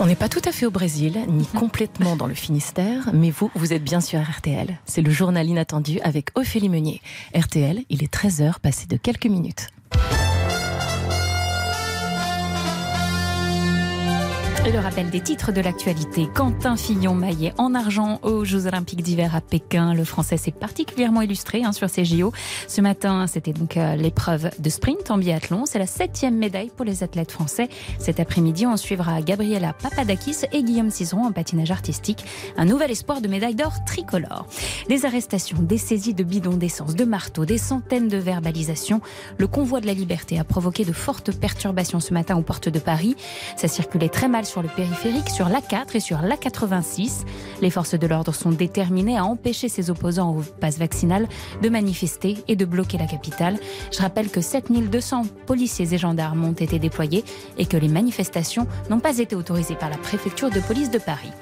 On 0.00 0.07
n'est 0.07 0.16
pas 0.16 0.28
tout 0.28 0.42
à 0.44 0.50
fait 0.50 0.66
au 0.66 0.70
Brésil, 0.70 1.20
ni 1.28 1.46
complètement 1.46 2.16
dans 2.16 2.26
le 2.26 2.35
Finistère, 2.35 3.11
mais 3.12 3.30
vous, 3.30 3.50
vous 3.54 3.72
êtes 3.72 3.85
bien 3.85 4.00
sur 4.00 4.20
RTL. 4.20 4.78
C'est 4.87 5.02
le 5.02 5.11
journal 5.11 5.46
inattendu 5.46 6.00
avec 6.00 6.30
Ophélie 6.35 6.68
Meunier. 6.68 7.00
RTL, 7.35 7.85
il 7.88 8.02
est 8.02 8.12
13h 8.12 8.59
passé 8.61 8.87
de 8.87 8.96
quelques 8.96 9.26
minutes. 9.26 9.68
Et 14.66 14.72
le 14.72 14.79
rappel 14.79 15.11
des 15.11 15.20
titres 15.20 15.53
de 15.53 15.61
l'actualité. 15.61 16.27
Quentin 16.33 16.79
Fillon-Maillet 16.79 17.53
en 17.59 17.74
argent 17.74 18.18
aux 18.22 18.46
Jeux 18.46 18.66
Olympiques 18.66 19.03
d'hiver 19.03 19.37
à 19.37 19.42
Pékin. 19.42 19.92
Le 19.92 20.05
français 20.05 20.38
s'est 20.38 20.53
particulièrement 20.53 21.20
illustré 21.20 21.62
hein, 21.62 21.72
sur 21.72 21.90
ces 21.90 22.07
JO. 22.07 22.33
Ce 22.66 22.81
matin, 22.81 23.27
c'était 23.27 23.53
donc 23.53 23.77
euh, 23.77 23.94
l'épreuve 23.94 24.48
de 24.59 24.70
sprint 24.70 25.11
en 25.11 25.18
biathlon. 25.18 25.66
C'est 25.66 25.79
la 25.79 25.87
septième 25.87 26.38
médaille 26.38 26.70
pour 26.74 26.87
les 26.87 27.03
athlètes 27.03 27.31
français. 27.31 27.68
Cet 27.98 28.20
après-midi, 28.20 28.66
on 28.66 28.79
suivra 28.79 29.20
Gabriela 29.20 29.74
Papadakis 29.74 30.46
et 30.50 30.62
Guillaume 30.62 30.88
Cizeron 30.88 31.27
en 31.27 31.33
patinage 31.33 31.70
artistique. 31.70 32.24
Un 32.57 32.64
nouvel 32.64 32.90
espoir 32.90 33.20
de 33.20 33.29
médaille 33.29 33.57
d'or 33.57 33.85
tricolore. 33.85 34.46
Des 34.88 35.05
arrestations, 35.05 35.59
des 35.61 35.77
saisies 35.77 36.14
de 36.14 36.24
bidons 36.24 36.57
d'essence, 36.57 36.94
de 36.94 37.05
marteaux, 37.05 37.44
des 37.44 37.59
centaines 37.59 38.09
de 38.09 38.16
verbalisations. 38.16 39.03
Le 39.37 39.46
convoi 39.46 39.83
de 39.83 39.87
la 39.87 39.94
liberté 39.94 40.38
a 40.38 40.44
provoqué 40.44 40.87
de 40.87 40.94
fortes 40.94 41.33
perturbations 41.33 42.00
ce 42.00 42.14
matin 42.14 42.35
aux 42.37 42.42
portes 42.42 42.70
de 42.70 42.79
Paris. 42.79 43.14
Ça 43.59 43.68
circulait 43.68 44.09
très 44.09 44.29
mal 44.29 44.46
sur 44.55 44.62
le 44.62 44.69
périphérique, 44.69 45.31
sur 45.31 45.49
l'A4 45.49 45.97
et 45.97 46.01
sur 46.01 46.19
l'A86. 46.19 47.25
Les 47.61 47.71
forces 47.71 47.99
de 47.99 48.07
l'ordre 48.07 48.33
sont 48.33 48.53
déterminées 48.53 49.19
à 49.19 49.25
empêcher 49.25 49.69
ses 49.69 49.90
opposants 49.90 50.31
au 50.31 50.43
pass 50.61 50.79
vaccinal 50.79 51.27
de 51.61 51.69
manifester 51.69 52.37
et 52.47 52.55
de 52.55 52.64
bloquer 52.64 52.97
la 52.97 53.09
capitale. 53.09 53.59
Je 53.90 54.01
rappelle 54.01 54.31
que 54.31 54.40
7200 54.40 55.23
policiers 55.47 55.93
et 55.93 55.99
gendarmes 55.99 56.45
ont 56.45 56.53
été 56.53 56.79
déployés 56.79 57.25
et 57.59 57.67
que 57.67 57.77
les 57.77 57.88
manifestations 57.88 58.69
n'ont 58.90 59.01
pas 59.01 59.19
été 59.19 59.35
autorisées 59.35 59.75
par 59.75 59.90
la 59.90 59.99
préfecture 59.99 60.51
de 60.51 60.61
police 60.61 60.93
de 60.93 60.99
Paris. 60.99 61.33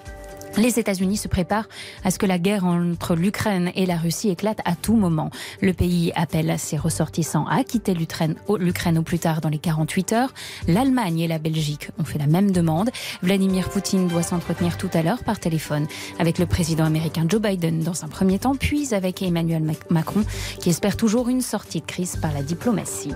Les 0.58 0.78
États-Unis 0.78 1.16
se 1.16 1.28
préparent 1.28 1.68
à 2.04 2.10
ce 2.10 2.18
que 2.18 2.26
la 2.26 2.38
guerre 2.38 2.64
entre 2.66 3.14
l'Ukraine 3.14 3.72
et 3.74 3.86
la 3.86 3.96
Russie 3.96 4.28
éclate 4.28 4.58
à 4.66 4.74
tout 4.74 4.96
moment. 4.96 5.30
Le 5.62 5.72
pays 5.72 6.12
appelle 6.14 6.54
ses 6.58 6.76
ressortissants 6.76 7.46
à 7.46 7.64
quitter 7.64 7.94
l'Ukraine 7.94 8.34
au, 8.48 8.58
plus 9.02 9.18
tard 9.18 9.40
dans 9.40 9.48
les 9.48 9.58
48 9.58 10.12
heures. 10.12 10.34
L'Allemagne 10.68 11.20
et 11.20 11.28
la 11.28 11.38
Belgique 11.38 11.88
ont 11.98 12.04
fait 12.04 12.18
la 12.18 12.26
même 12.26 12.50
demande. 12.50 12.90
Vladimir 13.22 13.70
Poutine 13.70 14.08
doit 14.08 14.22
s'entretenir 14.22 14.76
tout 14.76 14.90
à 14.92 15.02
l'heure 15.02 15.24
par 15.24 15.40
téléphone 15.40 15.86
avec 16.18 16.38
le 16.38 16.44
président 16.46 16.84
américain 16.84 17.24
Joe 17.26 17.40
Biden 17.40 17.80
dans 17.80 18.04
un 18.04 18.08
premier 18.08 18.38
temps, 18.38 18.54
puis 18.54 18.94
avec 18.94 19.22
Emmanuel 19.22 19.62
Mac- 19.62 19.90
Macron 19.90 20.22
qui 20.60 20.68
espère 20.68 20.96
toujours 20.98 21.28
une 21.30 21.40
sortie 21.40 21.80
de 21.80 21.86
crise 21.86 22.16
par 22.16 22.32
la 22.32 22.42
diplomatie. 22.42 23.12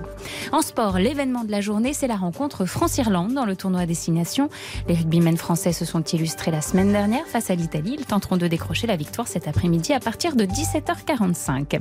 En 0.52 0.62
sport, 0.62 0.98
l'événement 0.98 1.44
de 1.44 1.50
la 1.50 1.60
journée, 1.60 1.92
c'est 1.92 2.06
la 2.08 2.16
rencontre 2.16 2.64
France-Irlande 2.64 3.34
dans 3.34 3.44
le 3.44 3.56
tournoi 3.56 3.84
Destination. 3.84 4.48
Les 4.88 4.94
rugbymen 4.94 5.36
français 5.36 5.72
se 5.72 5.84
sont 5.84 6.02
illustrés 6.02 6.50
la 6.50 6.62
semaine 6.62 6.92
dernière 6.92 7.25
face 7.26 7.50
à 7.50 7.54
l'Italie. 7.54 7.96
Ils 7.98 8.06
tenteront 8.06 8.36
de 8.36 8.46
décrocher 8.46 8.86
la 8.86 8.96
victoire 8.96 9.28
cet 9.28 9.48
après-midi 9.48 9.92
à 9.92 10.00
partir 10.00 10.36
de 10.36 10.44
17h45. 10.44 11.80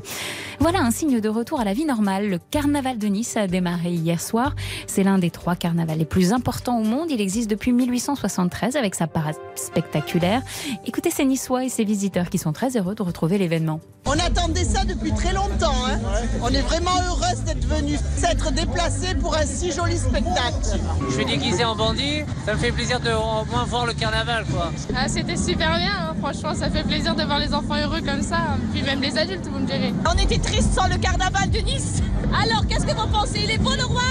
Voilà 0.60 0.80
un 0.80 0.92
signe 0.92 1.20
de 1.20 1.30
retour 1.30 1.60
à 1.60 1.64
la 1.64 1.74
vie 1.74 1.86
normale. 1.86 2.30
Le 2.30 2.40
carnaval 2.40 2.98
de 2.98 3.08
Nice 3.08 3.38
a 3.38 3.48
démarré 3.48 3.92
hier 3.92 4.22
soir. 4.22 4.56
C'est 4.88 5.04
l'un 5.04 5.18
des 5.18 5.30
trois 5.32 5.56
carnavals 5.56 5.98
les 5.98 6.06
plus 6.06 6.34
importants 6.34 6.80
au 6.80 6.84
monde. 6.84 7.12
Il 7.12 7.22
existe 7.22 7.50
depuis 7.50 7.72
1873 7.72 8.76
avec 8.76 8.96
sa 8.96 9.08
parade 9.08 9.36
spectaculaire. 9.56 10.42
Écoutez 10.86 11.12
ces 11.12 11.26
Niçois 11.26 11.64
et 11.66 11.70
ces 11.70 11.84
visiteurs 11.84 12.30
qui 12.30 12.38
sont 12.38 12.54
très 12.54 12.76
heureux 12.78 12.96
de 12.96 13.04
retrouver 13.04 13.38
l'événement. 13.38 13.80
On 14.08 14.12
attendait 14.12 14.64
ça 14.64 14.86
depuis 14.86 15.12
très 15.14 15.34
longtemps. 15.34 15.74
hein. 15.88 16.00
On 16.42 16.50
est 16.50 16.62
vraiment 16.62 16.92
heureuse 17.08 17.44
d'être 17.46 17.66
venus, 17.68 18.00
s'être 18.16 18.52
déplacés 18.52 19.16
pour 19.16 19.36
un 19.36 19.46
si 19.46 19.72
joli 19.72 19.98
spectacle. 19.98 20.80
Je 21.10 21.14
suis 21.16 21.26
déguisé 21.26 21.66
en 21.66 21.76
bandit, 21.76 22.22
ça 22.46 22.54
me 22.54 22.60
fait 22.60 22.72
plaisir 22.72 23.00
de 23.00 23.10
au 23.12 23.46
moins 23.52 23.64
voir 23.66 23.86
le 23.88 23.94
carnaval 23.94 24.46
quoi. 24.54 24.72
Ah, 24.96 25.08
C'était 25.08 25.35
super 25.38 25.78
bien, 25.78 25.92
hein. 26.10 26.16
franchement, 26.20 26.54
ça 26.54 26.70
fait 26.70 26.84
plaisir 26.84 27.16
de 27.16 27.24
voir 27.24 27.40
les 27.40 27.54
enfants 27.54 27.76
heureux 27.76 28.02
comme 28.02 28.22
ça, 28.22 28.38
hein. 28.38 28.58
puis 28.74 28.82
même 28.84 29.02
les 29.02 29.18
adultes, 29.18 29.48
vous 29.52 29.60
me 29.60 29.66
direz. 29.66 29.94
On 30.10 30.18
était 30.18 30.38
tristes 30.38 30.74
sans 30.74 30.88
le 30.88 30.98
carnaval 30.98 31.50
de 31.50 31.60
Nice. 31.60 32.02
Alors, 32.42 32.66
qu'est-ce 32.68 32.86
que 32.86 32.96
vous 32.96 33.08
pensez? 33.08 33.42
Il 33.44 33.52
est 33.52 33.58
beau 33.58 33.76
le 33.76 33.86
roi? 33.86 34.02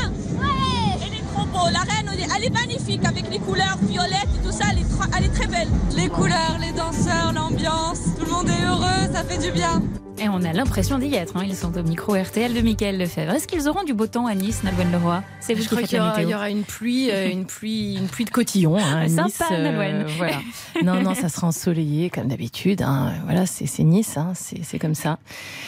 Ouais 0.41 1.07
Il 1.07 1.15
est 1.15 1.25
trop 1.35 1.47
beau. 1.47 1.69
La 1.73 1.81
reine, 1.81 2.09
elle 2.13 2.45
est- 2.45 2.51
magnifique 2.51 3.05
avec 3.07 3.31
les 3.31 3.39
couleurs 3.39 3.77
violettes 3.83 4.29
et 4.37 4.47
tout 4.47 4.53
ça. 4.53 4.65
Elle 4.71 4.79
est, 4.79 4.87
elle 5.17 5.25
est 5.25 5.29
très 5.35 5.47
belle. 5.47 5.69
Les 5.97 6.09
couleurs, 6.09 6.57
les 6.61 6.73
danseurs, 6.73 7.33
l'ambiance, 7.35 7.99
tout 8.19 8.25
le 8.25 8.31
monde 8.31 8.49
est 8.49 8.65
heureux, 8.65 9.13
ça 9.13 9.25
fait 9.25 9.39
du 9.39 9.51
bien. 9.53 9.83
Et 10.17 10.29
on 10.29 10.43
a 10.45 10.53
l'impression 10.53 10.99
d'y 10.99 11.13
être. 11.15 11.37
hein. 11.37 11.43
Ils 11.45 11.57
sont 11.57 11.77
au 11.77 11.83
micro 11.83 12.15
RTL 12.15 12.55
de 12.55 12.61
Mickaël 12.61 12.97
Lefebvre. 12.97 13.33
Est-ce 13.33 13.49
qu'ils 13.49 13.69
auront 13.69 13.83
du 13.83 13.95
beau 13.95 14.07
temps 14.07 14.27
à 14.27 14.35
Nice, 14.35 14.63
Nalwen 14.63 14.91
Leroy? 14.93 15.23
C'est 15.41 15.55
vous 15.55 15.63
Je 15.63 15.69
qui 15.69 15.75
crois 15.75 15.83
qu'il 15.87 15.99
y, 15.99 16.01
aura- 16.01 16.23
y 16.23 16.35
aura 16.35 16.51
une 16.51 16.63
pluie, 16.63 17.11
euh, 17.11 17.29
une 17.31 17.45
pluie, 17.47 17.97
une 17.97 18.07
pluie 18.07 18.25
de 18.25 18.31
cotillon. 18.31 18.79
Hein, 18.79 19.03
à 19.03 19.09
Sympa, 19.09 19.25
Nice, 19.27 19.43
euh, 19.51 20.05
voilà. 20.17 20.41
Non, 20.85 21.03
non, 21.03 21.15
ça 21.15 21.29
sera 21.29 21.49
ensoleillé 21.49 22.11
comme 22.11 22.29
d'habitude. 22.29 22.81
hein. 22.83 23.13
Voilà, 23.25 23.45
c'est 23.45 23.67
Nice, 23.83 24.17
hein, 24.17 24.33
c'est 24.35 24.63
c'est 24.63 24.79
comme 24.79 24.95
ça. 24.95 25.19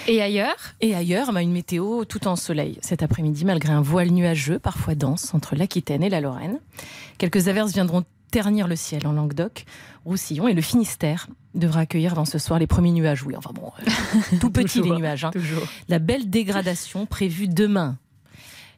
Et 0.06 0.22
ailleurs? 0.22 0.54
Et 0.80 0.94
ailleurs, 0.94 1.32
bah, 1.32 1.42
une 1.42 1.52
météo 1.52 2.04
tout 2.04 2.28
en 2.28 2.37
soleil 2.37 2.78
cet 2.82 3.02
après-midi, 3.02 3.44
malgré 3.44 3.72
un 3.72 3.82
voile 3.82 4.11
nuageux, 4.11 4.59
parfois 4.61 4.94
dense, 4.94 5.35
entre 5.35 5.56
l'Aquitaine 5.56 6.04
et 6.04 6.09
la 6.09 6.20
Lorraine. 6.20 6.61
Quelques 7.18 7.48
averses 7.48 7.72
viendront 7.72 8.04
ternir 8.30 8.68
le 8.68 8.76
ciel 8.76 9.06
en 9.06 9.12
Languedoc, 9.12 9.64
Roussillon 10.04 10.46
et 10.48 10.54
le 10.54 10.62
Finistère 10.62 11.26
devra 11.57 11.81
accueillir 11.81 12.14
dans 12.14 12.25
ce 12.25 12.38
soir 12.38 12.59
les 12.59 12.66
premiers 12.66 12.92
nuages. 12.92 13.23
Oui, 13.25 13.35
enfin 13.37 13.51
bon, 13.55 13.73
euh, 13.81 14.37
tout 14.40 14.51
petit 14.51 14.81
les 14.83 14.90
nuages. 14.90 15.25
hein. 15.25 15.31
toujours. 15.33 15.66
La 15.88 15.99
belle 15.99 16.31
dégradation 16.31 17.07
prévue 17.07 17.49
demain. 17.49 17.97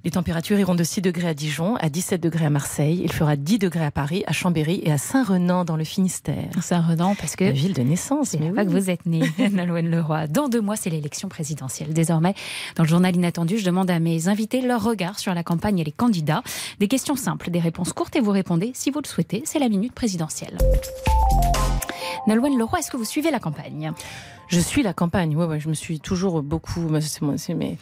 Les 0.04 0.12
températures 0.12 0.56
iront 0.60 0.76
de 0.76 0.84
6 0.84 1.02
degrés 1.02 1.26
à 1.26 1.34
Dijon, 1.34 1.74
à 1.74 1.88
17 1.88 2.20
degrés 2.22 2.46
à 2.46 2.50
Marseille. 2.50 3.00
Il 3.02 3.10
fera 3.12 3.34
10 3.34 3.58
degrés 3.58 3.84
à 3.84 3.90
Paris, 3.90 4.22
à 4.28 4.32
Chambéry 4.32 4.80
et 4.84 4.92
à 4.92 4.96
Saint-Renan 4.96 5.64
dans 5.64 5.76
le 5.76 5.82
Finistère. 5.82 6.50
Saint-Renan, 6.62 7.16
parce 7.16 7.34
que. 7.34 7.42
La 7.42 7.50
ville 7.50 7.72
de 7.72 7.82
naissance. 7.82 8.36
Mais 8.38 8.48
oui. 8.48 8.64
que 8.64 8.70
vous 8.70 8.90
êtes 8.90 9.06
né, 9.06 9.28
Nolwenn 9.50 9.90
Leroy. 9.90 10.28
Dans 10.28 10.48
deux 10.48 10.60
mois, 10.60 10.76
c'est 10.76 10.88
l'élection 10.88 11.28
présidentielle. 11.28 11.92
Désormais, 11.92 12.34
dans 12.76 12.84
le 12.84 12.88
journal 12.88 13.14
Inattendu, 13.16 13.58
je 13.58 13.64
demande 13.64 13.90
à 13.90 13.98
mes 13.98 14.28
invités 14.28 14.60
leur 14.62 14.84
regard 14.84 15.18
sur 15.18 15.34
la 15.34 15.42
campagne 15.42 15.80
et 15.80 15.84
les 15.84 15.92
candidats. 15.92 16.44
Des 16.78 16.86
questions 16.86 17.16
simples, 17.16 17.50
des 17.50 17.60
réponses 17.60 17.92
courtes 17.92 18.14
et 18.14 18.20
vous 18.20 18.30
répondez 18.30 18.70
si 18.74 18.92
vous 18.92 19.00
le 19.02 19.08
souhaitez. 19.08 19.42
C'est 19.46 19.58
la 19.58 19.68
minute 19.68 19.94
présidentielle. 19.94 20.56
Nolwenn 22.26 22.58
Leroy, 22.58 22.78
est-ce 22.80 22.90
que 22.90 22.96
vous 22.96 23.04
suivez 23.04 23.30
la 23.30 23.40
campagne? 23.40 23.92
Je 24.48 24.60
suis 24.60 24.82
la 24.82 24.92
campagne. 24.92 25.36
Ouais, 25.36 25.44
ouais, 25.46 25.60
je 25.60 25.68
me 25.68 25.74
suis 25.74 26.00
toujours 26.00 26.42
beaucoup. 26.42 26.80
moi, 26.80 27.00
C'est 27.00 27.22
moi, 27.22 27.34
c'est 27.36 27.54
mes, 27.54 27.76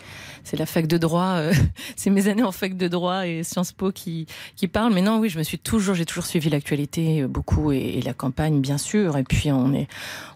c'est 0.45 0.57
la 0.59 0.67
fac 0.67 0.87
de 0.87 0.99
droit. 0.99 1.35
euh, 1.37 1.53
c'est 1.97 2.11
mes 2.11 2.29
années 2.29 2.43
en 2.43 2.53
fac 2.53 2.77
de 2.77 2.89
droit 2.89 3.27
et 3.27 3.43
Sciences 3.45 3.73
Po 3.73 3.93
qui 3.93 4.27
qui 4.57 4.67
parlent. 4.69 4.93
Mais 4.93 5.03
non, 5.03 5.19
oui, 5.19 5.29
je 5.29 5.39
me 5.39 5.43
suis 5.45 5.59
toujours, 5.59 5.95
j'ai 5.95 6.05
toujours 6.05 6.27
suivi 6.27 6.51
l'actualité 6.51 7.23
euh, 7.23 7.29
beaucoup 7.29 7.73
et, 7.73 7.79
et 7.99 8.03
la 8.03 8.15
campagne, 8.15 8.61
bien 8.61 8.79
sûr. 8.79 9.17
Et 9.17 9.23
puis 9.25 9.51
on 9.53 9.73
est, 9.73 9.87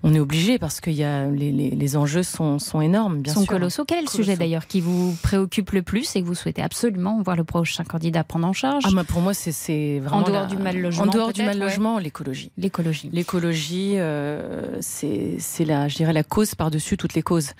on 0.03 0.15
est 0.15 0.21
obligé 0.21 0.59
parce 0.59 0.81
qu'il 0.81 0.93
y 0.95 1.05
a 1.05 1.27
les, 1.27 1.53
les, 1.53 1.71
les 1.71 1.97
enjeux 1.97 2.23
sont 2.23 2.59
sont 2.59 2.81
énormes, 2.81 3.21
bien 3.23 3.33
sont 3.35 3.41
sûr. 3.41 3.49
colossaux. 3.51 3.85
Quel 3.85 3.99
est 3.99 4.03
le 4.03 4.09
sujet 4.09 4.37
d'ailleurs 4.37 4.67
qui 4.67 4.81
vous 4.81 5.17
préoccupe 5.23 5.71
le 5.73 5.83
plus 5.83 6.15
et 6.17 6.23
que 6.23 6.27
vous 6.27 6.35
souhaitez 6.35 6.63
absolument 6.63 7.21
voir 7.23 7.37
le 7.37 7.45
prochain 7.45 7.85
candidat 7.85 8.23
prendre 8.25 8.47
en 8.47 8.53
charge 8.53 8.85
Ah, 8.87 8.91
bah, 8.95 9.05
pour 9.05 9.21
moi, 9.21 9.35
c'est 9.35 9.53
c'est 9.53 9.99
vraiment 10.01 10.19
En 10.19 10.23
dehors 10.23 10.43
la- 10.43 10.47
du 10.47 10.57
mal 10.57 10.79
logement. 10.79 11.03
En 11.05 11.07
dehors 11.07 11.33
du 11.33 11.43
mal 11.43 11.59
ouais. 11.59 11.65
logement, 11.65 11.99
l'écologie. 11.99 12.51
L'écologie. 12.57 13.11
L'écologie, 13.13 13.95
euh, 13.97 14.79
c'est 14.81 15.35
c'est 15.39 15.65
la, 15.65 15.89
je 15.89 15.97
dirais 15.97 16.13
la 16.13 16.20
cause 16.23 16.55
par-dessus 16.55 16.97
toutes 16.97 17.15
les 17.15 17.23
causes. 17.23 17.51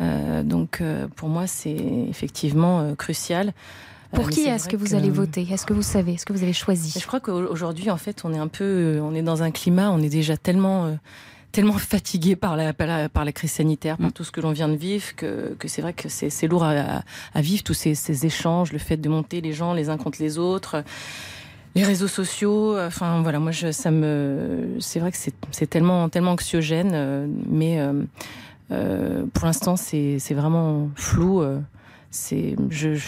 Euh, 0.00 0.42
donc 0.42 0.80
euh, 0.80 1.08
pour 1.16 1.28
moi, 1.28 1.46
c'est 1.46 1.76
effectivement 2.08 2.80
euh, 2.80 2.94
crucial. 2.94 3.52
Pour 4.12 4.30
qui 4.30 4.42
est-ce 4.42 4.68
que 4.68 4.76
vous 4.76 4.94
allez 4.94 5.10
voter? 5.10 5.46
Est-ce 5.50 5.66
que 5.66 5.74
vous 5.74 5.82
savez? 5.82 6.14
Est-ce 6.14 6.24
que 6.24 6.32
vous 6.32 6.42
avez 6.42 6.52
choisi? 6.52 6.98
Je 6.98 7.06
crois 7.06 7.20
qu'aujourd'hui, 7.20 7.90
en 7.90 7.96
fait, 7.96 8.22
on 8.24 8.32
est 8.32 8.38
un 8.38 8.48
peu, 8.48 9.00
on 9.02 9.14
est 9.14 9.22
dans 9.22 9.42
un 9.42 9.50
climat, 9.50 9.90
on 9.90 10.00
est 10.00 10.08
déjà 10.08 10.36
tellement 10.36 10.96
tellement 11.52 11.78
fatigué 11.78 12.36
par 12.36 12.54
la, 12.54 12.74
par 12.74 12.86
la, 12.86 13.08
par 13.08 13.24
la 13.24 13.32
crise 13.32 13.52
sanitaire, 13.52 13.96
Mm. 13.98 14.02
par 14.02 14.12
tout 14.12 14.24
ce 14.24 14.30
que 14.30 14.42
l'on 14.42 14.52
vient 14.52 14.68
de 14.68 14.76
vivre, 14.76 15.14
que, 15.16 15.56
que 15.58 15.68
c'est 15.68 15.80
vrai 15.80 15.94
que 15.94 16.08
c'est 16.08 16.28
c'est 16.28 16.46
lourd 16.48 16.64
à, 16.64 17.02
à 17.34 17.40
vivre, 17.40 17.62
tous 17.62 17.72
ces, 17.74 17.94
ces 17.94 18.26
échanges, 18.26 18.72
le 18.72 18.78
fait 18.78 18.98
de 18.98 19.08
monter 19.08 19.40
les 19.40 19.54
gens 19.54 19.72
les 19.72 19.88
uns 19.88 19.96
contre 19.96 20.18
les 20.20 20.36
autres. 20.38 20.84
Les 21.76 21.84
réseaux 21.84 22.08
sociaux, 22.08 22.76
enfin 22.78 23.20
voilà, 23.22 23.38
moi 23.38 23.52
je, 23.52 23.70
ça 23.70 23.90
me, 23.90 24.76
c'est 24.80 24.98
vrai 24.98 25.12
que 25.12 25.18
c'est 25.52 25.66
tellement 25.68 26.08
tellement 26.08 26.32
anxiogène, 26.32 26.90
euh, 26.94 27.26
mais 27.48 27.78
euh, 27.80 27.92
euh, 28.72 29.24
pour 29.34 29.44
l'instant 29.46 29.76
c'est 29.76 30.18
vraiment 30.34 30.88
flou. 30.96 31.42
euh, 31.42 31.60
c'est 32.10 32.56
je, 32.70 32.98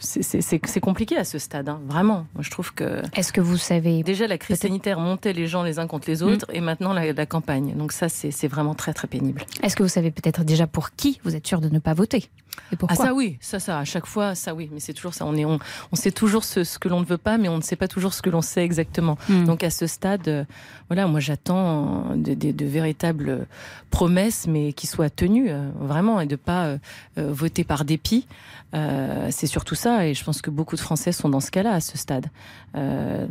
c'est- 0.00 0.80
compliqué 0.80 1.16
à 1.16 1.24
ce 1.24 1.38
stade, 1.38 1.68
hein, 1.68 1.80
vraiment. 1.88 2.26
Moi 2.34 2.42
je 2.42 2.50
trouve 2.50 2.72
que. 2.72 3.02
Est-ce 3.14 3.32
que 3.32 3.40
vous 3.42 3.56
savez 3.58 4.02
déjà 4.02 4.26
la 4.26 4.38
crise 4.38 4.60
sanitaire 4.60 4.98
montait 5.00 5.32
les 5.32 5.46
gens 5.46 5.62
les 5.62 5.78
uns 5.78 5.86
contre 5.86 6.08
les 6.08 6.22
autres 6.22 6.46
et 6.52 6.60
maintenant 6.60 6.92
la, 6.92 7.12
la 7.12 7.26
campagne. 7.26 7.74
Donc 7.76 7.92
ça 7.92 8.08
c'est 8.08 8.48
vraiment 8.48 8.74
très 8.74 8.94
très 8.94 9.08
pénible. 9.08 9.44
Est-ce 9.62 9.76
que 9.76 9.82
vous 9.82 9.88
savez 9.90 10.10
peut-être 10.10 10.42
déjà 10.44 10.66
pour 10.66 10.92
qui 10.92 11.20
vous 11.24 11.34
êtes 11.36 11.46
sûr 11.46 11.60
de 11.60 11.68
ne 11.68 11.78
pas 11.80 11.92
voter? 11.92 12.30
Et 12.72 12.76
pourquoi 12.76 12.96
Ah 13.00 13.06
ça 13.06 13.14
oui, 13.14 13.38
ça 13.40 13.58
ça 13.60 13.78
à 13.78 13.84
chaque 13.84 14.06
fois 14.06 14.34
ça 14.34 14.54
oui, 14.54 14.68
mais 14.72 14.80
c'est 14.80 14.92
toujours 14.92 15.14
ça. 15.14 15.24
On 15.26 15.36
est 15.36 15.44
on, 15.44 15.58
on 15.92 15.96
sait 15.96 16.10
toujours 16.10 16.44
ce, 16.44 16.64
ce 16.64 16.78
que 16.78 16.88
l'on 16.88 17.00
ne 17.00 17.04
veut 17.04 17.18
pas, 17.18 17.38
mais 17.38 17.48
on 17.48 17.56
ne 17.56 17.62
sait 17.62 17.76
pas 17.76 17.88
toujours 17.88 18.12
ce 18.14 18.22
que 18.22 18.30
l'on 18.30 18.42
sait 18.42 18.64
exactement. 18.64 19.16
Hmm. 19.28 19.44
Donc 19.44 19.62
à 19.64 19.70
ce 19.70 19.86
stade, 19.86 20.26
euh, 20.28 20.44
voilà, 20.88 21.06
moi 21.06 21.20
j'attends 21.20 22.10
euh, 22.12 22.16
de, 22.16 22.34
de- 22.34 22.52
de 22.52 22.64
véritables 22.66 23.46
promesses, 23.90 24.46
mais 24.48 24.72
qui 24.72 24.86
soient 24.86 25.10
tenues 25.10 25.50
euh, 25.50 25.68
vraiment 25.80 26.20
et 26.20 26.26
de 26.26 26.36
pas 26.36 26.64
euh, 26.66 26.78
euh, 27.18 27.32
voter 27.32 27.64
par 27.64 27.84
dépit. 27.84 28.26
Euh, 28.74 29.28
c'est 29.30 29.46
surtout 29.46 29.74
ça, 29.76 30.06
et 30.06 30.14
je 30.14 30.24
pense 30.24 30.42
que 30.42 30.50
beaucoup 30.50 30.74
de 30.76 30.80
Français 30.80 31.12
sont 31.12 31.28
dans 31.28 31.40
ce 31.40 31.50
cas-là 31.50 31.72
à 31.74 31.80
ce 31.80 31.96
stade. 31.96 32.26
Euh, 32.74 33.26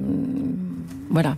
voilà. 1.10 1.36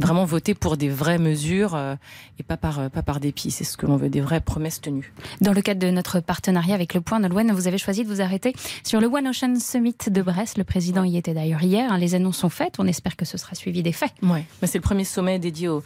Vraiment 0.00 0.24
voter 0.24 0.54
pour 0.54 0.76
des 0.76 0.88
vraies 0.88 1.18
mesures 1.18 1.74
euh, 1.74 1.94
et 2.38 2.42
pas 2.42 2.56
par, 2.56 2.78
euh, 2.78 2.88
pas 2.88 3.02
par 3.02 3.20
dépit. 3.20 3.50
C'est 3.50 3.64
ce 3.64 3.76
que 3.76 3.84
l'on 3.86 3.96
veut, 3.96 4.08
des 4.08 4.20
vraies 4.22 4.40
promesses 4.40 4.80
tenues. 4.80 5.12
Dans 5.42 5.52
le 5.52 5.60
cadre 5.60 5.80
de 5.80 5.90
notre 5.90 6.20
partenariat 6.20 6.74
avec 6.74 6.94
le 6.94 7.00
Point 7.02 7.20
Nolwenn, 7.20 7.52
vous 7.52 7.68
avez 7.68 7.76
choisi 7.78 8.02
de 8.02 8.08
vous 8.08 8.20
arrêter 8.22 8.54
sur 8.82 9.00
le 9.00 9.06
One 9.08 9.28
Ocean 9.28 9.54
Summit 9.60 9.96
de 10.06 10.22
Brest. 10.22 10.56
Le 10.56 10.64
président 10.64 11.04
y 11.04 11.16
était 11.18 11.34
d'ailleurs 11.34 11.62
hier. 11.62 11.92
hein. 11.92 11.98
Les 11.98 12.14
annonces 12.14 12.38
sont 12.38 12.48
faites. 12.48 12.76
On 12.78 12.86
espère 12.86 13.14
que 13.16 13.24
ce 13.26 13.36
sera 13.36 13.54
suivi 13.54 13.82
des 13.82 13.92
faits. 13.92 14.10
Ouais, 14.22 14.44
mais 14.62 14.68
c'est 14.68 14.78
le 14.78 14.82
premier 14.82 15.04
sommet 15.04 15.38
dédié 15.38 15.68
aux, 15.68 15.82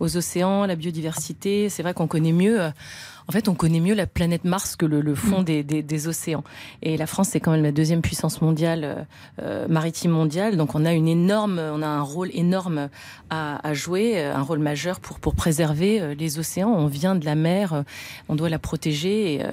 aux 0.00 0.16
océans, 0.16 0.64
la 0.64 0.74
biodiversité. 0.76 1.68
C'est 1.68 1.82
vrai 1.82 1.92
qu'on 1.94 2.06
connaît 2.06 2.32
mieux, 2.32 2.60
euh, 2.62 2.70
En 3.28 3.32
fait, 3.32 3.48
on 3.48 3.54
connaît 3.54 3.80
mieux 3.80 3.94
la 3.94 4.06
planète 4.06 4.44
Mars 4.44 4.76
que 4.76 4.84
le, 4.86 5.00
le 5.00 5.14
fond 5.14 5.40
Mm. 5.40 5.44
des, 5.44 5.62
des- 5.62 5.82
des 5.82 6.08
océans. 6.08 6.42
Et 6.82 6.96
la 6.96 7.06
France, 7.06 7.28
c'est 7.30 7.40
quand 7.40 7.52
même 7.52 7.62
la 7.62 7.72
deuxième 7.72 8.02
puissance 8.02 8.40
mondiale, 8.42 8.82
euh, 8.84 8.94
euh, 9.42 9.68
maritime 9.68 10.10
mondiale. 10.10 10.56
Donc, 10.56 10.74
on 10.74 10.84
a 10.84 10.92
une 10.92 11.08
énorme, 11.08 11.58
on 11.58 11.82
a 11.82 11.86
un 11.86 12.02
rôle 12.02 12.30
énorme 12.34 12.88
à, 13.30 13.66
à 13.66 13.74
jouer, 13.74 14.14
euh, 14.16 14.34
un 14.34 14.42
rôle 14.42 14.58
majeur 14.58 14.98
pour 15.00 15.20
pour 15.20 15.34
préserver 15.34 16.00
euh, 16.00 16.14
les 16.14 16.38
océans. 16.38 16.70
On 16.70 16.86
vient 16.86 17.14
de 17.14 17.24
la 17.24 17.34
mer, 17.34 17.84
on 18.28 18.34
doit 18.34 18.48
la 18.48 18.58
protéger. 18.58 19.34
Et, 19.34 19.42
euh, 19.44 19.48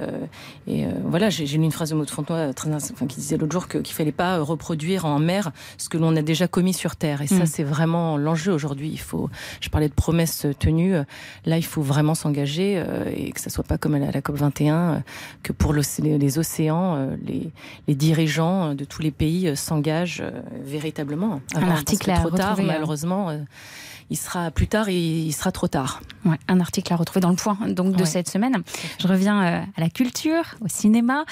et, 0.68 0.86
euh, 0.86 0.90
voilà, 1.06 1.30
j'ai 1.30 1.46
j'ai 1.46 1.58
lu 1.58 1.64
une 1.64 1.72
phrase 1.72 1.92
de 1.92 1.96
Maud 1.96 2.10
Fontenoy 2.10 2.54
très, 2.54 2.74
enfin, 2.74 3.06
qui 3.08 3.18
disait 3.18 3.38
l'autre 3.38 3.54
jour 3.54 3.68
qu'il 3.68 3.86
fallait 3.94 4.12
pas 4.12 4.40
reproduire 4.40 5.06
en 5.06 5.20
mer 5.20 5.52
ce 5.78 5.90
que 5.90 5.98
l'on 5.98 6.16
a 6.16 6.22
déjà 6.22 6.48
commis 6.48 6.74
sur 6.74 6.96
terre. 6.96 7.22
Et 7.22 7.28
ça, 7.28 7.44
Mm. 7.44 7.46
c'est 7.46 7.64
vraiment 7.64 8.18
l'enjeu 8.18 8.52
aujourd'hui. 8.52 8.90
Il 8.92 9.00
faut, 9.00 9.30
je 9.62 9.70
parlais 9.70 9.90
de 9.90 9.94
promesses 9.94 10.46
tenues. 10.60 10.96
Là, 11.46 11.58
il 11.58 11.66
faut 11.66 11.82
vraiment 11.82 12.16
s'engager 12.16 12.76
euh, 12.78 13.06
et 13.16 13.32
que 13.32 13.40
ça 13.40 13.50
soit 13.50 13.59
pas 13.64 13.78
comme 13.78 13.96
à 13.96 14.00
la, 14.00 14.22
COP 14.22 14.36
21, 14.36 14.76
euh, 14.76 15.00
que 15.44 15.52
pour 15.54 15.74
les 15.74 16.40
océans, 16.40 16.96
euh, 16.96 17.16
les, 17.26 17.52
les 17.88 17.96
dirigeants 17.96 18.70
euh, 18.70 18.74
de 18.74 18.86
tous 18.86 19.02
les 19.02 19.12
pays 19.12 19.56
s'engagent 19.56 20.24
véritablement. 20.64 21.42
Un 21.56 21.70
article 21.70 22.12
à 22.12 22.20
trop 22.20 22.30
tard, 22.32 22.52
retrouver, 22.52 22.70
hein. 22.70 22.74
malheureusement. 22.74 23.32
il 24.10 24.18
sera 24.18 24.52
plus 24.52 24.68
tard, 24.68 24.90
il, 24.90 25.28
il 25.28 25.34
sera 25.34 25.52
trop 25.52 25.68
tard. 25.68 26.02
Ouais, 26.26 26.38
un 26.48 26.60
article 26.60 26.92
à 26.94 26.96
retrouver 26.96 27.22
dans 27.22 27.30
le 27.30 27.36
point 27.36 27.58
donc 27.70 27.96
de 27.96 28.02
Ouais. 28.02 28.06
cette 28.06 28.30
semaine. 28.30 28.64
Je 29.00 29.08
reviens 29.08 29.40
à 29.40 29.82
la 29.82 29.90
culture, 29.90 30.44
au 30.62 30.68
cinéma, 30.68 31.26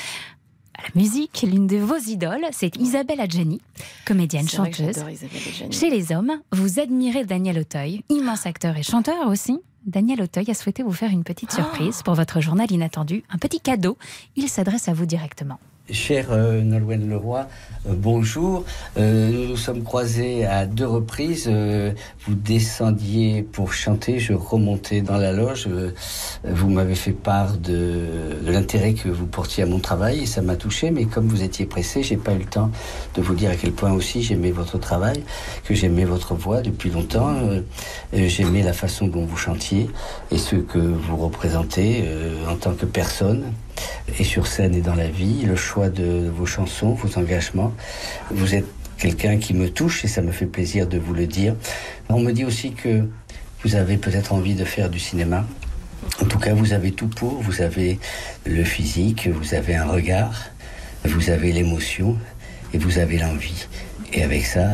à 0.78 0.84
la 0.84 0.90
musique. 1.02 1.46
L'une 1.48 1.68
de 1.68 1.78
vos 1.78 1.98
idoles, 1.98 2.46
c'est 2.52 2.76
Isabelle 2.78 3.22
Adjani, 3.22 3.62
comédienne 4.06 4.48
chanteuse. 4.48 5.00
Adjani. 5.00 5.72
Chez 5.72 5.90
les 5.90 6.12
hommes, 6.12 6.40
vous 6.52 6.80
admirez 6.80 7.26
Daniel 7.26 7.60
Auteuil, 7.60 8.04
immense 8.10 8.46
acteur 8.46 8.78
et 8.78 8.84
chanteur 8.84 9.28
aussi. 9.28 9.60
Daniel 9.86 10.22
Auteuil 10.22 10.52
a 10.52 10.54
souhaité 10.54 10.84
vous 10.84 10.92
faire 10.92 11.12
une 11.12 11.24
petite 11.24 11.52
surprise 11.52 12.04
pour 12.04 12.14
votre 12.14 12.42
journal 12.42 12.70
inattendu, 12.72 13.24
un 13.30 13.38
petit 13.38 13.62
cadeau. 13.62 13.98
Il 14.36 14.50
s'adresse 14.50 14.90
à 14.90 14.94
vous 14.94 15.06
directement. 15.06 15.60
Cher 15.90 16.28
euh, 16.32 16.62
Nolwenn 16.62 17.10
Leroy, 17.10 17.48
euh, 17.88 17.94
bonjour. 17.96 18.66
Euh, 18.98 19.32
nous 19.32 19.48
nous 19.48 19.56
sommes 19.56 19.84
croisés 19.84 20.46
à 20.46 20.66
deux 20.66 20.86
reprises. 20.86 21.46
Euh, 21.48 21.94
vous 22.26 22.36
descendiez 22.36 23.42
pour 23.42 23.72
chanter, 23.72 24.20
je 24.20 24.34
remontais 24.34 25.00
dans 25.00 25.16
la 25.16 25.32
loge. 25.32 25.68
Euh, 25.68 25.92
vous 26.44 26.70
m'avez 26.70 26.96
fait 26.96 27.14
part 27.14 27.54
de, 27.54 28.02
de 28.46 28.52
l'intérêt 28.52 28.96
que 28.96 29.08
vous 29.08 29.28
portiez 29.28 29.64
à 29.64 29.66
mon 29.66 29.80
travail 29.80 30.24
et 30.24 30.26
ça 30.26 30.42
m'a 30.42 30.58
touché. 30.58 30.92
Mais 30.92 31.06
comme 31.06 31.28
vous 31.28 31.42
étiez 31.42 31.66
pressé, 31.66 32.04
j'ai 32.04 32.18
pas 32.18 32.34
eu 32.34 32.40
le 32.40 32.46
temps 32.46 32.70
de 33.16 33.22
vous 33.22 33.34
dire 33.34 33.52
à 33.52 33.56
quel 33.56 33.72
point 33.72 33.94
aussi 33.94 34.22
j'aimais 34.22 34.52
votre 34.52 34.78
travail, 34.78 35.24
que 35.64 35.74
j'aimais 35.74 36.06
votre 36.06 36.36
voix 36.36 36.62
depuis 36.62 36.90
longtemps. 36.90 37.34
Euh, 37.34 37.62
j'aimais 38.12 38.62
la 38.62 38.74
façon 38.74 39.08
dont 39.08 39.24
vous 39.24 39.38
chantiez 39.38 39.90
et 40.32 40.38
ce 40.38 40.58
que 40.58 40.80
vous 40.80 41.16
représentez 41.16 42.04
en 42.50 42.56
tant 42.56 42.74
que 42.74 42.86
personne 42.86 43.44
et 44.20 44.24
sur 44.24 44.48
scène 44.48 44.76
et 44.76 44.82
dans 44.82 44.96
la 44.96 45.08
vie, 45.08 45.44
le 45.46 45.56
choix 45.56 45.90
de 45.90 46.30
vos 46.36 46.46
chansons, 46.46 46.94
vos 46.94 47.20
engagements. 47.20 47.74
Vous 48.32 48.56
êtes 48.56 48.66
quelqu'un 48.98 49.38
qui 49.38 49.54
me 49.54 49.70
touche 49.70 50.04
et 50.06 50.08
ça 50.08 50.22
me 50.22 50.32
fait 50.32 50.46
plaisir 50.46 50.88
de 50.88 50.98
vous 50.98 51.14
le 51.14 51.28
dire. 51.28 51.56
On 52.10 52.20
me 52.20 52.32
dit 52.32 52.46
aussi 52.46 52.72
que 52.72 53.08
vous 53.64 53.76
avez 53.76 53.98
peut-être 53.98 54.34
envie 54.34 54.56
de 54.56 54.66
faire 54.66 54.90
du 54.90 55.00
cinéma. 55.00 55.46
En 56.22 56.26
tout 56.26 56.40
cas, 56.40 56.54
vous 56.54 56.74
avez 56.74 56.92
tout 56.92 57.08
pour. 57.08 57.42
Vous 57.42 57.62
avez 57.62 58.00
le 58.46 58.64
physique, 58.64 59.28
vous 59.28 59.54
avez 59.54 59.76
un 59.76 59.86
regard, 59.86 60.50
vous 61.06 61.30
avez 61.30 61.52
l'émotion 61.52 62.18
et 62.74 62.78
vous 62.78 62.98
avez 62.98 63.18
l'envie. 63.18 63.68
Et 64.14 64.24
avec 64.24 64.46
ça, 64.46 64.66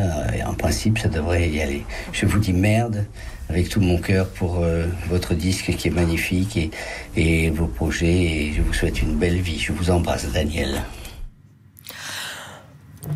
en 0.46 0.54
principe, 0.54 0.98
ça 0.98 1.08
devrait 1.08 1.48
y 1.48 1.60
aller. 1.60 1.84
Je 2.12 2.26
vous 2.26 2.38
dis 2.38 2.52
merde 2.52 3.04
avec 3.48 3.68
tout 3.68 3.80
mon 3.80 3.98
cœur 3.98 4.28
pour 4.28 4.60
euh, 4.62 4.86
votre 5.08 5.34
disque 5.34 5.74
qui 5.76 5.88
est 5.88 5.90
magnifique 5.90 6.56
et, 6.56 6.70
et 7.16 7.50
vos 7.50 7.66
projets. 7.66 8.12
Et 8.22 8.52
je 8.52 8.62
vous 8.62 8.72
souhaite 8.72 9.02
une 9.02 9.16
belle 9.16 9.40
vie. 9.40 9.58
Je 9.58 9.72
vous 9.72 9.90
embrasse, 9.90 10.30
Daniel. 10.32 10.82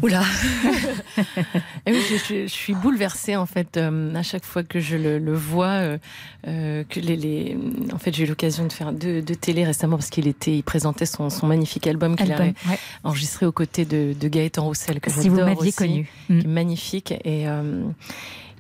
Oula 0.03 0.23
Et 1.87 1.93
oui, 1.93 2.03
je, 2.11 2.17
je- 2.17 2.43
je 2.43 2.47
suis 2.53 2.75
bouleversée 2.75 3.37
en 3.37 3.47
fait 3.47 3.79
euh, 3.79 4.15
à 4.15 4.23
chaque 4.23 4.45
fois 4.45 4.63
que 4.63 4.81
je 4.81 4.97
le, 4.97 5.19
le 5.19 5.33
vois. 5.33 5.97
euh, 6.47 6.85
que 6.85 7.01
les, 7.01 7.17
les- 7.17 7.57
en 7.95 7.97
fait, 7.97 8.15
j'ai 8.15 8.25
eu 8.25 8.27
l'occasion 8.27 8.67
de 8.67 8.73
faire 8.73 8.93
deux, 8.93 9.23
deux 9.23 9.35
télé 9.35 9.65
récemment 9.65 9.97
parce 9.97 10.11
qu'il 10.11 10.29
était, 10.29 10.55
il 10.57 10.63
présentait 10.63 11.07
son, 11.07 11.31
son 11.31 11.47
magnifique 11.47 11.87
album 11.87 12.17
qu'il 12.17 12.31
Album, 12.31 12.53
a 12.67 12.71
ouais. 12.71 12.79
enregistré 13.03 13.47
aux 13.47 13.53
côtés 13.53 13.87
de, 13.87 14.13
de 14.13 14.29
Gaëtan 14.29 14.63
Roussel 14.65 15.01
que 15.01 15.11
Si 15.11 15.31
vous 15.31 15.37
j'adore 15.37 15.55
m'aviez 15.55 15.69
aussi, 15.69 15.73
connu. 15.79 16.11
qui 16.27 16.33
est 16.41 16.47
magnifique 16.47 17.13
et 17.25 17.49
euh, 17.49 17.83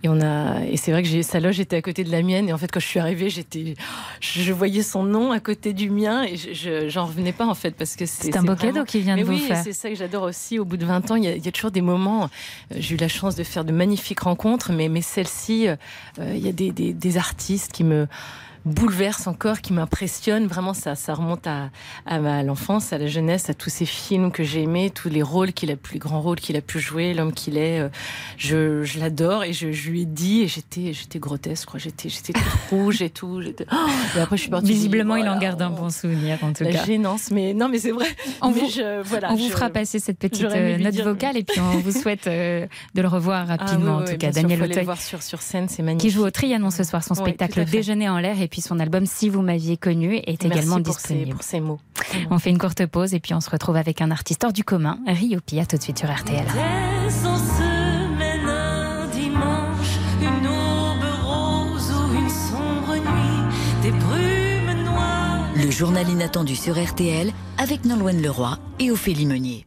et 0.03 0.09
on 0.09 0.21
a 0.21 0.65
et 0.65 0.77
c'est 0.77 0.93
vrai 0.93 1.03
que 1.03 1.23
sa 1.23 1.41
loge 1.41 1.59
était 1.61 1.77
à 1.77 1.83
côté 1.83 2.05
de 2.05 2.11
la 2.11 2.23
mienne. 2.23 2.49
Et 2.49 2.53
en 2.53 2.59
fait 2.59 2.71
quand 2.71 2.81
je 2.81 2.87
suis 2.87 3.01
arrivée 3.01 3.31
j'étais 3.31 3.75
je, 4.21 4.53
voyais 4.53 4.83
son 4.83 5.03
nom 5.03 5.33
à 5.33 5.41
côté 5.41 5.73
du 5.73 5.91
mien. 5.91 6.23
Et 6.25 6.37
je- 6.37 6.53
je 6.53 6.89
j'en 6.89 7.07
revenais 7.07 7.33
pas 7.33 7.47
en 7.47 7.55
fait 7.55 7.73
parce 7.73 7.97
que 7.97 8.07
c'est 8.07 8.37
un 8.37 8.41
beau 8.43 8.55
vraiment- 8.55 8.73
cadeau 8.75 8.85
qu'il 8.85 9.03
vient 9.03 9.15
de 9.17 9.21
Mais 9.21 9.25
vous 9.27 9.33
oui, 9.33 9.41
faire. 9.41 9.63
c'est 9.63 9.73
ça 9.73 9.89
que 9.89 9.95
j'adore 9.97 10.23
aussi. 10.25 10.59
Au 10.59 10.65
bout 10.65 10.77
de 10.77 10.85
20 10.87 11.11
ans 11.11 11.17
il 11.17 11.25
y 11.25 11.29
a, 11.29 11.35
il 11.37 11.45
y 11.45 11.49
a 11.49 11.53
toujours 11.53 11.71
des 11.71 11.83
moments 11.83 12.25
euh, 12.25 12.77
j'ai 12.79 12.95
eu 12.95 12.99
la 12.99 13.09
chance 13.09 13.35
de 13.35 13.45
faire 13.45 13.65
de 13.65 13.73
magnifiques 13.73 14.21
rencontres. 14.21 14.73
Mais 14.73 14.89
mais 14.89 15.03
celle-ci 15.03 15.69
euh, 15.69 15.77
euh, 16.21 16.33
il 16.35 16.45
y 16.45 16.49
a 16.49 16.53
des, 16.53 16.71
des, 16.73 16.93
des 16.93 17.17
artistes 17.17 17.73
qui 17.73 17.85
me 17.85 18.07
bouleverse 18.69 19.27
encore, 19.27 19.61
qui 19.61 19.73
m'impressionne. 19.73 20.47
Vraiment, 20.47 20.75
ça, 20.75 20.95
ça 20.95 21.15
remonte 21.15 21.47
à, 21.47 21.71
à, 22.07 22.19
ma- 22.21 22.39
à 22.39 22.43
l'enfance, 22.43 22.93
à 22.93 22.99
la 22.99 23.07
jeunesse, 23.07 23.51
à 23.51 23.55
tous 23.55 23.71
ces 23.71 23.87
films 23.87 24.31
que 24.31 24.45
j'ai 24.45 24.63
aimés, 24.63 24.91
tous 24.91 25.09
les 25.09 25.23
rôles 25.23 25.53
qu'il 25.53 25.71
a, 25.71 25.77
pu- 25.77 25.95
les 25.95 25.99
grands 25.99 26.21
rôles 26.21 26.39
qu'il 26.41 26.57
a 26.57 26.61
pu 26.61 26.79
jouer, 26.79 27.15
l'homme 27.15 27.33
qu'il 27.33 27.57
est. 27.59 27.81
euh, 27.81 27.89
Je, 28.37 28.85
je 28.85 28.99
l'adore 29.01 29.45
et 29.45 29.53
je, 29.53 29.73
je 29.73 29.91
lui 29.91 30.03
ai 30.03 30.05
dit, 30.05 30.43
et 30.43 30.49
j'étais, 30.49 30.93
j'étais 30.93 31.19
grotesque. 31.19 31.69
J'étais, 31.77 32.09
j'étais 32.09 32.33
toute 32.33 32.43
rouge 32.71 33.03
et 33.03 33.11
tout. 33.11 33.41
Oh 33.73 33.87
et 34.17 34.21
après, 34.21 34.37
je 34.37 34.43
suis 34.43 34.51
partie. 34.51 34.67
Visiblement, 34.69 35.17
il 35.17 35.29
en 35.29 35.39
garde 35.39 35.61
un 35.63 35.71
bon 35.71 35.91
souvenir, 35.91 36.39
en 36.43 36.53
tout 36.53 36.65
la 36.65 36.73
cas. 36.73 36.85
gênance, 36.85 37.31
mais 37.31 37.55
non, 37.55 37.69
mais 37.69 37.79
c'est 37.79 37.91
vrai. 37.93 38.07
On 38.43 38.51
Mais 38.51 38.61
vous, 38.61 38.71
je- 38.71 39.03
voilà, 39.03 39.33
on 39.33 39.37
vous 39.37 39.49
fera 39.49 39.71
passer 39.71 39.99
cette 39.99 40.19
petite 40.19 40.45
euh, 40.45 40.79
note 40.79 40.93
dire, 40.93 41.05
vocale 41.05 41.37
et 41.37 41.45
puis 41.45 41.61
on 41.61 41.79
vous 41.79 41.93
souhaite 41.93 42.27
euh, 42.27 42.67
de 42.95 43.03
le 43.03 43.09
revoir 43.09 43.47
Ah 43.49 43.57
rapidement, 43.57 43.97
oui, 43.99 44.03
en 44.03 44.07
oui, 44.07 44.13
tout 44.13 44.17
cas. 44.19 44.33
sûr, 44.33 44.43
Daniel 44.43 44.59
le 44.61 44.67
Auteuil, 44.67 44.85
voir 44.85 45.01
sur, 45.01 45.23
sur 45.23 45.43
scène, 45.43 45.69
c'est 45.69 45.83
magnifique. 45.83 46.11
qui 46.11 46.15
joue 46.17 46.25
au 46.25 46.31
Trianon 46.31 46.71
ce 46.71 46.85
soir, 46.85 47.03
son 47.03 47.15
spectacle. 47.15 47.65
Déjeuner 47.65 48.09
en 48.09 48.19
l'air 48.19 48.41
et 48.41 48.49
puis 48.49 48.58
son 48.61 48.79
album 48.81 49.07
Si 49.07 49.29
vous 49.29 49.43
m'aviez 49.43 49.77
connu 49.77 50.17
est 50.17 50.43
Merci 50.43 50.47
également 50.47 50.83
pour 50.83 50.95
ces- 50.99 51.09
disponible. 51.15 51.37
pour 51.37 51.43
ces 51.45 51.61
mots. 51.61 51.79
On 52.31 52.39
fait 52.39 52.51
une 52.51 52.59
courte 52.59 52.85
pause 52.87 53.15
et 53.15 53.21
puis 53.21 53.35
on 53.35 53.41
se 53.41 53.51
retrouve 53.51 53.77
avec 53.77 54.01
un 54.01 54.11
artiste 54.11 54.45
hors 54.45 54.53
du 54.53 54.65
commun, 54.65 54.99
Rio 55.07 55.41
Pia, 55.45 55.67
tout 55.67 55.77
de 55.77 55.83
suite 55.83 55.99
sur 55.99 56.11
RTL. 56.15 56.45
Laisse 56.45 57.25
en 57.25 57.37
semaine 57.37 58.49
un 58.49 59.07
dimanche, 59.09 59.99
une 60.21 60.47
aube 60.47 61.25
rose 61.25 61.91
ou 61.93 62.15
une 62.15 62.29
sombre 62.31 62.95
nuit, 62.97 63.83
des 63.83 63.91
brumes 63.91 64.85
noires? 64.85 65.45
Le 65.55 65.71
journal 65.71 66.09
inattendu 66.09 66.57
sur 66.57 66.83
RTL 66.83 67.33
avec 67.59 67.85
Nolwenn 67.85 68.23
Leroy 68.23 68.59
et 68.79 68.91
Ophélie 68.91 69.27
Meunier. 69.27 69.67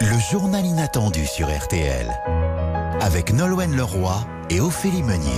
Le 0.00 0.18
journal 0.30 0.64
inattendu 0.64 1.24
sur 1.26 1.48
RTL. 1.48 2.06
Avec 3.00 3.32
Nolwenn 3.32 3.76
Leroy 3.76 4.26
et 4.50 4.60
Ophélie 4.60 5.02
Meunier. 5.02 5.30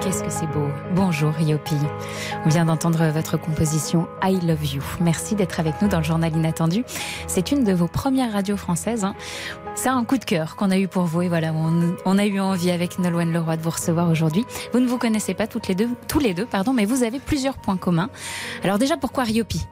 Qu'est-ce 0.00 0.22
que 0.22 0.30
c'est 0.30 0.46
beau. 0.46 0.68
Bonjour 0.94 1.32
Riopi. 1.32 1.76
On 2.44 2.48
vient 2.48 2.64
d'entendre 2.64 3.06
votre 3.10 3.36
composition 3.36 4.08
I 4.22 4.40
Love 4.40 4.64
You. 4.64 4.82
Merci 5.00 5.34
d'être 5.34 5.60
avec 5.60 5.80
nous 5.82 5.88
dans 5.88 5.98
le 5.98 6.04
journal 6.04 6.34
inattendu. 6.34 6.84
C'est 7.26 7.52
une 7.52 7.64
de 7.64 7.72
vos 7.72 7.86
premières 7.86 8.32
radios 8.32 8.56
françaises. 8.56 9.04
hein. 9.04 9.14
C'est 9.74 9.88
un 9.88 10.04
coup 10.04 10.18
de 10.18 10.24
cœur 10.24 10.56
qu'on 10.56 10.70
a 10.70 10.78
eu 10.78 10.88
pour 10.88 11.04
vous 11.04 11.22
et 11.22 11.28
voilà, 11.28 11.52
on, 11.52 12.18
a 12.18 12.26
eu 12.26 12.40
envie 12.40 12.70
avec 12.70 12.98
Nolwenn 12.98 13.32
Leroy 13.32 13.56
de 13.56 13.62
vous 13.62 13.70
recevoir 13.70 14.10
aujourd'hui. 14.10 14.44
Vous 14.72 14.80
ne 14.80 14.86
vous 14.88 14.98
connaissez 14.98 15.34
pas 15.34 15.46
tous 15.46 15.60
les 16.20 16.34
deux, 16.34 16.46
pardon, 16.46 16.72
mais 16.72 16.84
vous 16.86 17.02
avez 17.02 17.20
plusieurs 17.20 17.56
points 17.56 17.76
communs. 17.76 18.10
Alors 18.64 18.78
déjà, 18.78 18.96
pourquoi 18.96 19.24
Riopi 19.24 19.66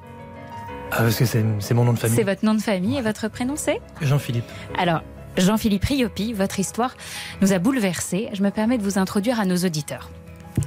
Ah, 0.90 1.02
parce 1.02 1.16
que 1.16 1.24
c'est 1.24 1.74
mon 1.74 1.84
nom 1.84 1.92
de 1.92 1.98
famille. 1.98 2.16
C'est 2.16 2.24
votre 2.24 2.44
nom 2.44 2.54
de 2.54 2.62
famille 2.62 2.96
et 2.96 3.02
votre 3.02 3.28
prénom 3.28 3.54
c'est 3.56 3.80
Jean-Philippe. 4.00 4.44
Alors, 4.78 5.02
Jean-Philippe 5.36 5.84
Riopi, 5.84 6.32
votre 6.32 6.58
histoire 6.58 6.96
nous 7.40 7.52
a 7.52 7.58
bouleversés. 7.58 8.28
Je 8.32 8.42
me 8.42 8.50
permets 8.50 8.78
de 8.78 8.82
vous 8.82 8.98
introduire 8.98 9.38
à 9.38 9.44
nos 9.44 9.56
auditeurs. 9.56 10.10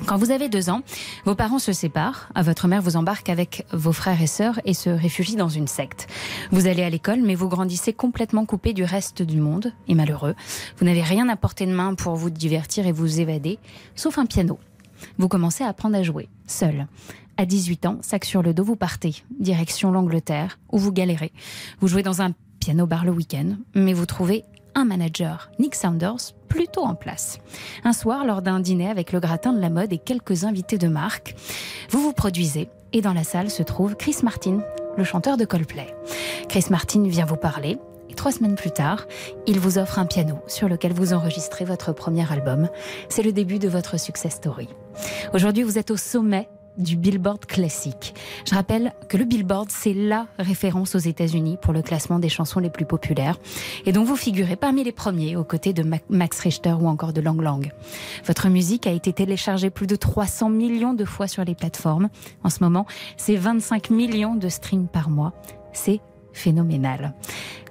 Quand 0.05 0.17
vous 0.17 0.31
avez 0.31 0.47
deux 0.47 0.69
ans, 0.69 0.83
vos 1.25 1.35
parents 1.35 1.59
se 1.59 1.73
séparent, 1.73 2.29
votre 2.35 2.67
mère 2.67 2.81
vous 2.81 2.95
embarque 2.95 3.27
avec 3.29 3.65
vos 3.73 3.91
frères 3.91 4.21
et 4.21 4.27
sœurs 4.27 4.59
et 4.63 4.73
se 4.73 4.89
réfugie 4.89 5.35
dans 5.35 5.49
une 5.49 5.67
secte. 5.67 6.07
Vous 6.51 6.67
allez 6.67 6.83
à 6.83 6.89
l'école, 6.89 7.21
mais 7.21 7.35
vous 7.35 7.49
grandissez 7.49 7.91
complètement 7.91 8.45
coupé 8.45 8.73
du 8.73 8.83
reste 8.83 9.21
du 9.21 9.37
monde 9.41 9.73
et 9.89 9.95
malheureux. 9.95 10.35
Vous 10.77 10.85
n'avez 10.85 11.03
rien 11.03 11.27
à 11.27 11.35
portée 11.35 11.65
de 11.65 11.73
main 11.73 11.93
pour 11.95 12.15
vous 12.15 12.29
divertir 12.29 12.87
et 12.87 12.93
vous 12.93 13.19
évader, 13.19 13.59
sauf 13.95 14.17
un 14.17 14.25
piano. 14.25 14.59
Vous 15.17 15.27
commencez 15.27 15.63
à 15.63 15.67
apprendre 15.67 15.97
à 15.97 16.03
jouer, 16.03 16.29
seul. 16.47 16.87
À 17.41 17.45
18 17.47 17.87
ans, 17.87 17.97
sac 18.01 18.23
sur 18.23 18.43
le 18.43 18.53
dos, 18.53 18.63
vous 18.63 18.75
partez, 18.75 19.15
direction 19.39 19.91
l'Angleterre, 19.91 20.59
où 20.71 20.77
vous 20.77 20.91
galérez. 20.91 21.33
Vous 21.79 21.87
jouez 21.87 22.03
dans 22.03 22.21
un 22.21 22.33
piano 22.59 22.85
bar 22.85 23.03
le 23.03 23.09
week-end, 23.09 23.55
mais 23.73 23.93
vous 23.93 24.05
trouvez 24.05 24.45
un 24.75 24.85
manager, 24.85 25.49
Nick 25.57 25.73
Saunders, 25.73 26.35
plutôt 26.49 26.83
en 26.83 26.93
place. 26.93 27.39
Un 27.83 27.93
soir, 27.93 28.25
lors 28.25 28.43
d'un 28.43 28.59
dîner 28.59 28.91
avec 28.91 29.11
le 29.11 29.19
gratin 29.19 29.53
de 29.53 29.59
la 29.59 29.71
mode 29.71 29.91
et 29.91 29.97
quelques 29.97 30.43
invités 30.43 30.77
de 30.77 30.87
marque, 30.87 31.33
vous 31.89 31.99
vous 31.99 32.13
produisez 32.13 32.69
et 32.93 33.01
dans 33.01 33.13
la 33.13 33.23
salle 33.23 33.49
se 33.49 33.63
trouve 33.63 33.95
Chris 33.95 34.17
Martin, 34.21 34.59
le 34.95 35.03
chanteur 35.03 35.35
de 35.35 35.45
Coldplay. 35.45 35.95
Chris 36.47 36.65
Martin 36.69 37.07
vient 37.07 37.25
vous 37.25 37.37
parler 37.37 37.79
Et 38.07 38.13
trois 38.13 38.31
semaines 38.31 38.53
plus 38.53 38.69
tard, 38.69 39.07
il 39.47 39.59
vous 39.59 39.79
offre 39.79 39.97
un 39.97 40.05
piano 40.05 40.37
sur 40.45 40.69
lequel 40.69 40.93
vous 40.93 41.11
enregistrez 41.11 41.65
votre 41.65 41.91
premier 41.91 42.31
album. 42.31 42.69
C'est 43.09 43.23
le 43.23 43.31
début 43.31 43.57
de 43.57 43.67
votre 43.67 43.99
success 43.99 44.35
story. 44.35 44.69
Aujourd'hui, 45.33 45.63
vous 45.63 45.79
êtes 45.79 45.89
au 45.89 45.97
sommet 45.97 46.47
du 46.77 46.95
Billboard 46.95 47.45
classique. 47.45 48.13
Je 48.45 48.55
rappelle 48.55 48.93
que 49.09 49.17
le 49.17 49.25
Billboard, 49.25 49.69
c'est 49.69 49.93
la 49.93 50.27
référence 50.39 50.95
aux 50.95 50.99
États-Unis 50.99 51.57
pour 51.61 51.73
le 51.73 51.81
classement 51.81 52.19
des 52.19 52.29
chansons 52.29 52.59
les 52.59 52.69
plus 52.69 52.85
populaires 52.85 53.37
et 53.85 53.91
dont 53.91 54.03
vous 54.03 54.15
figurez 54.15 54.55
parmi 54.55 54.83
les 54.83 54.91
premiers 54.91 55.35
aux 55.35 55.43
côtés 55.43 55.73
de 55.73 55.83
Max 56.09 56.39
Richter 56.39 56.73
ou 56.79 56.87
encore 56.87 57.13
de 57.13 57.21
Lang 57.21 57.41
Lang. 57.41 57.71
Votre 58.25 58.49
musique 58.49 58.87
a 58.87 58.91
été 58.91 59.13
téléchargée 59.13 59.69
plus 59.69 59.87
de 59.87 59.95
300 59.95 60.49
millions 60.49 60.93
de 60.93 61.05
fois 61.05 61.27
sur 61.27 61.43
les 61.43 61.55
plateformes. 61.55 62.09
En 62.43 62.49
ce 62.49 62.63
moment, 62.63 62.85
c'est 63.17 63.35
25 63.35 63.89
millions 63.89 64.35
de 64.35 64.49
streams 64.49 64.87
par 64.87 65.09
mois. 65.09 65.33
C'est 65.73 66.01
phénoménal. 66.33 67.13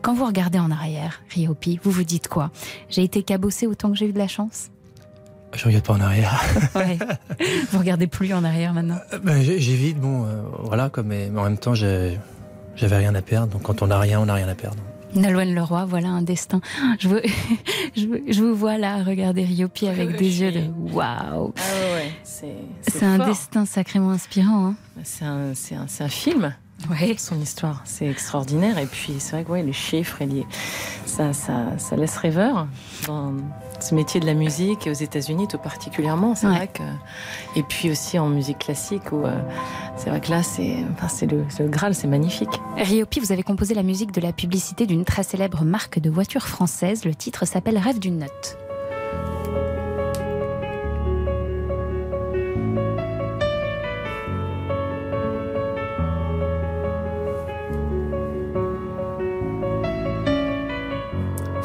Quand 0.03 0.15
vous 0.15 0.25
regardez 0.25 0.59
en 0.59 0.71
arrière, 0.71 1.23
Ryopi, 1.31 1.79
vous 1.83 1.91
vous 1.91 2.05
dites 2.05 2.29
quoi? 2.29 2.51
J'ai 2.89 3.03
été 3.03 3.23
cabossé 3.23 3.67
autant 3.67 3.91
que 3.91 3.97
j'ai 3.97 4.07
eu 4.07 4.13
de 4.13 4.19
la 4.19 4.29
chance? 4.29 4.71
Je 5.55 5.65
regarde 5.65 5.85
pas 5.85 5.95
en 5.95 6.01
arrière. 6.01 6.41
ouais. 6.75 6.99
Vous 7.73 7.79
regardez 7.79 8.07
plus 8.07 8.33
en 8.33 8.45
arrière 8.45 8.73
maintenant 8.73 8.99
ben, 9.23 9.43
J'évite, 9.43 9.99
bon, 9.99 10.25
euh, 10.25 10.43
voilà, 10.63 10.89
comme, 10.89 11.09
mais, 11.09 11.31
en 11.37 11.45
même 11.45 11.59
temps, 11.59 11.75
j'avais 11.75 12.19
rien 12.83 13.15
à 13.15 13.23
perdre. 13.23 13.49
Donc 13.53 13.63
quand 13.63 13.83
on 13.83 13.89
n'a 13.89 13.99
rien, 13.99 14.21
on 14.21 14.27
n'a 14.27 14.35
rien 14.35 14.49
à 14.49 14.55
perdre. 14.55 14.79
Nolwenn 15.15 15.55
Leroy, 15.55 15.85
voilà 15.87 16.09
un 16.09 16.23
destin. 16.23 16.61
Je, 16.99 17.09
veux, 17.09 17.23
je, 17.97 18.41
vous 18.41 18.55
vois 18.55 18.79
là 18.79 19.03
regarder 19.03 19.45
Ryopi 19.45 19.89
avec 19.89 20.17
des 20.17 20.41
yeux 20.41 20.53
de 20.53 20.63
waouh. 20.93 21.53
Ah 21.57 21.95
ouais, 21.95 22.13
c'est 22.23 23.05
un 23.05 23.19
destin 23.27 23.67
sacrément 23.67 24.11
inspirant. 24.11 24.69
Hein. 24.69 24.75
C'est 25.03 25.25
un, 25.25 25.53
un, 25.53 26.05
un, 26.05 26.09
film. 26.09 26.55
Ouais. 26.89 27.17
Son 27.19 27.41
histoire, 27.41 27.83
c'est 27.85 28.07
extraordinaire. 28.07 28.79
Et 28.79 28.87
puis 28.87 29.17
c'est 29.19 29.33
vrai 29.33 29.45
que 29.45 29.51
ouais, 29.51 29.63
les 29.63 29.73
chiffres, 29.73 30.19
ça, 31.07 31.33
ça, 31.33 31.77
ça 31.77 31.97
laisse 31.97 32.17
rêveur 32.17 32.69
ce 33.83 33.95
métier 33.95 34.21
de 34.21 34.27
la 34.27 34.35
musique 34.35 34.87
et 34.87 34.91
aux 34.91 34.95
États-Unis 34.95 35.49
tout 35.49 35.59
particulièrement. 35.59 36.35
C'est 36.35 36.47
vrai 36.47 36.69
que 36.69 36.83
et 37.57 37.63
puis 37.63 37.91
aussi 37.91 38.19
en 38.19 38.29
musique 38.29 38.59
classique 38.59 39.13
où 39.13 39.25
euh, 39.25 39.41
c'est 39.97 40.11
vrai 40.11 40.21
que 40.21 40.31
là 40.31 40.43
c'est 40.43 40.77
enfin, 40.93 41.09
c'est 41.09 41.27
le, 41.27 41.45
le, 41.59 41.69
Graal, 41.69 41.95
c'est 41.95 42.09
magnifique. 42.09 42.61
Ryopi, 42.77 43.21
vous 43.21 43.33
avez 43.33 43.43
composé 43.43 43.75
la 43.75 43.83
musique 43.83 44.13
de 44.13 44.21
la 44.21 44.33
publicité 44.33 44.87
d'une 44.87 45.05
très 45.05 45.23
célèbre 45.23 45.65
marque 45.65 45.99
de 45.99 46.11
voitures 46.11 46.47
française. 46.47 47.05
Le 47.05 47.15
titre 47.15 47.47
s'appelle 47.47 47.79
Rêve 47.79 47.99
d'une 47.99 48.19
note. 48.19 48.59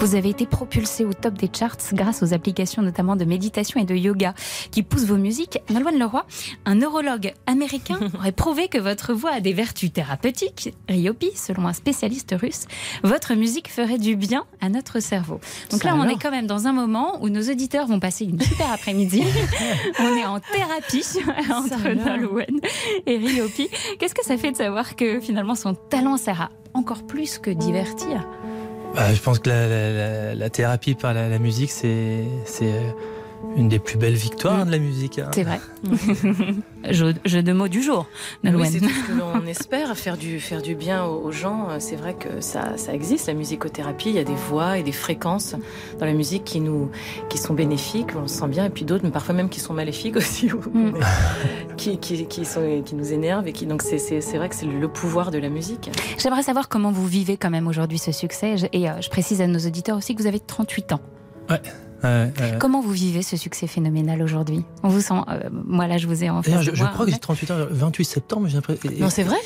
Vous 0.05 0.13
avez 0.13 0.29
été 0.29 0.45
propulsé 0.45 1.03
au 1.03 1.13
top 1.13 1.33
des 1.33 1.49
charts 1.51 1.77
grâce 1.93 2.21
aux 2.21 2.31
applications 2.31 2.83
notamment 2.83 3.15
de 3.15 3.25
méditation 3.25 3.81
et 3.81 3.85
de 3.85 3.95
yoga 3.95 4.35
qui 4.69 4.83
poussent 4.83 5.05
vos 5.05 5.17
musiques. 5.17 5.57
Nolwenn 5.71 5.97
Leroy, 5.97 6.23
un 6.65 6.75
neurologue 6.75 7.33
américain 7.47 7.97
aurait 8.13 8.31
prouvé 8.31 8.67
que 8.67 8.77
votre 8.77 9.15
voix 9.15 9.31
a 9.31 9.39
des 9.39 9.51
vertus 9.51 9.91
thérapeutiques. 9.91 10.75
Ryopi, 10.87 11.31
selon 11.33 11.65
un 11.65 11.73
spécialiste 11.73 12.35
russe, 12.39 12.65
votre 13.01 13.33
musique 13.33 13.67
ferait 13.67 13.97
du 13.97 14.15
bien 14.15 14.45
à 14.61 14.69
notre 14.69 14.99
cerveau. 14.99 15.39
Donc 15.71 15.83
là, 15.83 15.95
on 15.95 16.07
est 16.07 16.21
quand 16.21 16.29
même 16.29 16.45
dans 16.45 16.67
un 16.67 16.71
moment 16.71 17.17
où 17.23 17.29
nos 17.29 17.41
auditeurs 17.41 17.87
vont 17.87 17.99
passer 17.99 18.25
une 18.25 18.39
super 18.39 18.71
après-midi. 18.71 19.23
on 19.99 20.15
est 20.15 20.25
en 20.25 20.39
thérapie 20.39 21.17
entre 21.51 21.89
Nolwenn 21.89 22.59
et 23.07 23.17
Ryopi. 23.17 23.69
Qu'est-ce 23.97 24.13
que 24.13 24.23
ça 24.23 24.37
fait 24.37 24.51
de 24.51 24.57
savoir 24.57 24.95
que 24.95 25.19
finalement 25.19 25.55
son 25.55 25.73
talent 25.73 26.17
sert 26.17 26.41
à 26.41 26.51
encore 26.75 27.07
plus 27.07 27.39
que 27.39 27.49
divertir? 27.49 28.23
Bah, 28.95 29.13
je 29.13 29.21
pense 29.21 29.39
que 29.39 29.49
la, 29.49 30.35
la, 30.35 30.49
thérapie 30.49 30.95
par 30.95 31.13
la, 31.13 31.37
musique, 31.39 31.71
c'est 31.71 31.85
euh, 32.61 32.91
une 33.55 33.69
des 33.69 33.79
plus 33.79 33.97
belles 33.97 34.15
victoires 34.15 34.65
de 34.65 34.71
la 34.71 34.77
musique. 34.77 35.19
Hein. 35.19 35.31
C'est 35.33 35.43
vrai. 35.43 35.59
jeu, 36.91 37.13
de 37.13 37.53
mots 37.53 37.67
du 37.67 37.81
jour. 37.81 38.07
Oui, 38.43 38.51
c'est 38.69 38.79
tout 38.79 38.89
ce 38.89 39.07
que 39.07 39.17
l'on 39.17 39.45
espère, 39.45 39.95
faire 39.97 40.17
du, 40.17 40.39
faire 40.39 40.61
du 40.61 40.75
bien 40.75 41.05
aux, 41.05 41.31
gens. 41.31 41.67
C'est 41.79 41.95
vrai 41.95 42.13
que 42.13 42.41
ça, 42.41 42.77
ça, 42.77 42.93
existe, 42.93 43.27
la 43.27 43.33
musicothérapie. 43.33 44.09
Il 44.09 44.15
y 44.15 44.19
a 44.19 44.23
des 44.23 44.35
voix 44.35 44.77
et 44.77 44.83
des 44.83 44.91
fréquences 44.91 45.55
dans 45.99 46.05
la 46.05 46.13
musique 46.13 46.43
qui, 46.43 46.59
nous, 46.59 46.89
qui 47.29 47.37
sont 47.37 47.53
bénéfiques, 47.53 48.15
on 48.15 48.21
le 48.21 48.27
sent 48.27 48.47
bien, 48.47 48.65
et 48.65 48.69
puis 48.69 48.85
d'autres, 48.85 49.03
mais 49.03 49.11
parfois 49.11 49.35
même 49.35 49.49
qui 49.49 49.59
sont 49.59 49.73
maléfiques 49.73 50.15
aussi, 50.17 50.47
mm. 50.47 50.93
qui, 51.77 51.97
qui, 51.97 52.25
qui, 52.25 52.45
sont, 52.45 52.81
qui 52.83 52.95
nous 52.95 53.13
énervent. 53.13 53.47
Et 53.47 53.53
qui, 53.53 53.65
donc 53.65 53.81
c'est 53.81 54.37
vrai 54.37 54.49
que 54.49 54.55
c'est 54.55 54.65
le 54.65 54.87
pouvoir 54.87 55.31
de 55.31 55.37
la 55.37 55.49
musique. 55.49 55.89
J'aimerais 56.17 56.43
savoir 56.43 56.69
comment 56.69 56.91
vous 56.91 57.07
vivez 57.07 57.37
quand 57.37 57.49
même 57.49 57.67
aujourd'hui 57.67 57.99
ce 57.99 58.11
succès. 58.11 58.55
Et 58.73 58.89
euh, 58.89 59.01
je 59.01 59.09
précise 59.09 59.41
à 59.41 59.47
nos 59.47 59.59
auditeurs 59.59 59.97
aussi 59.97 60.15
que 60.15 60.21
vous 60.21 60.27
avez 60.27 60.39
38 60.39 60.93
ans. 60.93 60.99
Ouais. 61.49 61.61
Comment 62.59 62.81
vous 62.81 62.91
vivez 62.91 63.21
ce 63.21 63.37
succès 63.37 63.67
phénoménal 63.67 64.21
aujourd'hui? 64.21 64.63
On 64.83 64.89
vous 64.89 65.01
sent. 65.01 65.13
Euh, 65.27 65.49
moi, 65.51 65.87
là, 65.87 65.97
je 65.97 66.07
vous 66.07 66.23
ai 66.23 66.29
en 66.29 66.41
face. 66.41 66.61
Je, 66.61 66.71
je 66.73 66.83
crois 66.83 67.05
que 67.05 67.11
j'ai 67.11 67.17
38 67.17 67.51
ans, 67.51 67.55
28 67.69 68.05
septembre, 68.05 68.47
j'ai 68.47 68.55
l'impression. 68.55 68.91
Non, 68.99 69.09
c'est 69.09 69.23
vrai? 69.23 69.37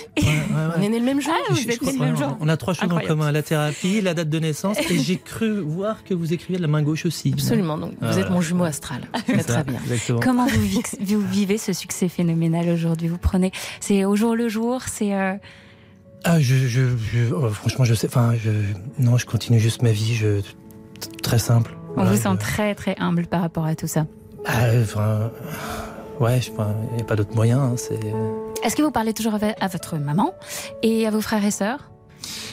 On 0.77 0.81
est 0.81 0.89
né 0.89 0.99
le 0.99 1.05
même 1.05 1.21
jour. 1.21 1.33
Ah, 1.35 1.53
vous 1.53 1.69
êtes 1.69 1.81
né 1.81 1.93
le 1.93 1.99
même 1.99 2.17
jour. 2.17 2.37
On 2.39 2.47
a 2.49 2.57
trois 2.57 2.73
choses 2.73 2.91
en 2.91 2.99
commun 2.99 3.31
la 3.31 3.43
thérapie, 3.43 4.01
la 4.01 4.13
date 4.13 4.29
de 4.29 4.39
naissance, 4.39 4.77
et 4.79 4.99
j'ai 4.99 5.17
cru 5.17 5.59
voir 5.59 6.03
que 6.03 6.13
vous 6.13 6.33
écrivez 6.33 6.57
de 6.57 6.61
la 6.61 6.67
main 6.67 6.81
gauche 6.81 7.05
aussi. 7.05 7.31
Absolument. 7.33 7.77
Donc, 7.77 7.93
vous 8.01 8.19
êtes 8.19 8.29
mon 8.29 8.41
jumeau 8.41 8.63
astral. 8.63 9.01
très 9.47 9.63
bien. 9.63 9.79
Comment 10.21 10.47
vous, 10.47 10.81
vous, 11.01 11.27
vivez 11.27 11.57
ce 11.57 11.73
succès 11.73 12.09
phénoménal 12.09 12.69
aujourd'hui? 12.69 13.07
Vous 13.07 13.17
prenez. 13.17 13.51
C'est 13.79 14.05
au 14.05 14.15
jour 14.15 14.35
le 14.35 14.49
jour 14.49 14.81
C'est. 14.87 15.13
Euh, 15.13 15.35
ah, 16.25 16.39
je, 16.39 16.55
je, 16.67 16.81
oh, 17.33 17.49
franchement, 17.49 17.85
je 17.85 17.93
sais. 17.93 18.07
Enfin, 18.07 18.33
je, 18.35 18.51
non, 19.01 19.17
je 19.17 19.25
continue 19.25 19.59
juste 19.59 19.81
ma 19.81 19.91
vie. 19.91 20.15
Je, 20.15 20.41
très 21.23 21.39
simple. 21.39 21.78
On 21.99 22.05
vous 22.05 22.17
sent 22.17 22.37
très 22.39 22.75
très 22.75 22.95
humble 22.99 23.27
par 23.27 23.41
rapport 23.41 23.65
à 23.65 23.75
tout 23.75 23.87
ça. 23.87 24.05
Ah, 24.45 24.67
enfin, 24.81 25.31
ouais, 26.19 26.39
il 26.39 26.95
n'y 26.95 27.01
a 27.01 27.05
pas 27.05 27.15
d'autre 27.15 27.35
moyen. 27.35 27.59
Hein, 27.59 27.73
c'est. 27.75 27.99
Est-ce 28.63 28.75
que 28.75 28.81
vous 28.81 28.91
parlez 28.91 29.13
toujours 29.13 29.33
à 29.35 29.67
votre 29.67 29.97
maman 29.97 30.33
et 30.81 31.05
à 31.05 31.11
vos 31.11 31.21
frères 31.21 31.43
et 31.43 31.51
sœurs 31.51 31.91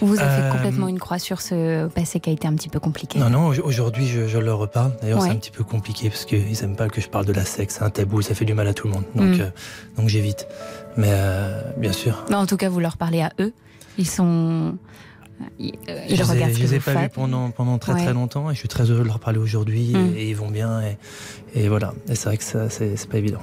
Ou 0.03 0.07
vous 0.07 0.19
avez 0.19 0.37
fait 0.37 0.49
euh, 0.49 0.53
complètement 0.53 0.89
une 0.89 0.99
croix 0.99 1.19
sur 1.19 1.41
ce 1.41 1.87
passé 1.89 2.19
qui 2.21 2.31
a 2.31 2.33
été 2.33 2.49
un 2.49 2.55
petit 2.55 2.69
peu 2.69 2.81
compliqué? 2.81 3.19
Non, 3.19 3.31
non, 3.31 3.47
aujourd'hui 3.47 4.07
je, 4.07 4.39
leur 4.39 4.59
reparle. 4.59 4.93
D'ailleurs, 5.01 5.23
c'est 5.23 5.31
un 5.31 5.37
petit 5.37 5.53
peu 5.53 5.65
compliqué 5.65 6.11
parce 6.11 6.25
qu'ils 6.25 6.61
n'aiment 6.61 6.77
pas 6.77 6.89
que 6.89 7.01
je 7.01 7.09
parle 7.09 7.25
de 7.25 7.33
la 7.33 7.45
sexe. 7.45 7.77
C'est 7.79 7.85
un 7.85 7.91
tabou, 7.91 8.23
ça 8.23 8.35
fait 8.35 8.45
du 8.45 8.55
mal 8.55 8.67
à 8.67 8.75
tout 8.75 8.89
le 8.89 8.95
monde. 8.95 9.05
Donc, 9.15 9.39
mm. 9.39 9.41
euh, 9.41 9.51
donc 9.97 10.09
j'évite. 10.09 10.49
Mais 10.97 11.11
euh, 11.11 11.63
bien 11.77 11.93
sûr. 11.93 12.25
En 12.33 12.47
tout 12.47 12.57
cas, 12.57 12.69
vous 12.69 12.81
leur 12.81 12.97
parlez 12.97 13.23
à 13.23 13.31
eux. 13.41 13.53
Ils 13.99 14.09
sont 14.09 14.77
je 15.59 15.65
ne 15.65 16.59
les 16.59 16.75
ai 16.75 16.81
pas 16.81 16.95
vus 16.95 17.09
pendant, 17.09 17.51
pendant 17.51 17.79
très 17.79 17.95
très 17.95 18.13
longtemps 18.13 18.51
et 18.51 18.55
je 18.55 18.59
suis 18.59 18.69
très 18.69 18.85
heureux 18.91 19.03
de 19.03 19.09
leur 19.09 19.21
parler 19.21 19.39
aujourd'hui 19.39 19.93
et, 19.93 19.97
mm. 19.97 20.17
ils 20.19 20.37
vont 20.37 20.51
bien 20.51 20.81
et, 20.83 20.97
et 21.55 21.69
voilà. 21.69 21.95
Et 22.09 22.15
c'est 22.15 22.29
vrai 22.29 22.37
que 22.37 22.45
ça, 22.45 22.71
c'est 22.71 23.09
pas 23.09 23.19
évident. 23.19 23.41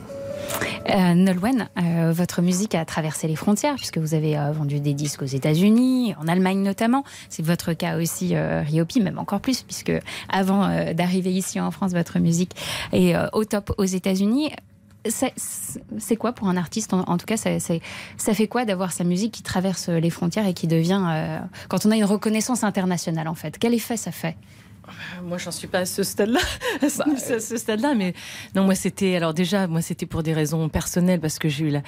Euh, 0.89 1.14
Nolwenn, 1.14 1.70
euh, 1.78 2.12
votre 2.14 2.41
musique 2.41 2.76
a 2.76 2.84
traversé 2.86 3.28
les 3.28 3.36
frontières 3.36 3.76
puisque 3.76 3.98
vous 3.98 4.14
avez 4.14 4.38
euh, 4.38 4.52
vendu 4.52 4.80
des 4.80 4.94
disques 4.94 5.22
aux 5.22 5.26
États-Unis, 5.26 6.14
en 6.22 6.28
Allemagne 6.28 6.62
notamment. 6.62 7.04
C'est 7.30 7.44
votre 7.44 7.74
cas 7.74 7.98
aussi, 7.98 8.36
euh, 8.36 8.62
Ryopi, 8.62 9.00
même 9.00 9.18
encore 9.18 9.39
plus 9.39 9.64
puisque 9.64 9.94
avant 10.30 10.66
euh, 10.66 10.94
d'arriver 10.94 11.32
ici 11.32 11.60
en 11.60 11.72
France, 11.72 11.94
votre 11.94 12.20
musique 12.20 12.52
est 12.91 13.16
au 13.34 13.46
top 13.46 13.74
aux 13.78 13.86
États-Unis 13.86 14.52
c'est 15.06 16.16
quoi 16.16 16.34
pour 16.34 16.47
un 16.47 16.58
artiste 16.58 16.93
en, 16.93 17.18
tout 17.18 17.26
cas 17.26 17.38
ça, 17.38 18.34
fait 18.34 18.47
quoi 18.47 18.66
d'avoir 18.66 18.91
sa 18.91 19.04
musique 19.04 19.34
qui 19.34 19.43
traverse 19.43 19.89
les 19.89 20.10
frontières 20.10 20.47
et 20.47 20.54
qui 20.54 20.68
devient 20.68 21.04
euh, 21.10 21.39
quand 21.70 21.86
on 21.86 21.91
a 21.91 21.95
une 21.95 22.06
reconnaissance 22.06 22.64
internationale 22.64 23.28
en 23.28 23.36
fait? 23.36 23.58
Quel 23.60 23.74
effet 23.74 23.97
ça 23.97 24.12
fait? 24.12 24.36
Moi, 25.23 25.38
j'en 25.38 25.51
suis 25.51 25.67
pas 25.67 25.79
à 25.79 25.86
ce 25.86 26.03
stade-là, 26.03 26.39
à 26.81 26.89
ce, 26.89 26.97
bah, 26.97 27.57
stade-là, 27.57 27.93
mais 27.95 28.13
non, 28.55 28.63
moi, 28.63 28.75
c'était 28.75 29.15
alors 29.15 29.34
déjà, 29.34 29.67
moi, 29.67 29.81
c'était 29.81 30.05
pour 30.05 30.23
des 30.23 30.34
raisons 30.34 30.67
personnelles 30.69 31.19
parce 31.19 31.39
que 31.39 31.49
j'ai 31.49 31.65
eu 31.65 31.69
la, 31.69 31.81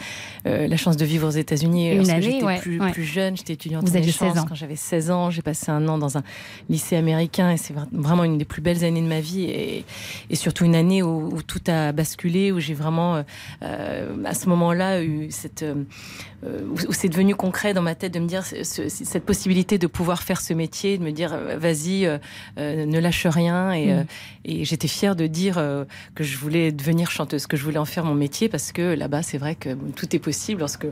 euh, 0.47 0.67
la, 0.67 0.77
chance 0.77 0.97
de 0.97 1.05
vivre 1.05 1.27
aux 1.27 1.31
États-Unis 1.31 2.03
j'étais 2.05 2.59
plus, 2.59 2.77
plus, 2.77 3.03
jeune, 3.03 3.35
j'étais 3.35 3.53
étudiante 3.53 3.87
Vous 3.87 3.97
en 3.97 4.01
échange 4.01 4.45
quand 4.47 4.55
j'avais 4.55 4.75
16 4.75 5.11
ans. 5.11 5.29
J'ai 5.29 5.41
passé 5.41 5.71
un 5.71 5.87
an 5.87 5.97
dans 5.97 6.17
un 6.17 6.23
lycée 6.69 6.95
américain 6.95 7.51
et 7.51 7.57
c'est 7.57 7.73
vraiment 7.91 8.23
une 8.23 8.37
des 8.37 8.45
plus 8.45 8.61
belles 8.61 8.83
années 8.83 9.01
de 9.01 9.07
ma 9.07 9.19
vie 9.19 9.43
et, 9.43 9.85
et 10.29 10.35
surtout 10.35 10.65
une 10.65 10.75
année 10.75 11.03
où, 11.03 11.41
tout 11.41 11.61
a 11.67 11.91
basculé, 11.91 12.51
où 12.51 12.59
j'ai 12.59 12.73
vraiment, 12.73 13.17
euh, 13.17 13.23
euh, 13.63 14.23
à 14.23 14.33
ce 14.33 14.49
moment-là, 14.49 15.03
eu 15.03 15.27
cette 15.31 15.65
où 16.87 16.93
c'est 16.93 17.09
devenu 17.09 17.33
concret 17.33 17.73
dans 17.73 17.81
ma 17.81 17.95
tête 17.95 18.13
de 18.13 18.19
me 18.19 18.27
dire 18.27 18.43
cette 18.43 19.25
possibilité 19.25 19.79
de 19.79 19.87
pouvoir 19.87 20.21
faire 20.21 20.39
ce 20.39 20.53
métier, 20.53 20.99
de 20.99 21.03
me 21.03 21.11
dire 21.11 21.35
vas-y 21.57 22.07
ne 22.85 22.99
lâche 22.99 23.25
rien 23.27 23.71
et, 23.71 23.85
Mm. 23.87 23.89
euh, 23.89 24.03
et 24.45 24.65
j'étais 24.65 24.87
fière 24.87 25.15
de 25.15 25.27
dire 25.27 25.57
euh, 25.57 25.85
que 26.15 26.23
je 26.23 26.37
voulais 26.37 26.71
devenir 26.71 27.11
chanteuse, 27.11 27.47
que 27.47 27.57
je 27.57 27.63
voulais 27.63 27.77
en 27.79 27.85
faire 27.85 28.05
mon 28.05 28.15
métier 28.15 28.47
parce 28.49 28.71
que 28.71 28.93
là-bas, 28.95 29.23
c'est 29.23 29.37
vrai 29.37 29.55
que 29.55 29.73
bon, 29.73 29.91
tout 29.95 30.15
est 30.15 30.19
possible. 30.19 30.59
Lorsque, 30.59 30.87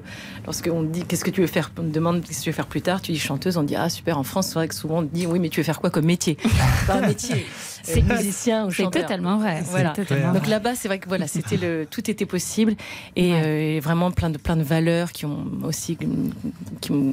lorsque 0.46 0.70
on 0.72 0.84
dit 0.84 1.04
qu'est-ce 1.06 1.24
que 1.24 1.30
tu 1.32 1.42
veux 1.42 1.48
faire, 1.48 1.72
on 1.78 1.82
te 1.84 1.88
demande 1.88 2.22
qu'est-ce 2.24 2.40
que 2.40 2.44
tu 2.46 2.50
veux 2.50 2.56
faire 2.56 2.68
plus 2.68 2.82
tard, 2.82 3.02
tu 3.02 3.12
dis 3.12 3.20
chanteuse, 3.20 3.58
on 3.58 3.64
dit 3.64 3.76
ah 3.76 3.90
super. 3.90 4.18
En 4.18 4.24
France, 4.24 4.48
c'est 4.48 4.56
vrai 4.56 4.68
que 4.68 4.76
souvent 4.76 5.00
on 5.00 5.06
te 5.06 5.14
dit 5.14 5.26
oui, 5.28 5.40
mais 5.40 5.50
tu 5.50 5.60
veux 5.60 5.64
faire 5.66 5.80
quoi 5.80 5.90
comme 5.90 6.06
métier? 6.06 6.38
Pas 6.88 6.96
un 6.96 7.08
métier. 7.08 7.46
C'est- 7.86 8.00
Euh, 8.00 8.16
musicien 8.16 8.66
ou 8.66 8.72
c'est 8.72 8.84
chanteur. 8.84 9.02
totalement 9.02 9.38
vrai, 9.40 9.58
c'est 9.66 9.72
Voilà. 9.72 9.90
totalement 9.90 10.32
Donc 10.32 10.48
là-bas, 10.48 10.74
c'est 10.74 10.88
vrai 10.88 11.00
que 11.00 11.10
voilà, 11.10 11.28
c'était 11.28 11.58
le 11.58 11.86
tout 11.86 12.10
était 12.10 12.26
possible 12.26 12.76
et, 13.18 13.34
euh, 13.34 13.76
et 13.76 13.80
vraiment 13.82 14.10
plein 14.10 14.30
de 14.30 14.38
plein 14.38 14.56
de 14.56 14.64
valeurs 14.64 15.12
qui 15.12 15.26
ont 15.26 15.46
aussi 15.64 15.98
qui, 15.98 16.08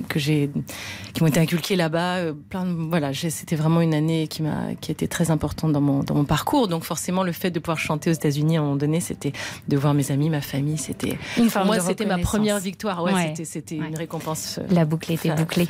que 0.09 0.19
j'ai 0.21 0.49
qui 1.13 1.23
m'ont 1.23 1.29
été 1.29 1.41
inculquées 1.41 1.75
là-bas. 1.75 2.19
euh, 2.19 2.35
Plein 2.51 2.67
de, 2.67 2.71
voilà, 2.89 3.13
c'était 3.13 3.57
vraiment 3.57 3.81
une 3.81 3.95
année 3.95 4.29
qui 4.29 4.45
m'a 4.45 4.70
qui 4.75 4.91
a 4.91 4.93
été 4.93 5.09
très 5.09 5.31
importante 5.31 5.73
dans 5.73 5.81
mon 5.81 6.03
dans 6.03 6.15
mon 6.15 6.25
parcours. 6.25 6.69
Donc 6.69 6.85
forcément, 6.85 7.23
le 7.23 7.33
fait 7.33 7.51
de 7.51 7.59
pouvoir 7.59 7.79
chanter 7.79 8.11
aux 8.11 8.15
États-Unis 8.15 8.57
à 8.57 8.61
un 8.61 8.63
moment 8.65 8.77
donné, 8.77 9.01
c'était 9.01 9.33
de 9.69 9.77
voir 9.77 9.95
mes 9.95 10.11
amis, 10.11 10.31
ma 10.31 10.41
famille, 10.41 10.79
c'était 10.79 11.19
Une 11.39 11.51
pour 11.51 11.65
moi 11.65 11.79
de 11.79 11.83
c'était 11.83 12.07
ma 12.07 12.19
première 12.19 12.59
victoire. 12.59 13.03
Ouais, 13.03 13.13
Ouais. 13.13 13.35
c'était 13.45 13.77
une 13.77 13.97
récompense. 13.97 14.59
euh, 14.59 14.67
La 14.75 14.85
boucle 14.85 15.13
était 15.13 15.35
bouclée. 15.35 15.67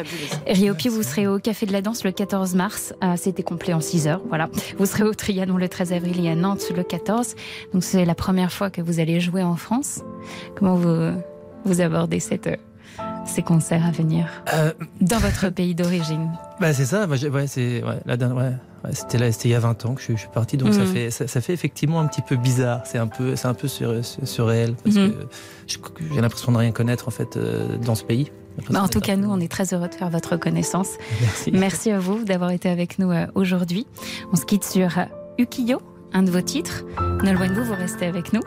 Riopi, 0.46 0.88
vous 0.88 1.02
serez 1.02 1.26
au 1.26 1.38
Café 1.38 1.66
de 1.66 1.72
la 1.72 1.82
Danse 1.82 2.04
le 2.04 2.12
14 2.12 2.54
mars. 2.54 2.94
Ah, 3.00 3.16
C'était 3.16 3.42
complet 3.42 3.72
en 3.74 3.80
6 3.80 4.06
heures. 4.08 4.20
Voilà. 4.28 4.48
Vous 4.78 4.86
serez 4.86 5.04
au 5.04 5.14
Trianon 5.14 5.56
le 5.56 5.68
13 5.68 5.92
avril 5.92 6.24
et 6.24 6.30
à 6.30 6.34
Nantes 6.34 6.70
le 6.76 6.82
14. 6.82 7.34
Donc 7.72 7.84
c'est 7.84 8.04
la 8.04 8.14
première 8.14 8.52
fois 8.52 8.70
que 8.70 8.80
vous 8.80 9.00
allez 9.00 9.20
jouer 9.20 9.42
en 9.42 9.56
France. 9.56 10.00
Comment 10.56 10.74
vous, 10.74 11.12
vous 11.64 11.80
abordez 11.80 12.20
cette, 12.20 12.46
euh, 12.46 12.56
ces 13.26 13.42
concerts 13.42 13.84
à 13.86 13.90
venir 13.90 14.26
Euh, 14.54 14.72
dans 15.00 15.18
votre 15.18 15.48
pays 15.50 15.74
d'origine? 15.74 16.30
Bah 16.60 16.72
c'est 16.72 16.84
ça, 16.84 17.06
j'ai- 17.14 17.28
ouais, 17.28 17.46
c'est 17.46 17.82
ouais, 17.82 18.00
la 18.06 18.16
ouais, 18.16 18.52
c'était 18.92 19.18
là, 19.18 19.30
c'était 19.32 19.48
il 19.48 19.52
y 19.52 19.54
a 19.54 19.60
20 19.60 19.84
ans 19.86 19.94
que 19.94 20.02
je, 20.02 20.12
je 20.12 20.18
suis 20.18 20.28
parti, 20.28 20.56
donc 20.56 20.72
ça 20.74 20.80
Mhm. 20.80 20.86
fait 20.86 21.10
ça, 21.10 21.26
ça 21.28 21.40
fait 21.40 21.52
effectivement 21.52 22.00
un 22.00 22.06
petit 22.06 22.22
peu 22.22 22.36
bizarre, 22.36 22.80
c'est 22.84 22.98
un 22.98 23.06
peu 23.06 23.36
c'est 23.36 23.48
un 23.48 23.54
peu 23.54 23.68
sur, 23.68 24.04
sur- 24.04 24.26
surréel 24.26 24.74
parce 24.82 24.96
Mhm. 24.96 25.12
que 25.12 26.02
j'ai 26.14 26.20
l'impression 26.20 26.52
de 26.52 26.56
rien 26.58 26.72
connaître 26.72 27.06
en 27.08 27.10
fait 27.10 27.36
euh, 27.36 27.76
dans 27.78 27.94
ce 27.94 28.04
pays. 28.04 28.30
Bah, 28.68 28.82
en 28.82 28.88
tout 28.88 29.00
cas, 29.00 29.16
nous, 29.16 29.30
on 29.30 29.38
est 29.40 29.50
très 29.50 29.72
heureux 29.72 29.88
de 29.88 29.94
faire 29.94 30.10
votre 30.10 30.36
connaissance. 30.36 30.88
Merci. 31.20 31.50
Merci 31.52 31.90
à 31.92 31.98
vous 31.98 32.24
d'avoir 32.24 32.50
été 32.50 32.68
avec 32.68 32.98
nous 32.98 33.10
euh, 33.10 33.26
aujourd'hui. 33.34 33.86
On 34.32 34.36
se 34.36 34.44
quitte 34.44 34.64
sur 34.64 34.98
euh, 34.98 35.04
Ukiyo, 35.38 35.80
un 36.12 36.24
de 36.24 36.30
vos 36.30 36.40
titres. 36.42 36.84
Nolwenn, 37.22 37.54
vous, 37.54 37.64
vous 37.64 37.74
restez 37.74 38.06
avec 38.06 38.32
nous. 38.34 38.42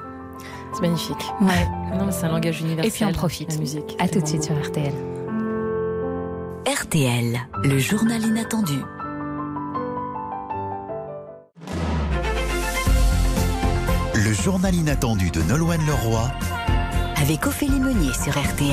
C'est 0.76 0.82
magnifique. 0.82 1.24
Ouais. 1.42 1.68
Non, 1.98 2.12
c'est 2.12 2.26
un 2.26 2.32
langage 2.32 2.60
universel. 2.62 2.86
Et 2.86 2.92
puis 2.92 3.06
on 3.06 3.12
profite. 3.14 3.54
La 3.54 3.60
musique. 3.60 3.96
À 3.98 4.08
tout 4.08 4.20
de 4.22 4.28
suite 4.28 4.44
sur 4.44 4.56
RTL. 4.62 4.94
RTL, 6.66 7.40
le 7.64 7.78
journal 7.80 8.22
inattendu. 8.24 8.80
Le 14.24 14.32
journal 14.32 14.74
inattendu 14.74 15.32
de 15.32 15.42
Nolwenn 15.42 15.86
Leroy 15.86 16.32
Avec 17.18 17.46
Ophélie 17.46 17.78
Meunier 17.78 18.14
sur 18.14 18.32
RTL. 18.32 18.72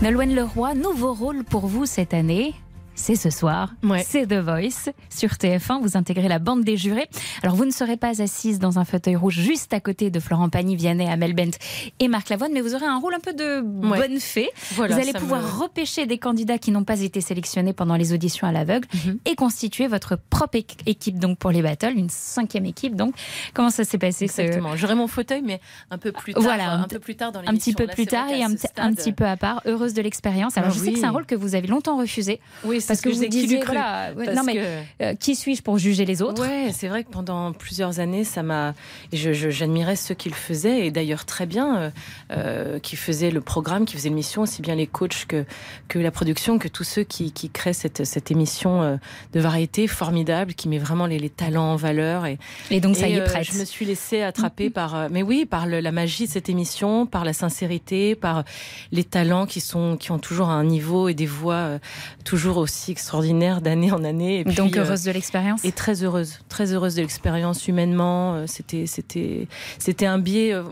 Nolwenn 0.00 0.34
Leroy, 0.34 0.72
nouveau 0.72 1.12
rôle 1.12 1.44
pour 1.44 1.66
vous 1.66 1.84
cette 1.84 2.14
année. 2.14 2.54
C'est 2.94 3.16
ce 3.16 3.30
soir, 3.30 3.70
c'est 4.04 4.26
The 4.26 4.34
Voice 4.34 4.92
sur 5.08 5.30
TF1. 5.30 5.80
Vous 5.80 5.96
intégrez 5.96 6.28
la 6.28 6.38
bande 6.38 6.62
des 6.62 6.76
jurés. 6.76 7.08
Alors 7.42 7.56
vous 7.56 7.64
ne 7.64 7.70
serez 7.70 7.96
pas 7.96 8.22
assise 8.22 8.58
dans 8.58 8.78
un 8.78 8.84
fauteuil 8.84 9.16
rouge 9.16 9.34
juste 9.40 9.72
à 9.72 9.80
côté 9.80 10.10
de 10.10 10.20
Florent 10.20 10.50
Pagny, 10.50 10.76
Vianney, 10.76 11.08
Amel 11.08 11.34
Bent 11.34 11.56
et 12.00 12.08
Marc 12.08 12.28
Lavoine, 12.28 12.52
mais 12.52 12.60
vous 12.60 12.74
aurez 12.74 12.84
un 12.86 12.98
rôle 12.98 13.14
un 13.14 13.18
peu 13.20 13.32
de 13.32 13.60
Ouais. 13.88 13.98
bonne 13.98 14.20
fée. 14.20 14.50
Voilà, 14.72 14.94
vous 14.94 15.00
allez 15.00 15.12
pouvoir 15.14 15.40
me- 15.40 15.46
repêcher 15.62 16.06
des 16.06 16.18
candidats 16.18 16.58
qui 16.58 16.70
n'ont 16.70 16.84
pas 16.84 17.00
été 17.00 17.20
sélectionnés 17.22 17.72
pendant 17.72 17.96
les 17.96 18.12
auditions 18.12 18.46
à 18.46 18.52
l'aveugle 18.52 18.86
Mhm. 18.94 19.18
et 19.24 19.34
constituer 19.36 19.88
votre 19.88 20.16
propre 20.30 20.58
équ- 20.58 20.76
équipe 20.86 21.18
donc 21.18 21.38
pour 21.38 21.50
les 21.50 21.62
battles, 21.62 21.94
une 21.96 22.10
cinquième 22.10 22.66
équipe. 22.66 22.94
Donc 22.94 23.14
comment 23.54 23.70
ça 23.70 23.84
s'est 23.84 23.98
passé 23.98 24.28
ce- 24.28 24.42
Exactement. 24.42 24.76
J'aurai 24.76 24.94
mon 24.94 25.08
fauteuil, 25.08 25.42
mais 25.42 25.60
un 25.90 25.98
peu 25.98 26.12
plus 26.12 26.34
tard. 26.34 26.42
Voilà, 26.42 26.72
un, 26.74 26.88
peu 26.88 26.98
plus 26.98 27.16
tard 27.16 27.32
dans 27.32 27.40
un 27.40 27.54
petit 27.54 27.72
peu 27.72 27.86
Là, 27.86 27.94
plus 27.94 28.06
tard 28.06 28.28
et 28.28 28.42
un, 28.44 28.50
petit- 28.52 28.66
un 28.76 28.90
stade- 28.90 28.96
petit 28.96 29.12
peu 29.12 29.24
à 29.24 29.36
part. 29.38 29.62
Heureuse 29.64 29.94
de 29.94 30.02
l'expérience. 30.02 30.58
Alors 30.58 30.70
Ah 30.72 30.74
je 30.78 30.84
sais 30.84 30.92
que 30.92 30.98
c'est 30.98 31.06
un 31.06 31.10
rôle 31.10 31.26
que 31.26 31.34
vous 31.34 31.54
avez 31.54 31.66
longtemps 31.66 31.96
refusé. 31.96 32.38
Oui, 32.64 32.80
c'est 32.82 32.88
parce 32.88 32.98
ce 33.00 33.04
que, 33.04 33.08
que 33.10 33.14
vous 33.14 33.26
disiez 33.26 33.60
cru 33.60 33.72
voilà, 33.72 34.12
ouais, 34.14 34.26
Parce 34.26 34.36
non 34.36 34.44
mais 34.44 34.54
que- 34.56 35.02
euh, 35.04 35.14
qui 35.14 35.34
suis-je 35.34 35.62
pour 35.62 35.78
juger 35.78 36.04
les 36.04 36.20
autres? 36.20 36.42
Ouais, 36.42 36.70
c'est 36.72 36.88
vrai 36.88 37.04
que 37.04 37.10
pendant 37.10 37.52
plusieurs 37.52 37.98
années, 38.00 38.24
ça 38.24 38.42
m'a. 38.42 38.74
J'admirais 39.12 39.96
ceux 39.96 40.14
qui 40.14 40.28
le 40.28 40.34
faisaient 40.34 40.86
et 40.86 40.90
d'ailleurs 40.90 41.24
très 41.24 41.46
bien, 41.46 41.76
euh, 41.76 41.90
euh, 42.32 42.78
qui 42.78 42.96
faisaient 42.96 43.30
le 43.30 43.40
programme, 43.40 43.84
qui 43.84 43.94
faisaient 43.96 44.08
l'émission, 44.08 44.42
aussi 44.42 44.62
bien 44.62 44.74
les 44.74 44.86
coachs 44.86 45.24
que 45.26 45.44
que 45.88 45.98
la 45.98 46.10
production, 46.10 46.58
que 46.58 46.68
tous 46.68 46.84
ceux 46.84 47.04
qui, 47.04 47.32
qui 47.32 47.50
créent 47.50 47.72
cette 47.72 48.04
cette 48.04 48.30
émission 48.30 48.82
euh, 48.82 48.96
de 49.32 49.40
variété 49.40 49.86
formidable, 49.86 50.54
qui 50.54 50.68
met 50.68 50.78
vraiment 50.78 51.06
les, 51.06 51.18
les 51.18 51.30
talents 51.30 51.72
en 51.72 51.76
valeur 51.76 52.26
et 52.26 52.38
Et 52.70 52.80
donc, 52.80 52.96
ça 52.96 53.08
y 53.08 53.14
est, 53.14 53.20
euh, 53.20 53.24
prête. 53.26 53.44
Je 53.52 53.58
me 53.58 53.64
suis 53.64 53.84
laissée 53.84 54.22
attraper 54.22 54.70
par, 54.70 54.94
euh, 54.94 55.08
mais 55.10 55.22
oui, 55.22 55.46
par 55.46 55.66
le- 55.66 55.80
la 55.80 55.92
magie 55.92 56.26
de 56.26 56.30
cette 56.30 56.48
émission, 56.48 57.06
par 57.06 57.24
la 57.24 57.32
sincérité, 57.32 58.14
par 58.14 58.44
les 58.90 59.04
talents 59.04 59.46
qui 59.46 59.60
sont 59.60 59.96
qui 59.96 60.10
ont 60.10 60.18
toujours 60.18 60.48
un 60.50 60.64
niveau 60.64 61.08
et 61.08 61.14
des 61.14 61.26
voix 61.26 61.54
euh, 61.54 61.78
toujours 62.24 62.56
aussi 62.56 62.71
extraordinaires 62.88 63.60
d'année 63.60 63.92
en 63.92 64.04
année. 64.04 64.40
Et 64.40 64.44
puis, 64.44 64.54
Donc 64.54 64.76
euh, 64.76 64.80
heureuse 64.84 65.04
de 65.04 65.10
l'expérience. 65.12 65.64
et 65.64 65.72
très 65.72 66.02
heureuse, 66.02 66.40
très 66.48 66.72
heureuse 66.72 66.94
de 66.94 67.02
l'expérience 67.02 67.68
humainement. 67.68 68.34
euh, 68.34 68.44
C'était, 68.46 68.86
c'était, 68.86 69.46
c'était 69.78 70.06
un 70.06 70.18
biais 70.18 70.52
euh, 70.52 70.62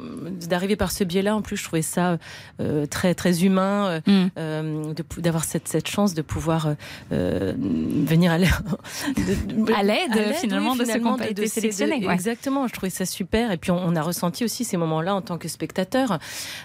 d'arriver 0.48 0.76
par 0.76 0.92
ce 0.92 1.04
biais-là. 1.04 1.36
En 1.36 1.42
plus, 1.42 1.56
je 1.56 1.64
trouvais 1.64 1.82
ça 1.82 2.18
euh, 2.60 2.86
très, 2.86 3.14
très 3.14 3.44
humain 3.44 4.00
Mm. 4.06 4.26
euh, 4.38 4.94
d'avoir 5.18 5.44
cette, 5.44 5.68
cette 5.68 5.88
chance 5.88 6.14
de 6.14 6.22
pouvoir 6.22 6.74
venir 7.10 8.32
à 8.32 8.38
l'aide, 8.38 8.50
de- 9.16 9.72
À 9.72 9.82
l'aide, 9.82 10.34
finalement, 10.40 10.74
de 10.76 10.84
n'ont 11.10 11.16
pas 11.18 11.24
de- 11.28 11.34
de 11.34 11.42
de- 12.00 12.06
ouais. 12.06 12.14
Exactement. 12.14 12.66
Je 12.68 12.72
trouvais 12.72 12.90
ça 12.90 13.04
super. 13.06 13.50
Et 13.52 13.56
puis, 13.56 13.70
on, 13.70 13.78
on 13.78 13.96
a 13.96 14.02
ressenti 14.02 14.44
aussi 14.44 14.64
ces 14.64 14.76
moments-là 14.76 15.14
en 15.14 15.22
tant 15.22 15.38
que 15.38 15.48
spectateur 15.48 16.18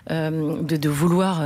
de, 0.09 0.77
de 0.77 0.89
vouloir 0.89 1.41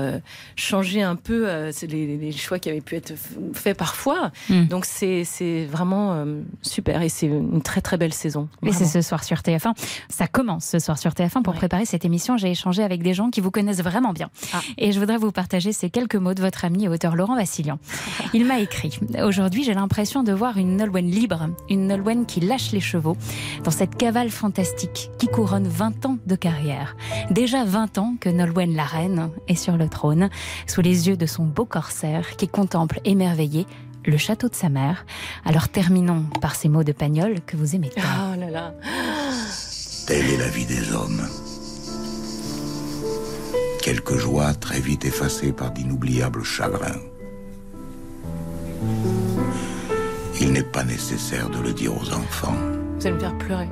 changer 0.56 1.02
un 1.02 1.16
peu 1.16 1.48
les, 1.88 2.18
les 2.18 2.32
choix 2.32 2.60
qui 2.60 2.70
avaient 2.70 2.82
pu 2.82 2.96
être 2.96 3.14
faits 3.54 3.78
parfois. 3.80 4.32
Mm. 4.50 4.66
Donc, 4.66 4.86
c'est, 4.86 5.24
vraiment 5.72 6.14
euh, 6.14 6.42
super. 6.62 7.02
Et 7.02 7.10
c'est 7.10 7.28
une 7.28 7.62
très, 7.62 7.82
très 7.82 7.98
belle 7.98 8.14
saison. 8.14 8.50
Et 8.62 8.68
c'est 8.68 8.84
Vraiment. 8.84 8.92
ce 8.92 9.02
soir 9.02 9.24
sur 9.24 9.38
TF1. 9.38 9.74
Ça 10.10 10.28
commence 10.28 10.66
ce 10.66 10.80
soir 10.80 11.00
sur 11.00 11.12
TF1. 11.12 11.42
Pour 11.42 11.54
préparer 11.54 11.86
cette 11.86 12.04
émission, 12.06 12.38
j'ai 12.38 12.52
échangé 12.52 12.84
avec 12.84 13.02
des 13.02 13.14
gens 13.14 13.30
qui 13.30 13.40
vous 13.40 13.52
connaissent 13.52 13.82
vraiment 13.82 14.12
bien. 14.12 14.30
Ah. 14.54 14.60
Et 14.78 14.92
je 14.92 15.00
voudrais 15.00 15.18
vous 15.18 15.32
partager 15.32 15.72
ces 15.72 15.90
quelques 15.90 16.16
mots 16.16 16.34
de 16.34 16.42
votre 16.42 16.66
ami 16.66 16.84
et 16.84 16.90
auteur 16.90 17.16
Laurent 17.16 17.36
Vassilian. 17.36 17.80
Il 18.34 18.46
m'a 18.46 18.60
écrit 18.60 19.00
Aujourd'hui, 19.24 19.64
j'ai 19.64 19.74
l'impression 19.74 20.24
de 20.24 20.34
voir 20.34 20.58
une 20.58 20.76
Nolwenn 20.76 21.10
libre, 21.10 21.48
une 21.70 21.88
Nolwenn 21.88 22.26
qui 22.26 22.42
lâche 22.42 22.74
les 22.74 22.82
chevaux 22.82 23.16
dans 23.64 23.72
cette 23.72 23.96
cavale 23.96 24.30
fantastique 24.30 25.10
qui 25.18 25.28
couronne 25.28 25.68
20 25.68 26.06
ans 26.06 26.18
de 26.28 26.36
carrière. 26.36 26.98
Déjà 27.32 27.64
20 27.64 27.98
ans 27.98 28.16
que 28.20 28.30
Nolwenn 28.30 28.76
la 28.76 28.84
reine 28.84 29.30
est 29.48 29.56
sur 29.56 29.78
le 29.78 29.88
trône, 29.88 30.30
sous 30.68 30.82
les 30.82 31.08
yeux 31.08 31.16
de 31.16 31.26
son 31.26 31.46
beau 31.46 31.66
corsaire 31.66 32.36
qui 32.36 32.50
contemple 32.50 33.00
émerveillé 33.06 33.66
le 34.06 34.18
château 34.18 34.50
de 34.50 34.56
sa 34.56 34.70
mère. 34.70 35.06
Alors 35.46 35.70
terminons 35.70 36.24
par 36.42 36.56
ces 36.56 36.70
mots 36.70 36.84
de 36.84 36.92
Pagnol 36.92 37.36
que 37.46 37.58
vous 37.58 37.76
aimez 37.76 37.90
tant. 37.90 38.02
Oh 38.02 38.40
là 38.40 38.50
là. 38.50 38.74
Telle 40.08 40.26
est 40.26 40.38
la 40.38 40.50
vie 40.50 40.66
des 40.66 40.92
hommes. 40.94 41.28
Quelques 43.82 44.18
joies 44.18 44.54
très 44.54 44.80
vite 44.80 45.06
effacées 45.06 45.52
par 45.52 45.72
d'inoubliables 45.72 46.44
chagrins. 46.44 47.00
Il 50.42 50.52
n'est 50.54 50.64
pas 50.64 50.84
nécessaire 50.84 51.50
de 51.50 51.60
le 51.60 51.74
dire 51.74 51.94
aux 51.94 52.14
enfants. 52.14 52.56
Vous 52.98 53.08
allez 53.08 53.16
me 53.16 53.20
faire 53.20 53.38
pleurer. 53.38 53.70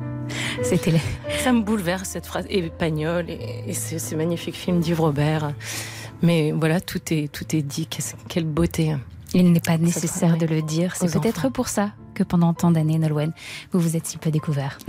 C'était 0.62 1.00
Ça 1.42 1.52
me 1.52 1.62
bouleverse 1.62 2.08
cette 2.08 2.26
phrase. 2.26 2.46
Et 2.50 2.62
Pagnol, 2.70 3.30
et, 3.30 3.64
et 3.66 3.74
ce, 3.74 3.98
ce 3.98 4.14
magnifique 4.14 4.56
film 4.56 4.80
d'Yves 4.80 5.00
Robert. 5.00 5.52
Mais 6.22 6.52
voilà, 6.52 6.80
tout 6.80 7.00
est, 7.10 7.32
tout 7.32 7.56
est 7.56 7.62
dit. 7.62 7.88
Quelle 8.28 8.44
beauté. 8.44 8.96
Il 9.34 9.52
n'est 9.52 9.60
pas 9.60 9.78
nécessaire 9.78 10.36
de 10.36 10.46
le 10.46 10.62
dire. 10.62 10.96
C'est 10.96 11.12
peut-être 11.12 11.48
pour 11.48 11.68
ça 11.68 11.90
que 12.14 12.22
pendant 12.22 12.52
tant 12.54 12.70
d'années, 12.70 12.98
Nolwenn, 12.98 13.32
vous 13.72 13.80
vous 13.80 13.96
êtes 13.96 14.06
si 14.06 14.18
peu 14.18 14.30
découvert. 14.30 14.78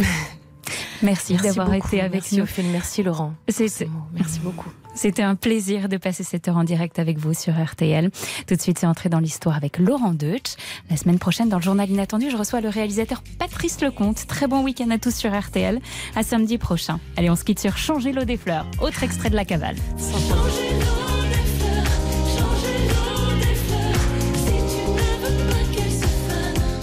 Merci, 1.04 1.34
Merci 1.34 1.48
d'avoir 1.48 1.74
été 1.74 2.00
avec 2.00 2.14
Merci, 2.22 2.38
nous. 2.38 2.44
Ophélie. 2.44 2.70
Merci 2.70 3.02
Laurent. 3.02 3.34
C'est- 3.50 3.88
Merci 4.14 4.40
beaucoup. 4.40 4.70
C'était 4.94 5.24
un 5.24 5.36
plaisir 5.36 5.90
de 5.90 5.98
passer 5.98 6.24
cette 6.24 6.48
heure 6.48 6.58
en 6.58 6.64
direct 6.64 7.00
avec 7.00 7.18
vous 7.18 7.34
sur 7.34 7.54
RTL. 7.60 8.12
Tout 8.46 8.56
de 8.56 8.62
suite, 8.62 8.78
c'est 8.78 8.86
entré 8.86 9.10
dans 9.10 9.20
l'histoire 9.20 9.56
avec 9.56 9.80
Laurent 9.80 10.14
Deutsch. 10.14 10.54
La 10.92 10.98
semaine 10.98 11.18
prochaine, 11.18 11.50
dans 11.50 11.58
le 11.58 11.64
journal 11.64 11.90
inattendu, 11.90 12.30
je 12.30 12.38
reçois 12.38 12.62
le 12.62 12.70
réalisateur 12.70 13.24
Patrice 13.40 13.82
Lecomte. 13.82 14.28
Très 14.28 14.48
bon 14.48 14.64
week-end 14.64 14.90
à 14.92 15.00
tous 15.00 15.16
sur 15.16 15.32
RTL. 15.38 15.80
À 16.16 16.24
samedi 16.24 16.58
prochain. 16.60 17.00
Allez, 17.18 17.30
on 17.30 17.36
se 17.36 17.46
quitte 17.46 17.60
sur 17.60 17.78
Changer 17.78 18.12
l'eau 18.12 18.26
des 18.26 18.38
fleurs. 18.38 18.68
Autre 18.82 19.02
extrait 19.04 19.30
de 19.32 19.36
la 19.36 19.46
cavale. 19.46 19.78